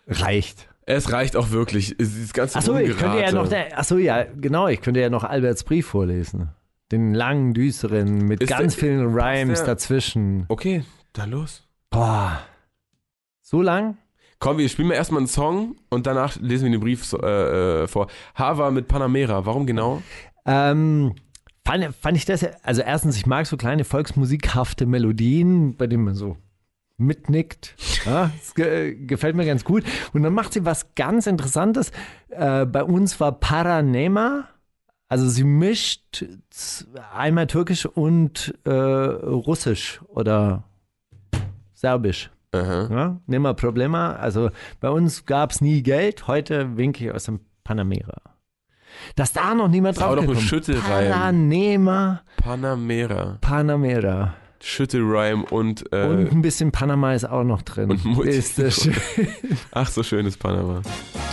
[0.06, 0.68] Reicht.
[0.86, 1.96] Es reicht auch wirklich.
[1.98, 5.62] Dieses ganze Achso, ich könnte ja noch, achso, ja, genau, ich könnte ja noch Alberts
[5.64, 6.50] Brief vorlesen.
[6.92, 10.44] Den langen, düsteren, mit Ist ganz der- vielen Rhymes der- dazwischen.
[10.48, 11.66] Okay, dann los.
[11.90, 12.40] Boah.
[13.42, 13.96] So lang?
[14.38, 17.82] Komm, wir spielen mal erstmal einen Song und danach lesen wir den Brief so, äh,
[17.82, 18.08] äh, vor.
[18.34, 20.02] Hava mit Panamera, warum genau?
[20.46, 21.14] Ähm,
[21.66, 26.14] fand, fand ich das, also erstens, ich mag so kleine volksmusikhafte Melodien, bei denen man
[26.14, 26.36] so
[26.96, 27.76] mitnickt.
[28.06, 29.84] Ja, das ge gefällt mir ganz gut.
[30.14, 31.92] Und dann macht sie was ganz Interessantes.
[32.30, 34.48] Äh, bei uns war Paranema,
[35.10, 36.24] also sie mischt
[37.14, 40.64] einmal Türkisch und äh, Russisch oder
[41.74, 42.30] Serbisch.
[42.52, 42.88] Aha.
[42.90, 44.14] Ja, nimmer Problema.
[44.14, 44.50] Also
[44.80, 46.26] bei uns gab es nie Geld.
[46.26, 48.22] Heute winke ich aus dem Panamera.
[49.14, 50.40] Dass da noch niemand Das ist drauf noch ein.
[50.40, 51.10] Schüttelreim.
[51.12, 53.38] Panamera, Panamera.
[53.40, 54.34] Panamera.
[54.62, 57.90] Schüttelreim und, äh, Und ein bisschen Panama ist auch noch drin.
[57.90, 58.94] und Multi- ist das schön.
[59.70, 60.82] ach so schönes Panama.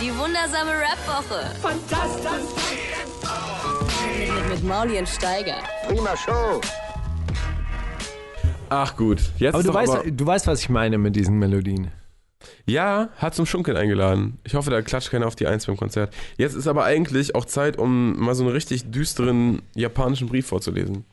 [0.00, 1.54] Die wundersame Rap-Woche.
[1.60, 3.57] Fantastisch.
[4.58, 5.56] Mit, Mauli und Steiger.
[5.86, 6.60] Prima Show.
[8.70, 11.16] Ach gut, jetzt Aber ist du doch weißt, aber, du weißt, was ich meine mit
[11.16, 11.90] diesen Melodien.
[12.66, 14.38] Ja, hat zum Schunkeln eingeladen.
[14.44, 16.14] Ich hoffe, da klatscht keiner auf die Eins beim Konzert.
[16.36, 21.04] Jetzt ist aber eigentlich auch Zeit, um mal so einen richtig düsteren japanischen Brief vorzulesen.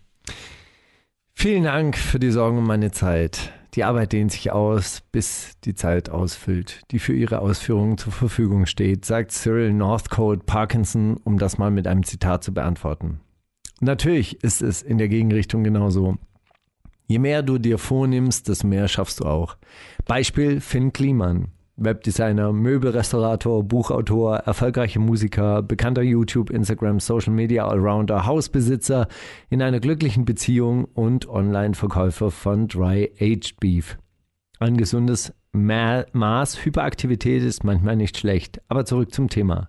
[1.34, 3.54] Vielen Dank für die Sorgen um meine Zeit.
[3.76, 8.66] Die Arbeit dehnt sich aus, bis die Zeit ausfüllt, die für ihre Ausführung zur Verfügung
[8.66, 13.20] steht, sagt Cyril Northcote Parkinson, um das mal mit einem Zitat zu beantworten.
[13.82, 16.18] Natürlich ist es in der Gegenrichtung genauso.
[17.08, 19.58] Je mehr du dir vornimmst, desto mehr schaffst du auch.
[20.06, 21.50] Beispiel Finn Kliman.
[21.78, 29.10] Webdesigner, Möbelrestaurator, Buchautor, erfolgreicher Musiker, bekannter YouTube, Instagram, Social Media Allrounder, Hausbesitzer
[29.50, 33.98] in einer glücklichen Beziehung und Online-Verkäufer von Dry Aged Beef.
[34.60, 39.68] Ein gesundes Ma Maß Hyperaktivität ist manchmal nicht schlecht, aber zurück zum Thema.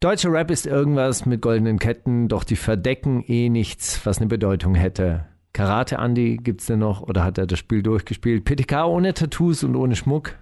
[0.00, 4.76] Deutscher Rap ist irgendwas mit goldenen Ketten, doch die verdecken eh nichts, was eine Bedeutung
[4.76, 5.26] hätte.
[5.52, 8.44] Karate Andy gibt's denn noch oder hat er das Spiel durchgespielt?
[8.44, 10.38] PTK ohne Tattoos und ohne Schmuck?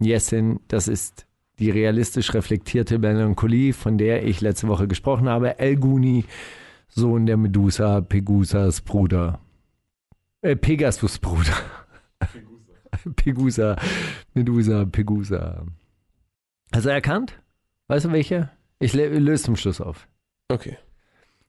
[0.00, 1.26] Yesin, das ist
[1.58, 5.58] die realistisch reflektierte Melancholie, von der ich letzte Woche gesprochen habe.
[5.58, 6.24] El Guni,
[6.86, 9.40] Sohn der Medusa, Pegusas Bruder.
[10.40, 11.56] Äh, Pegasus Bruder.
[13.16, 13.74] Pegusa,
[14.34, 15.66] Medusa, Pegusa.
[16.72, 17.40] Hast du erkannt?
[17.88, 18.50] Weißt du welche?
[18.80, 20.08] Ich lö- löse zum Schluss auf.
[20.48, 20.76] Okay.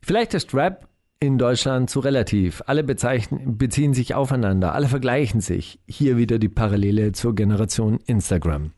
[0.02, 0.88] Vielleicht ist Rap
[1.20, 2.62] in Deutschland zu relativ.
[2.66, 5.80] Alle beziehen sich aufeinander, alle vergleichen sich.
[5.88, 8.74] Hier wieder die Parallele zur Generation Instagram.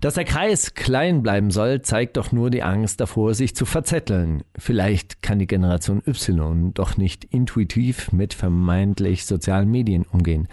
[0.00, 4.42] Dass der Kreis klein bleiben soll, zeigt doch nur die Angst davor, sich zu verzetteln.
[4.56, 10.48] Vielleicht kann die Generation Y doch nicht intuitiv mit vermeintlich sozialen Medien umgehen.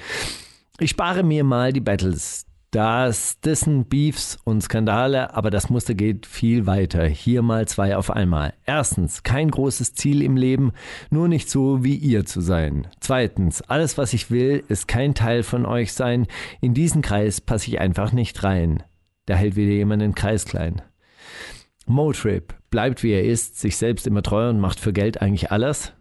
[0.77, 2.45] Ich spare mir mal die Battles.
[2.71, 7.05] Das, dessen Beefs und Skandale, aber das Muster geht viel weiter.
[7.05, 8.53] Hier mal zwei auf einmal.
[8.65, 10.71] Erstens, kein großes Ziel im Leben,
[11.09, 12.87] nur nicht so wie ihr zu sein.
[13.01, 16.27] Zweitens, alles was ich will, ist kein Teil von euch sein.
[16.61, 18.83] In diesen Kreis passe ich einfach nicht rein.
[19.25, 20.81] Da hält wieder jemand den Kreis klein.
[21.85, 25.91] Motrip bleibt wie er ist, sich selbst immer treu und macht für Geld eigentlich alles.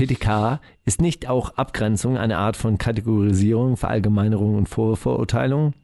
[0.00, 5.74] PTK ist nicht auch Abgrenzung eine Art von Kategorisierung, Verallgemeinerung und Vorverurteilung?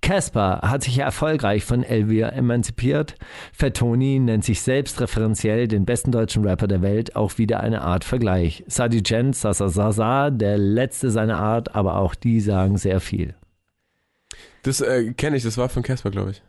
[0.00, 3.14] Casper hat sich erfolgreich von Elvira emanzipiert.
[3.52, 8.02] Fettoni nennt sich selbst referenziell den besten deutschen Rapper der Welt, auch wieder eine Art
[8.02, 8.64] Vergleich.
[8.66, 13.36] Sadi Gent, Sasa Sasa, der letzte seiner Art, aber auch die sagen sehr viel.
[14.64, 16.42] Das äh, kenne ich, das war von Casper, glaube ich.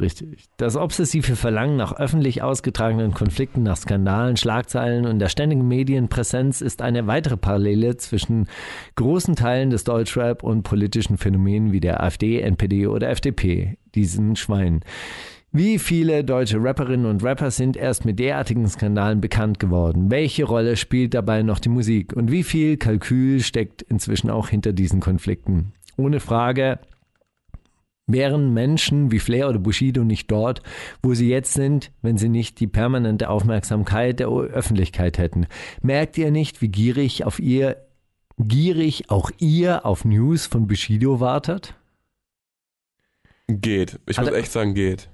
[0.00, 0.44] Richtig.
[0.56, 6.82] Das obsessive Verlangen nach öffentlich ausgetragenen Konflikten, nach Skandalen, Schlagzeilen und der ständigen Medienpräsenz ist
[6.82, 8.46] eine weitere Parallele zwischen
[8.94, 14.80] großen Teilen des Deutschrap und politischen Phänomenen wie der AfD, NPD oder FDP, diesen Schweinen.
[15.50, 20.10] Wie viele deutsche Rapperinnen und Rapper sind erst mit derartigen Skandalen bekannt geworden?
[20.10, 22.12] Welche Rolle spielt dabei noch die Musik?
[22.12, 25.72] Und wie viel Kalkül steckt inzwischen auch hinter diesen Konflikten?
[25.96, 26.78] Ohne Frage
[28.10, 30.62] Wären Menschen wie Flair oder Bushido nicht dort,
[31.02, 35.46] wo sie jetzt sind, wenn sie nicht die permanente Aufmerksamkeit der Öffentlichkeit hätten?
[35.82, 37.76] Merkt ihr nicht, wie gierig auf ihr,
[38.38, 41.74] gierig auch ihr auf News von Bushido wartet?
[43.46, 43.98] Geht.
[44.06, 45.08] Ich muss Also- echt sagen, geht.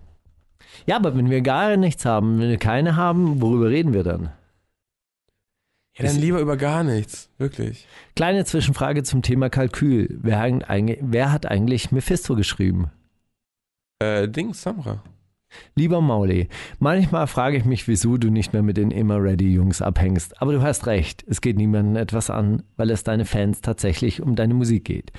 [0.86, 4.30] Ja, aber wenn wir gar nichts haben, wenn wir keine haben, worüber reden wir dann?
[5.96, 7.30] Ja, dann lieber über gar nichts.
[7.38, 7.86] Wirklich.
[8.16, 10.18] Kleine Zwischenfrage zum Thema Kalkül.
[10.22, 12.90] Wer, hat eigentlich- wer hat eigentlich Mephisto geschrieben?
[14.00, 15.02] Äh, Ding, Samra.
[15.76, 16.48] Lieber Mauli,
[16.80, 20.42] manchmal frage ich mich, wieso du nicht mehr mit den Immer Ready Jungs abhängst.
[20.42, 24.34] Aber du hast recht, es geht niemandem etwas an, weil es deine Fans tatsächlich um
[24.34, 25.12] deine Musik geht.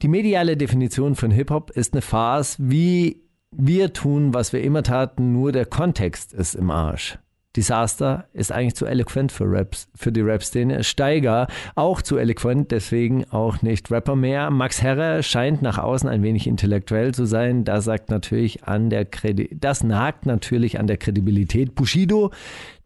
[0.00, 3.20] Die mediale Definition von Hip-Hop ist eine Farce, wie
[3.50, 7.18] wir tun, was wir immer taten, nur der Kontext ist im Arsch.
[7.56, 10.82] Disaster ist eigentlich zu eloquent für Raps, für die Rap-Szene.
[10.82, 14.50] Steiger auch zu eloquent, deswegen auch nicht Rapper mehr.
[14.50, 17.64] Max Herrer scheint nach außen ein wenig intellektuell zu sein.
[17.64, 21.74] Das sagt natürlich an der Kredi das nagt natürlich an der Kredibilität.
[21.74, 22.32] Bushido,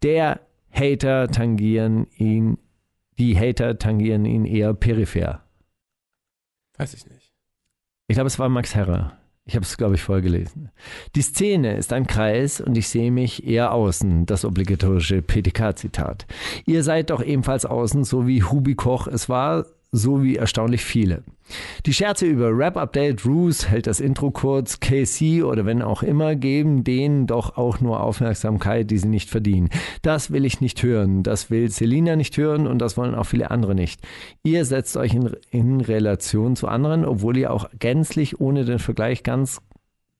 [0.02, 0.40] der
[0.70, 2.58] Hater tangieren ihn,
[3.18, 5.42] die Hater tangieren ihn eher peripher.
[6.76, 7.32] Weiß ich nicht.
[8.06, 9.17] Ich glaube, es war Max Herrer.
[9.48, 10.68] Ich habe es, glaube ich, vorgelesen.
[11.16, 16.26] Die Szene ist ein Kreis und ich sehe mich eher außen, das obligatorische PTK-Zitat.
[16.66, 21.22] Ihr seid doch ebenfalls außen, so wie Hubi Koch es war, so wie erstaunlich viele.
[21.86, 26.84] Die Scherze über Rap-Update, Roos hält das Intro kurz, KC oder wenn auch immer geben
[26.84, 29.70] denen doch auch nur Aufmerksamkeit, die sie nicht verdienen.
[30.02, 33.50] Das will ich nicht hören, das will Selina nicht hören und das wollen auch viele
[33.50, 34.00] andere nicht.
[34.42, 39.22] Ihr setzt euch in, in Relation zu anderen, obwohl ihr auch gänzlich ohne den Vergleich
[39.22, 39.60] ganz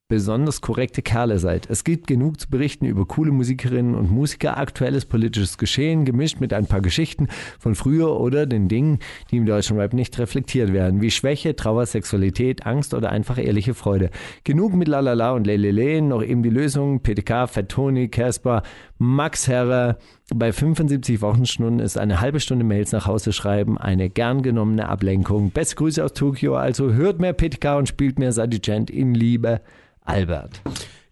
[0.09, 1.69] besonders korrekte Kerle seid.
[1.69, 6.55] Es gibt genug zu berichten über coole Musikerinnen und Musiker, aktuelles politisches Geschehen, gemischt mit
[6.55, 7.29] ein paar Geschichten
[7.59, 11.85] von früher oder den Dingen, die im deutschen Rap nicht reflektiert werden, wie Schwäche, Trauer,
[11.85, 14.09] Sexualität, Angst oder einfach ehrliche Freude.
[14.45, 18.63] Genug mit Lalala und Lelele, noch eben die Lösung, PTK, Fat Tony, Casper,
[18.97, 19.99] Max Herrer.
[20.35, 25.51] Bei 75 Wochenstunden ist eine halbe Stunde Mails nach Hause schreiben eine gern genommene Ablenkung.
[25.51, 29.61] Beste Grüße aus Tokio, also hört mehr PTK und spielt mehr Sadie Gent in Liebe.
[30.09, 30.61] Albert.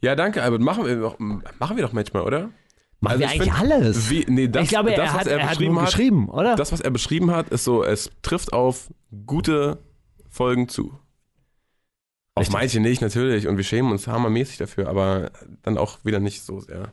[0.01, 0.61] Ja, danke, Albert.
[0.61, 2.51] Machen wir doch, machen wir doch manchmal, oder?
[3.01, 4.11] Machen Also wir ich eigentlich find, alles?
[4.11, 6.29] Wie, nee, das, ich glaube, das, er, was hat, er, er hat beschrieben hat, geschrieben,
[6.29, 6.57] oder?
[6.57, 8.89] das, was er beschrieben hat, ist so, es trifft auf
[9.27, 9.79] gute
[10.29, 10.99] Folgen zu.
[12.35, 12.53] Auf Richtig.
[12.53, 13.49] manche nicht, natürlich.
[13.49, 15.31] Und wir schämen uns hammermäßig dafür, aber
[15.63, 16.93] dann auch wieder nicht so sehr.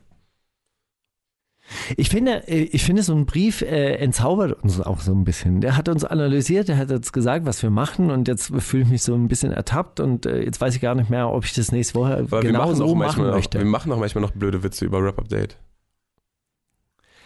[1.95, 5.61] Ich finde, äh, ich finde, so ein Brief äh, entzaubert uns auch so ein bisschen.
[5.61, 8.89] Der hat uns analysiert, der hat jetzt gesagt, was wir machen und jetzt fühle ich
[8.89, 11.53] mich so ein bisschen ertappt und äh, jetzt weiß ich gar nicht mehr, ob ich
[11.53, 13.57] das nächste Woche wir genau machen, so auch machen manchmal noch, möchte.
[13.59, 15.57] wir machen auch manchmal noch blöde Witze über Rap Update.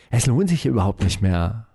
[0.10, 1.68] Es lohnt sich überhaupt nicht mehr.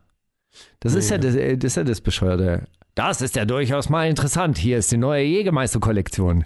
[0.80, 1.16] Das, ist Nee.
[1.16, 2.66] ja das, äh, das ist ja das Bescheuerte.
[2.94, 4.58] Das ist ja durchaus mal interessant.
[4.58, 6.44] Hier ist die neue Jägermeister-Kollektion.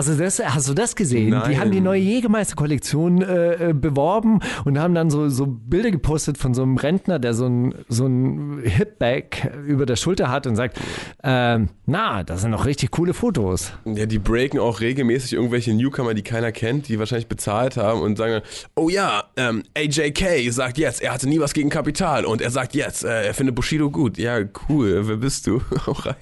[0.00, 1.26] Hast du das, hast du das gesehen?
[1.26, 1.60] Die Nein.
[1.60, 6.54] haben die neue Jägermeister-Kollektion äh, äh, beworben und haben dann so, so Bilder gepostet von
[6.54, 10.80] so einem Rentner, der so ein, so ein Hipbag über der Schulter hat und sagt,
[11.22, 13.74] ähm, na, das sind noch richtig coole Fotos.
[13.84, 18.16] Ja, die breaken auch regelmäßig irgendwelche Newcomer, die keiner kennt, die wahrscheinlich bezahlt haben und
[18.16, 18.40] sagen,
[18.76, 22.74] oh ja, ähm, AJK sagt jetzt, er hatte nie was gegen Kapital und er sagt
[22.74, 24.16] jetzt, äh, er findet Bushido gut.
[24.16, 24.38] Ja,
[24.70, 25.60] cool, wer bist du?
[25.86, 26.16] Hau rein.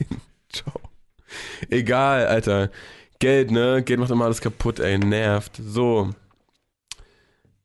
[0.52, 0.72] Ciao.
[1.70, 2.70] Egal, Alter.
[3.20, 3.82] Geld, ne?
[3.82, 4.96] Geld macht immer alles kaputt, ey.
[4.96, 5.60] Nervt.
[5.60, 6.10] So.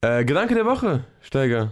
[0.02, 1.70] Äh, Gedanke der Woche, Steiger.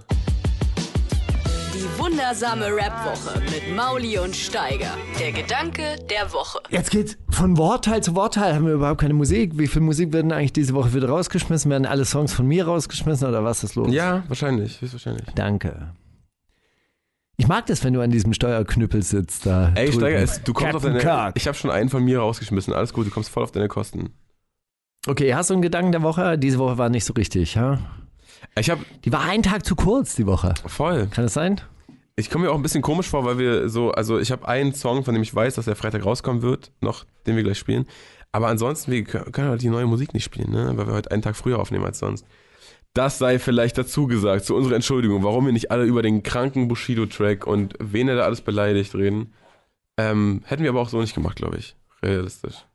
[1.73, 4.95] Die wundersame Rap-Woche mit Mauli und Steiger.
[5.19, 6.59] Der Gedanke der Woche.
[6.69, 8.53] Jetzt geht's von Wortteil zu Wortteil.
[8.53, 9.53] Haben wir überhaupt keine Musik?
[9.55, 11.71] Wie viel Musik werden eigentlich diese Woche wieder rausgeschmissen?
[11.71, 13.91] Werden alle Songs von mir rausgeschmissen oder was ist los?
[13.91, 14.79] Ja, wahrscheinlich.
[14.79, 15.25] Höchstwahrscheinlich.
[15.33, 15.91] Danke.
[17.41, 19.47] Ich mag das, wenn du an diesem Steuerknüppel sitzt.
[19.47, 19.91] Da Ey.
[19.91, 21.03] Steiger, es, du kommst auf Captain deine.
[21.03, 21.37] Kirk.
[21.37, 22.71] Ich habe schon einen von mir rausgeschmissen.
[22.71, 24.13] Alles gut, du kommst voll auf deine Kosten.
[25.07, 26.37] Okay, hast du einen Gedanken der Woche?
[26.37, 27.79] Diese Woche war nicht so richtig, ja?
[28.55, 30.53] Ich habe Die war einen Tag zu kurz, die Woche.
[30.67, 31.07] voll.
[31.07, 31.59] Kann das sein?
[32.15, 34.75] Ich komme mir auch ein bisschen komisch vor, weil wir so, also ich habe einen
[34.75, 37.87] Song, von dem ich weiß, dass der Freitag rauskommen wird, noch, den wir gleich spielen.
[38.31, 40.73] Aber ansonsten, wir können können halt die neue Musik nicht spielen, ne?
[40.75, 42.23] weil wir heute einen Tag früher aufnehmen als sonst.
[42.93, 46.67] Das sei vielleicht dazu gesagt, zu unserer Entschuldigung, warum wir nicht alle über den kranken
[46.67, 49.33] Bushido-Track und wen er da alles beleidigt reden.
[49.97, 51.75] Ähm, hätten wir aber auch so nicht gemacht, glaube ich.
[52.03, 52.65] Realistisch.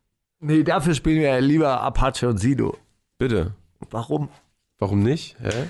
[0.41, 2.77] Nee, dafür spielen wir lieber Apache und Sido.
[3.19, 3.55] Bitte.
[3.91, 4.29] Warum?
[4.79, 5.37] Warum nicht?
[5.41, 5.65] Hä?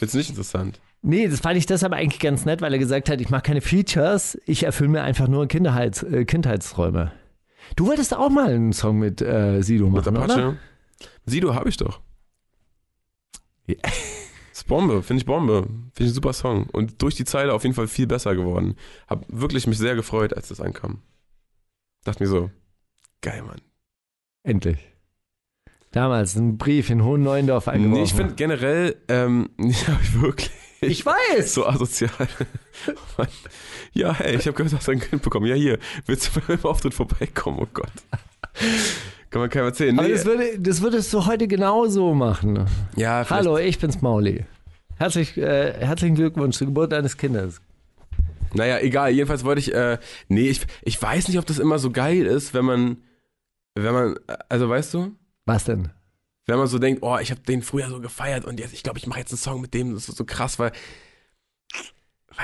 [0.00, 0.80] Ist nicht interessant.
[1.02, 3.60] Nee, das fand ich deshalb eigentlich ganz nett, weil er gesagt hat, ich mache keine
[3.60, 7.12] Features, ich erfülle mir einfach nur Kinderheits, äh, Kindheitsträume.
[7.76, 10.24] Du wolltest auch mal einen Song mit äh, Sido Mit machen, oder?
[10.24, 10.56] Apache?
[11.24, 12.00] Sido habe ich doch.
[13.70, 13.90] Ja.
[14.52, 15.62] ist Bombe, finde ich Bombe.
[15.62, 16.66] Finde ich ein super Song.
[16.72, 18.76] Und durch die Zeile auf jeden Fall viel besser geworden.
[19.08, 21.02] Hab wirklich mich sehr gefreut, als das ankam.
[22.04, 22.50] Dachte mir so,
[23.20, 23.60] geil, Mann.
[24.42, 24.78] Endlich.
[25.92, 27.98] Damals ein Brief in Hohen Neuendorf eingeworfen.
[27.98, 30.50] Nee, ich finde generell, ähm, ja, ich wirklich.
[30.82, 31.54] Ich weiß.
[31.54, 32.10] So asozial.
[33.92, 35.46] Ja, hey, ich habe gehört, du hast ein Kind bekommen.
[35.46, 37.58] Ja, hier, willst du beim Auftritt vorbeikommen?
[37.60, 37.90] Oh Gott.
[39.30, 39.98] Kann man keinem erzählen.
[39.98, 42.66] Aber Nee, das, würde, das würdest du heute genauso machen.
[42.96, 44.44] ja, vielleicht- Hallo, ich bin's Mauli.
[44.96, 47.60] Herzlich, äh, herzlichen Glückwunsch zur Geburt deines Kindes.
[48.52, 49.12] Naja, egal.
[49.12, 49.98] Jedenfalls wollte ich, äh,
[50.28, 52.96] nee, ich, ich weiß nicht, ob das immer so geil ist, wenn man,
[53.76, 54.14] wenn man,
[54.48, 55.12] also weißt du,
[55.46, 55.90] Was denn?
[56.46, 58.98] wenn man so denkt, oh, ich habe den früher so gefeiert und jetzt, ich glaube,
[58.98, 60.72] ich mache jetzt einen Song mit dem, das ist so krass, weil,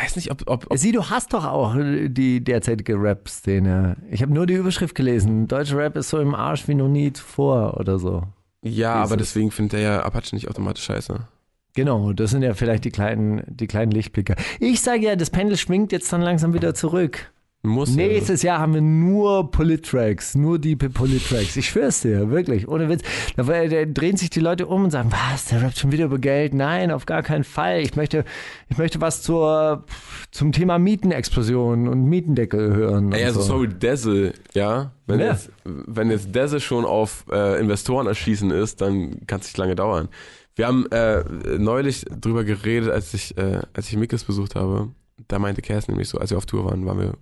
[0.02, 3.96] weiß nicht, ob, ob, ob Sie, du hast doch auch die derzeitige Rap-Szene.
[4.10, 5.48] Ich habe nur die Überschrift gelesen.
[5.48, 8.24] Deutsche Rap ist so im Arsch wie noch nie zuvor oder so.
[8.62, 9.18] ja, aber es?
[9.18, 11.26] deswegen findet der ja Apache nicht automatisch scheiße.
[11.74, 14.34] Genau, das sind ja vielleicht die kleinen, die kleinen Lichtblicke.
[14.60, 17.32] Ich sage ja, das Pendel schwingt jetzt dann langsam wieder zurück.
[17.66, 17.96] Muss ja.
[17.96, 21.56] Nächstes Jahr haben wir nur Polit-Tracks, nur diepe Polit-Tracks.
[21.56, 23.02] Ich schwör's dir, wirklich, ohne Witz.
[23.36, 26.18] Da, da drehen sich die Leute um und sagen, was, der rappt schon wieder über
[26.18, 26.54] Geld?
[26.54, 27.80] Nein, auf gar keinen Fall.
[27.80, 28.24] Ich möchte,
[28.68, 29.84] ich möchte was zur,
[30.30, 33.12] zum Thema Mietenexplosion und Mietendeckel hören.
[33.12, 33.48] Ey, also so.
[33.48, 34.92] sorry, Dazzle, ja.
[35.06, 35.32] Wenn, Ja.
[35.32, 39.76] Jetzt, wenn jetzt Dazzle schon auf äh, Investoren erschießen ist, dann kann es nicht lange
[39.76, 40.08] dauern.
[40.56, 41.22] Wir haben äh,
[41.58, 44.88] neulich drüber geredet, als ich, äh, als ich Mickes besucht habe.
[45.28, 47.12] Da meinte Kerstin nämlich so, als wir auf Tour waren, waren wir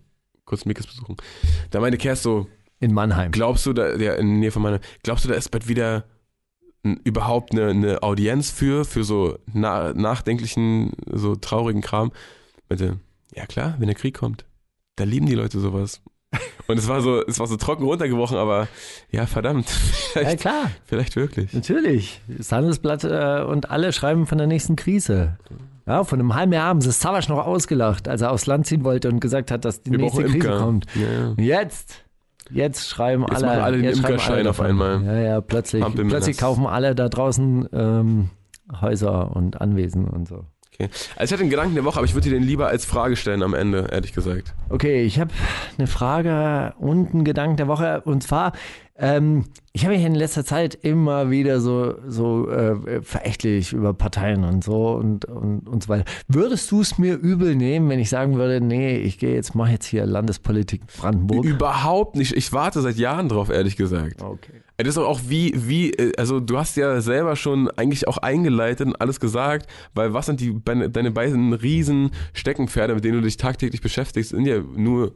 [0.44, 1.16] kurz Mickes besuchen.
[1.70, 2.46] Da meinte Kerstin so,
[2.80, 3.32] In Mannheim.
[3.32, 6.04] glaubst du, da, ja, in der Nähe von meiner, glaubst du, da ist bald wieder
[6.82, 12.12] überhaupt eine, eine Audienz für, für so na, nachdenklichen, so traurigen Kram?
[12.68, 12.98] Meinte,
[13.34, 14.44] ja klar, wenn der Krieg kommt,
[14.96, 16.02] da lieben die Leute sowas.
[16.66, 18.68] Und es war so, es war so trocken runtergebrochen, aber
[19.10, 19.66] ja, verdammt,
[20.14, 20.70] Ja, klar.
[20.84, 21.52] vielleicht wirklich.
[21.52, 22.20] Natürlich.
[22.28, 25.38] Das Handelsblatt äh, und alle schreiben von der nächsten Krise.
[25.86, 28.84] Ja, von einem halben Jahr haben sie Savage noch ausgelacht, als er aufs Land ziehen
[28.84, 30.58] wollte und gesagt hat, dass die Wir nächste Krise Imker.
[30.58, 30.86] kommt.
[30.94, 31.34] Ja.
[31.44, 32.04] Jetzt,
[32.50, 33.62] jetzt schreiben Jetzt alle.
[33.62, 35.02] alle den jetzt Imkerschein alle auf einmal.
[35.04, 35.84] Ja, ja, plötzlich.
[35.94, 38.30] Plötzlich kaufen alle da draußen ähm,
[38.80, 40.46] Häuser und Anwesen und so.
[40.72, 40.88] Okay.
[41.16, 43.14] Also ich hatte einen Gedanken der Woche, aber ich würde dir den lieber als Frage
[43.14, 44.54] stellen am Ende, ehrlich gesagt.
[44.70, 45.30] Okay, ich habe
[45.78, 48.00] eine Frage und einen Gedanken der Woche.
[48.04, 48.52] Und zwar,
[48.96, 54.44] ähm, ich habe mich in letzter Zeit immer wieder so, so äh, verächtlich über Parteien
[54.44, 56.04] und so und, und, und so weiter.
[56.28, 59.72] Würdest du es mir übel nehmen, wenn ich sagen würde, nee, ich gehe jetzt, mache
[59.72, 61.44] jetzt hier Landespolitik Brandenburg?
[61.44, 62.36] Überhaupt nicht.
[62.36, 64.22] Ich warte seit Jahren drauf, ehrlich gesagt.
[64.22, 64.62] Okay.
[64.76, 68.18] Das ist doch auch wie, wie, äh, also du hast ja selber schon eigentlich auch
[68.18, 73.14] eingeleitet und alles gesagt, weil was sind die deine, deine beiden riesen Steckenpferde, mit denen
[73.14, 75.14] du dich tagtäglich beschäftigst, sind ja nur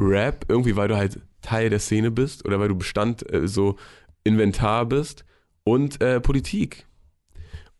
[0.00, 3.76] Rap, irgendwie weil du halt Teil der Szene bist oder weil du Bestand, äh, so
[4.24, 5.24] Inventar bist
[5.64, 6.86] und äh, Politik.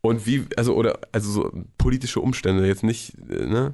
[0.01, 3.73] Und wie, also, oder, also so politische Umstände, jetzt nicht, äh, ne?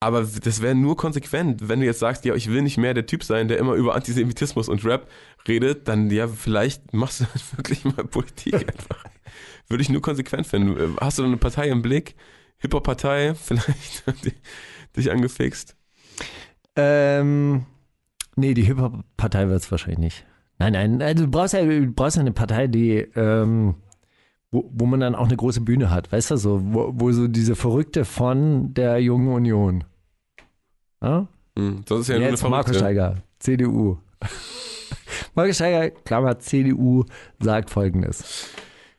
[0.00, 3.06] Aber das wäre nur konsequent, wenn du jetzt sagst, ja, ich will nicht mehr der
[3.06, 5.10] Typ sein, der immer über Antisemitismus und Rap
[5.48, 9.04] redet, dann ja, vielleicht machst du halt wirklich mal Politik einfach.
[9.68, 10.96] Würde ich nur konsequent finden.
[11.00, 12.14] Hast du da eine Partei im Blick?
[12.58, 14.04] Hip-Hop-Partei, vielleicht
[14.96, 15.76] dich angefixt.
[16.76, 17.66] Ähm,
[18.38, 20.26] nee, die Hip-Hop-Partei wird es wahrscheinlich nicht.
[20.58, 23.76] Nein, nein, also du brauchst ja, du brauchst ja eine Partei, die, ähm,
[24.50, 27.28] wo, wo man dann auch eine große Bühne hat, weißt du, so, wo, wo so
[27.28, 29.84] diese Verrückte von der Jungen Union.
[31.02, 31.28] Ja?
[31.56, 32.78] Hm, das ist ja nur eine Jetzt Markus Verrückte.
[32.78, 33.98] Steiger, CDU.
[35.34, 37.04] Markus Steiger, Klammer CDU,
[37.38, 38.48] sagt folgendes.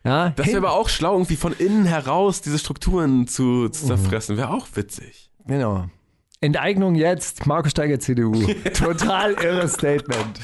[0.05, 4.37] Ja, Das wäre aber auch schlau, irgendwie von innen heraus diese Strukturen zu, zu zerfressen.
[4.37, 5.29] Wäre auch witzig.
[5.45, 5.87] Genau.
[6.41, 8.31] Enteignung jetzt, Markus Steiger, CDU.
[8.73, 10.39] Total irres Statement.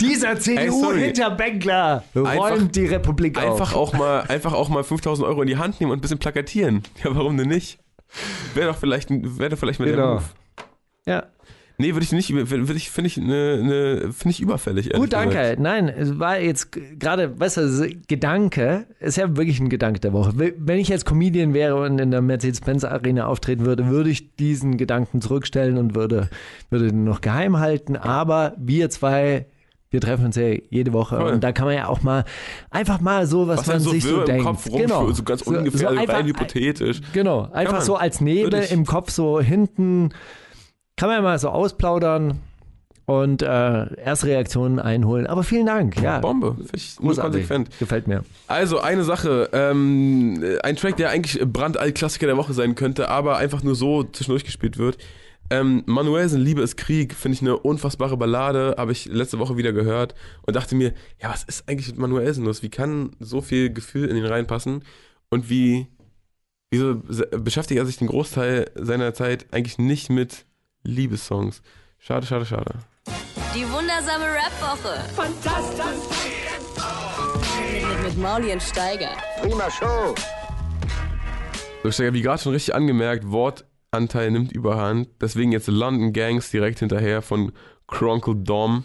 [0.00, 0.38] Dieser.
[0.38, 3.94] CDU-Hinterbänkler räumt die Republik Einfach auf.
[3.94, 6.84] auch mal, einfach auch mal 5000 Euro in die Hand nehmen und ein bisschen plakatieren.
[7.02, 7.78] Ja, warum denn nicht?
[8.54, 10.14] Wäre doch vielleicht, wäre doch vielleicht mal der Genau.
[10.14, 10.24] Move.
[11.06, 11.24] Ja.
[11.80, 14.90] Nee, würde ich nicht, würde ich, finde ich, ne, ne, finde ich überfällig.
[14.92, 15.34] Gut, danke.
[15.36, 15.60] gesagt.
[15.60, 20.12] Nein, es war jetzt gerade, weißt du, so Gedanke, ist ja wirklich ein Gedanke der
[20.12, 20.32] Woche.
[20.36, 25.20] Wenn ich jetzt Comedian wäre und in der Mercedes-Benz-Arena auftreten würde, würde ich diesen Gedanken
[25.20, 26.28] zurückstellen und würde,
[26.68, 27.96] würde den noch geheim halten.
[27.96, 29.46] Aber wir zwei,
[29.90, 31.32] wir treffen uns ja jede Woche Voll.
[31.32, 32.24] und da kann man ja auch mal
[32.70, 34.44] einfach mal so, was, Was man so sich so denkt.
[34.44, 35.10] Kopf rumführt, genau.
[35.12, 37.00] so ganz ungefähr, so einfach- rein hypothetisch.
[37.12, 40.10] Genau, einfach so als Nebel im Kopf so hinten.
[41.00, 42.40] Kann man ja mal so ausplaudern
[43.06, 45.26] und äh, erste Reaktionen einholen.
[45.26, 45.98] Aber vielen Dank.
[46.02, 46.58] Ja, Bombe.
[46.74, 47.48] Ich großartig.
[47.48, 47.78] konsequent.
[47.78, 48.22] Gefällt mir.
[48.48, 49.48] Also, eine Sache.
[49.54, 54.44] Ähm, ein Track, der eigentlich brandalt-Klassiker der Woche sein könnte, aber einfach nur so zwischendurch
[54.44, 54.98] gespielt wird.
[55.48, 59.72] Ähm, Manuelsen Liebe ist Krieg, finde ich eine unfassbare Ballade, habe ich letzte Woche wieder
[59.72, 60.14] gehört
[60.46, 62.62] und dachte mir, ja, was ist eigentlich mit Manuelsen los?
[62.62, 64.84] Wie kann so viel Gefühl in ihn reinpassen?
[65.30, 65.86] Und wie,
[66.70, 66.96] wieso
[67.38, 70.44] beschäftigt er sich den Großteil seiner Zeit eigentlich nicht mit
[70.82, 71.62] Liebessongs?
[71.98, 72.72] Schade, schade, schade.
[73.54, 75.00] Die wundersame Rap-Woche.
[75.14, 75.84] Fantastisch.
[77.72, 79.10] Mit, mit Mauli und Steiger.
[79.42, 80.14] Prima Show.
[81.82, 85.08] So, Steiger, wie gerade schon richtig angemerkt, Wortanteil nimmt überhand.
[85.20, 87.52] Deswegen jetzt London Gangs direkt hinterher von
[87.86, 88.84] Kronkle Dom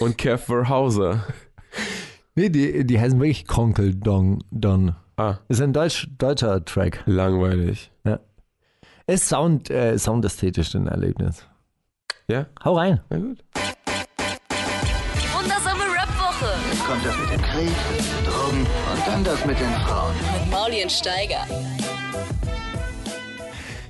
[0.00, 1.24] und Kev Verhauser.
[2.36, 4.94] Nee, die, die heißen wirklich Kronkel Dong Don.
[5.16, 7.02] Ah, Ist ein Deutsch, deutscher Track.
[7.04, 7.89] langweilig.
[9.10, 11.44] Ist Sound, äh, soundästhetisch ein Erlebnis.
[12.28, 12.46] Ja?
[12.64, 13.00] Hau rein.
[13.10, 13.42] Na gut.
[15.16, 16.46] Die wundersame Rap-Woche.
[16.70, 17.72] Jetzt kommt das mit dem Krieg,
[18.24, 20.14] Drogen und dann das mit den Frauen.
[20.14, 21.44] Mit Mauli und Steiger.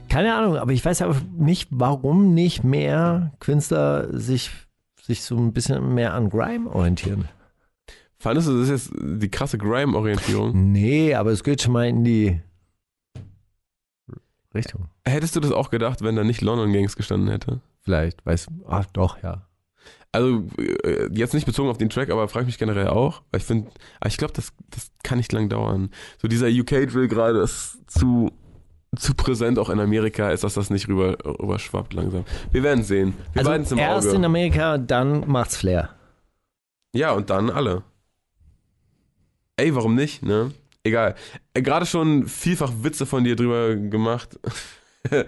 [0.08, 4.50] Keine Ahnung, aber ich weiß aber nicht, warum nicht mehr Künstler sich,
[5.02, 7.28] sich so ein bisschen mehr an Grime orientieren.
[8.18, 10.72] Fandest du, das ist jetzt die krasse Grime-Orientierung?
[10.72, 12.40] Nee, aber es geht schon mal in die
[14.54, 14.88] Richtung.
[15.04, 17.60] Hättest du das auch gedacht, wenn da nicht London Gangs gestanden hätte?
[17.82, 19.46] Vielleicht, weiß, ach doch, ja.
[20.12, 23.22] Also, äh, jetzt nicht bezogen auf den Track, aber frage mich generell auch.
[23.30, 23.70] Weil ich finde,
[24.06, 25.90] ich glaube, das, das kann nicht lang dauern.
[26.20, 28.32] So dieser UK-Drill gerade ist zu,
[28.96, 32.24] zu präsent, auch in Amerika, ist, dass das nicht rüber, rüberschwappt langsam.
[32.50, 33.14] Wir werden sehen.
[33.34, 34.16] Wir beiden Also im erst Auge.
[34.16, 35.90] in Amerika, dann macht's Flair.
[36.92, 37.84] Ja, und dann alle.
[39.56, 40.50] Ey, warum nicht, ne?
[40.82, 41.14] Egal.
[41.54, 44.38] Äh, Gerade schon vielfach Witze von dir drüber gemacht.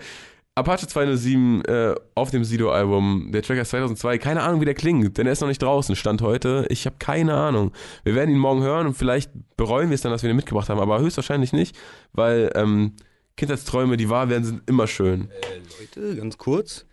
[0.55, 3.31] Apache 207 äh, auf dem Sido-Album.
[3.33, 4.19] Der Track ist 2002.
[4.19, 5.97] Keine Ahnung, wie der klingt, denn er ist noch nicht draußen.
[5.97, 6.67] Stand heute.
[6.69, 7.73] Ich habe keine Ahnung.
[8.05, 10.69] Wir werden ihn morgen hören und vielleicht bereuen wir es dann, dass wir ihn mitgebracht
[10.69, 11.75] haben, aber höchstwahrscheinlich nicht,
[12.13, 12.97] weil ähm,
[13.37, 15.31] Kindheitsträume, die wahr werden, sind immer schön.
[15.81, 16.85] Leute, ganz kurz.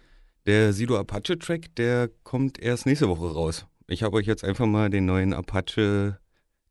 [0.45, 3.65] Der Sido Apache Track, der kommt erst nächste Woche raus.
[3.87, 6.17] Ich habe euch jetzt einfach mal den neuen Apache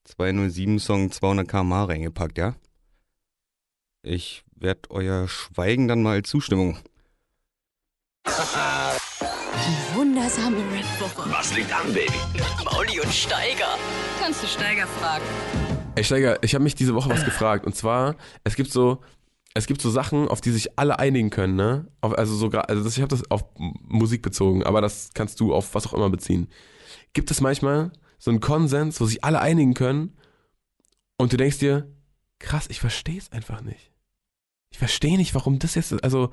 [0.08, 2.54] 207 Song 200 km reingepackt, ja?
[4.02, 6.78] Ich werde euer Schweigen dann mal als Zustimmung.
[8.26, 11.30] Die wundersame Rap-Woche.
[11.30, 12.12] Was liegt an, Baby?
[12.64, 13.76] Mauli und Steiger.
[14.18, 15.24] Kannst du Steiger fragen?
[15.94, 19.02] Ey Steiger, ich habe mich diese Woche was gefragt und zwar, es gibt so,
[19.52, 21.86] es gibt so Sachen, auf die sich alle einigen können, ne?
[22.00, 25.52] Auf, also sogar, also das, ich habe das auf Musik bezogen, aber das kannst du
[25.52, 26.48] auf was auch immer beziehen.
[27.12, 30.16] Gibt es manchmal so einen Konsens, wo sich alle einigen können
[31.16, 31.90] und du denkst dir,
[32.38, 33.92] krass, ich verstehe es einfach nicht.
[34.70, 36.30] Ich verstehe nicht, warum das jetzt, also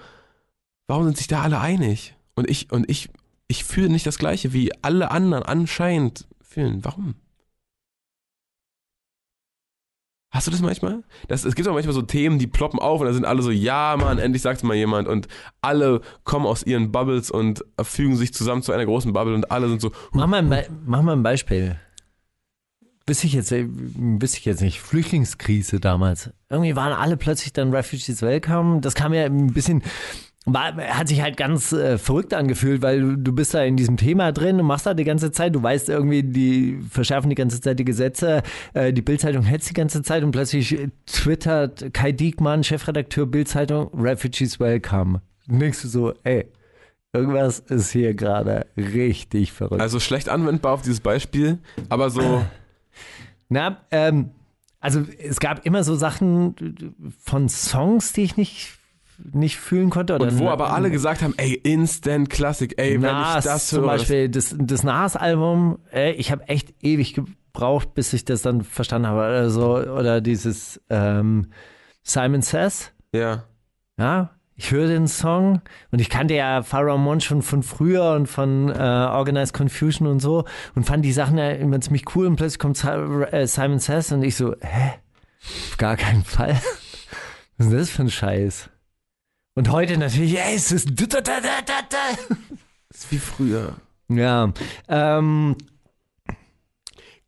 [0.88, 2.16] warum sind sich da alle einig?
[2.36, 3.10] Und ich und ich
[3.48, 6.84] ich fühle nicht das gleiche wie alle anderen anscheinend fühlen.
[6.84, 7.16] Warum?
[10.36, 11.02] Hast du das manchmal?
[11.30, 13.52] Das, es gibt auch manchmal so Themen, die ploppen auf und da sind alle so,
[13.52, 15.30] ja, Mann, endlich sagt mal jemand und
[15.62, 19.70] alle kommen aus ihren Bubbles und fügen sich zusammen zu einer großen Bubble und alle
[19.70, 21.80] sind so, Mach mal ein, Be mach mal ein Beispiel.
[23.07, 26.32] Wüsste ich, jetzt, äh, wüsste ich jetzt nicht, Flüchtlingskrise damals.
[26.49, 28.82] Irgendwie waren alle plötzlich dann Refugees Welcome.
[28.82, 29.84] Das kam ja ein bisschen,
[30.45, 34.31] war, hat sich halt ganz äh, verrückt angefühlt, weil du, bist da in diesem Thema
[34.31, 35.55] drin und machst da die ganze Zeit.
[35.55, 38.43] Du weißt irgendwie, die verschärfen die ganze Zeit die Gesetze.
[38.73, 43.89] Äh, die Bildzeitung hetzt die ganze Zeit und plötzlich äh, twittert Kai Diekmann, Chefredakteur Bildzeitung,
[43.93, 45.22] Refugees Welcome.
[45.47, 46.45] Denkst du so, ey,
[47.13, 49.81] irgendwas ist hier gerade richtig verrückt.
[49.81, 51.59] also schlecht anwendbar auf dieses Beispiel,
[51.89, 52.43] aber so,
[53.49, 54.31] Na, ähm,
[54.80, 56.55] also es gab immer so Sachen
[57.19, 58.77] von Songs, die ich nicht
[59.34, 60.16] nicht fühlen konnte.
[60.16, 63.68] Oder Und wo aber alle gesagt haben, ey, Instant Classic, ey, wenn ich Nas das
[63.68, 63.92] zum höre.
[63.94, 68.64] das- Beispiel, das, das Nas-Album, ey, ich habe echt ewig gebraucht, bis ich das dann
[68.64, 69.20] verstanden habe.
[69.20, 71.48] Oder, so, oder dieses ähm,
[72.04, 73.46] Simon Says, Ja.
[73.98, 75.62] ja, ich höre den Song
[75.92, 80.20] und ich kannte ja Pharaoh Mon schon von früher und von äh, Organized Confusion und
[80.22, 84.14] so und fand die Sachen ja immer ziemlich cool und plötzlich kommt äh, Simon Says
[84.14, 84.94] und ich so, hä?
[85.72, 86.54] Auf gar keinen Fall.
[87.58, 88.70] Was ist denn das für ein Scheiß?
[89.56, 90.99] Und heute natürlich, ey, es ist
[92.90, 93.76] Das ist wie früher.
[94.10, 94.53] ja,
[94.88, 95.56] ähm,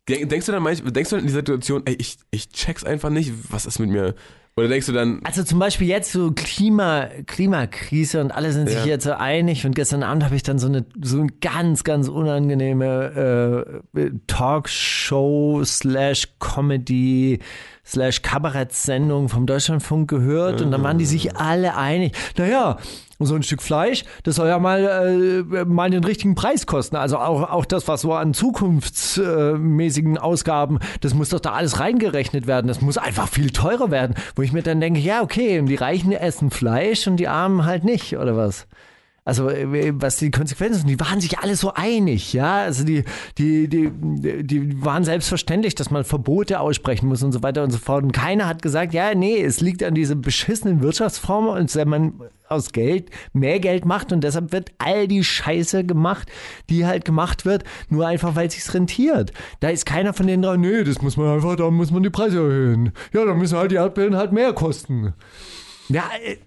[0.08, 3.10] Denk, denkst du dann manchmal, denkst du in die Situation, ey, ich, ich check's einfach
[3.10, 4.14] nicht, was ist mit mir?
[4.58, 8.78] Oder denkst du dann, Also zum Beispiel jetzt so Klima, Klimakrise und alle sind sich
[8.80, 8.86] Ja.
[8.86, 12.08] jetzt so einig und gestern Abend habe ich dann so eine so eine ganz, ganz
[12.08, 17.38] unangenehme äh, Talkshow slash Comedy
[17.84, 22.12] slash Kabarettsendung vom Deutschlandfunk gehört und dann waren die sich alle einig.
[22.36, 22.76] Naja,
[23.26, 26.96] so ein Stück Fleisch, das soll ja mal, äh, mal den richtigen Preis kosten.
[26.96, 32.46] Also auch, auch das, was so an zukunftsmäßigen Ausgaben, das muss doch da alles reingerechnet
[32.46, 32.68] werden.
[32.68, 34.14] Das muss einfach viel teurer werden.
[34.36, 37.84] Wo ich mir dann denke, ja, okay, die Reichen essen Fleisch und die Armen halt
[37.84, 38.66] nicht, oder was?
[39.28, 42.62] Also äh, was die Konsequenzen sind, die waren sich alle so einig, ja.
[42.62, 43.04] Also die,
[43.36, 43.90] die, die,
[44.42, 48.04] die waren selbstverständlich, dass man Verbote aussprechen muss und so weiter und so fort.
[48.04, 52.14] Und keiner hat gesagt, ja, nee, es liegt an dieser beschissenen Wirtschaftsform und wenn man
[52.48, 56.32] aus Geld mehr Geld macht und deshalb wird all die Scheiße gemacht,
[56.70, 59.34] die halt gemacht wird, nur einfach, weil es sich rentiert.
[59.60, 62.08] Da ist keiner von denen dran, nee, das muss man einfach, da muss man die
[62.08, 62.92] Preise erhöhen.
[63.12, 65.12] Ja, dann müssen halt die Erdbeeren halt mehr kosten.
[65.90, 66.38] Ja, äh,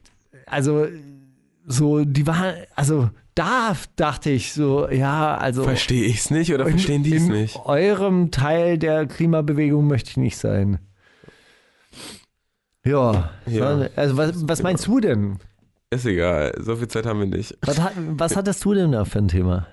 [0.47, 0.87] also
[1.65, 7.03] so, die waren, also da dachte ich so, ja, also verstehe ich's nicht oder verstehen
[7.03, 7.59] die es in nicht?
[7.65, 10.79] eurem Teil der Klimabewegung möchte ich nicht sein.
[12.83, 13.87] Ja, Ja.
[13.95, 15.37] also was, was meinst du denn?
[15.91, 17.57] Ist egal, so viel Zeit haben wir nicht.
[17.61, 17.79] Was,
[18.17, 19.67] was hattest du denn da für ein Thema?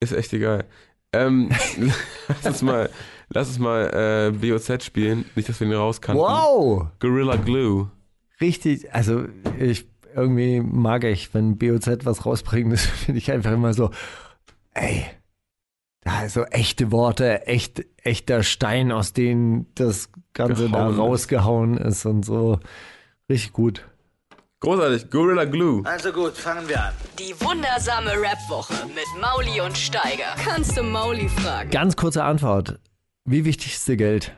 [0.00, 0.64] Ist echt egal.
[1.12, 1.50] Ähm,
[2.28, 2.90] lass uns mal,
[3.30, 6.22] lass uns mal äh, BOZ spielen, nicht, dass wir ihn rauskannten.
[6.24, 6.86] Wow!
[7.00, 7.90] Gorilla Glue.
[8.40, 9.24] Richtig, also
[9.58, 13.90] ich irgendwie mag ich, wenn BOZ was rausbringt, das finde ich einfach immer so,
[14.74, 15.04] ey,
[16.02, 20.98] da ist so echte Worte, echt, echter Stein, aus denen das Ganze Gehauen da ist.
[20.98, 22.58] rausgehauen ist und so.
[23.28, 23.84] Richtig gut.
[24.60, 25.84] Großartig, Gorilla Glue.
[25.84, 26.92] Also gut, fangen wir an.
[27.18, 30.36] Die wundersame Rap-Woche mit Mauli und Steiger.
[30.44, 31.70] Kannst du Mauli fragen?
[31.70, 32.78] Ganz kurze Antwort.
[33.24, 34.32] Wie wichtig ist dir Geld?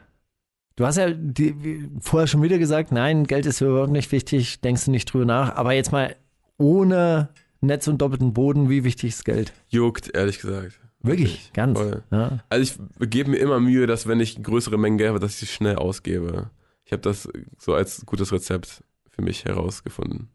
[0.77, 4.87] Du hast ja die, vorher schon wieder gesagt, nein, Geld ist überhaupt nicht wichtig, denkst
[4.87, 5.55] du nicht drüber nach.
[5.55, 6.17] Aber jetzt mal
[6.59, 7.29] ohne
[7.61, 9.53] Netz und doppelten Boden, wie wichtig ist Geld?
[9.69, 10.81] Juckt, ehrlich gesagt.
[11.01, 11.79] Wirklich, ganz.
[11.79, 12.03] Voll.
[12.11, 12.39] Ja.
[12.49, 15.39] Also ich gebe mir immer Mühe, dass wenn ich größere Mengen Geld habe, dass ich
[15.39, 16.51] sie schnell ausgebe.
[16.85, 17.29] Ich habe das
[17.59, 20.29] so als gutes Rezept für mich herausgefunden.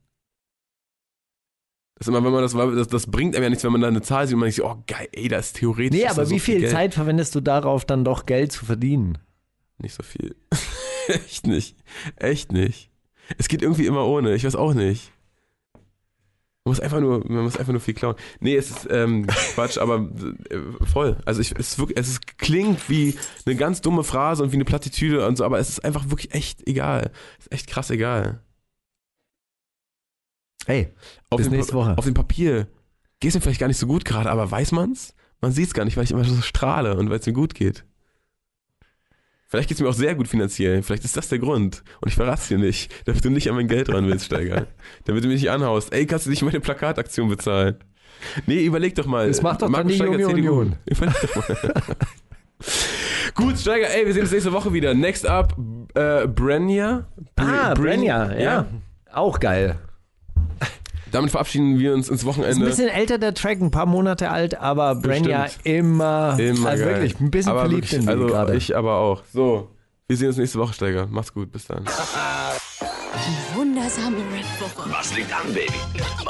[1.95, 4.01] Das immer, wenn man das, das, das bringt einem ja nichts, wenn man da eine
[4.01, 5.99] Zahl sieht und man sich, oh geil, ey, das ist theoretisch.
[5.99, 6.71] Nee, aber so wie viel Geld.
[6.71, 9.17] Zeit verwendest du darauf, dann doch Geld zu verdienen?
[9.80, 10.35] Nicht so viel.
[11.07, 11.77] Echt nicht.
[12.18, 12.91] Echt nicht.
[13.38, 14.35] Es geht irgendwie immer ohne.
[14.35, 15.11] Ich weiß auch nicht.
[16.65, 18.15] Man muss einfach nur, man muss einfach nur viel klauen.
[18.41, 19.26] Nee, es ist ähm,
[19.56, 20.10] Quatsch, aber
[20.49, 21.18] äh, voll.
[21.26, 24.57] Also ich, es, ist wirklich, es ist, klingt wie eine ganz dumme Phrase und wie
[24.57, 27.11] eine Plattitüde und so, aber es ist einfach wirklich echt egal.
[27.39, 28.43] Es ist echt krass egal.
[30.65, 30.93] Hey,
[31.30, 31.97] Auf Bis dem, nächste Woche.
[31.97, 32.68] Auf dem Papier
[33.19, 35.15] geht es mir vielleicht gar nicht so gut gerade, aber weiß man's?
[35.41, 37.85] Man sieht's gar nicht, weil ich immer so strahle und weil es mir gut geht.
[39.49, 40.84] Vielleicht geht's mir auch sehr gut finanziell.
[40.84, 41.84] Vielleicht ist das der Grund.
[42.01, 44.67] Und ich verrat's dir nicht, damit du nicht an mein Geld ran willst, Steiger.
[45.05, 45.91] damit du mich nicht anhaust.
[45.91, 47.77] Ey, kannst du nicht meine Plakataktion bezahlen?
[48.45, 49.27] Nee, überleg doch mal.
[49.27, 50.34] Das macht doch dann Markus die Steiger, Junge.
[50.35, 50.76] Union.
[50.85, 51.73] Überleg doch mal.
[53.35, 54.93] Gut, Steiger, ey, wir sehen uns nächste Woche wieder.
[54.93, 55.55] Next up,
[55.95, 57.07] äh, Brenya.
[57.38, 58.65] ah, Bren- Brenya, ja.
[59.11, 59.77] Auch geil.
[61.11, 62.65] Damit verabschieden wir uns ins Ist ein Wochenende.
[62.65, 66.95] bisschen älter der Track, ein paar Monate alt, aber Brenya immer, Immer also geil.
[66.95, 68.56] wirklich ein bisschen aber verliebt wirklich, in also gerade.
[68.56, 69.23] Ich aber auch.
[69.34, 69.69] So,
[70.07, 71.07] wir sehen uns nächste Woche, Steiger.
[71.10, 71.84] Mach's gut, bis dann.
[71.86, 74.90] Die wundersame Rap-Woche.
[74.91, 75.68] Was liegt an, Baby?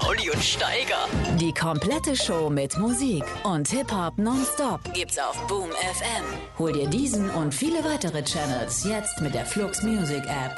[0.02, 1.08] Mauli und Steiger.
[1.40, 6.24] Die komplette Show mit Musik und Hip-Hop nonstop gibt's auf Boom FM.
[6.58, 10.56] Hol dir diesen und viele weitere Channels jetzt mit der Flux Music App.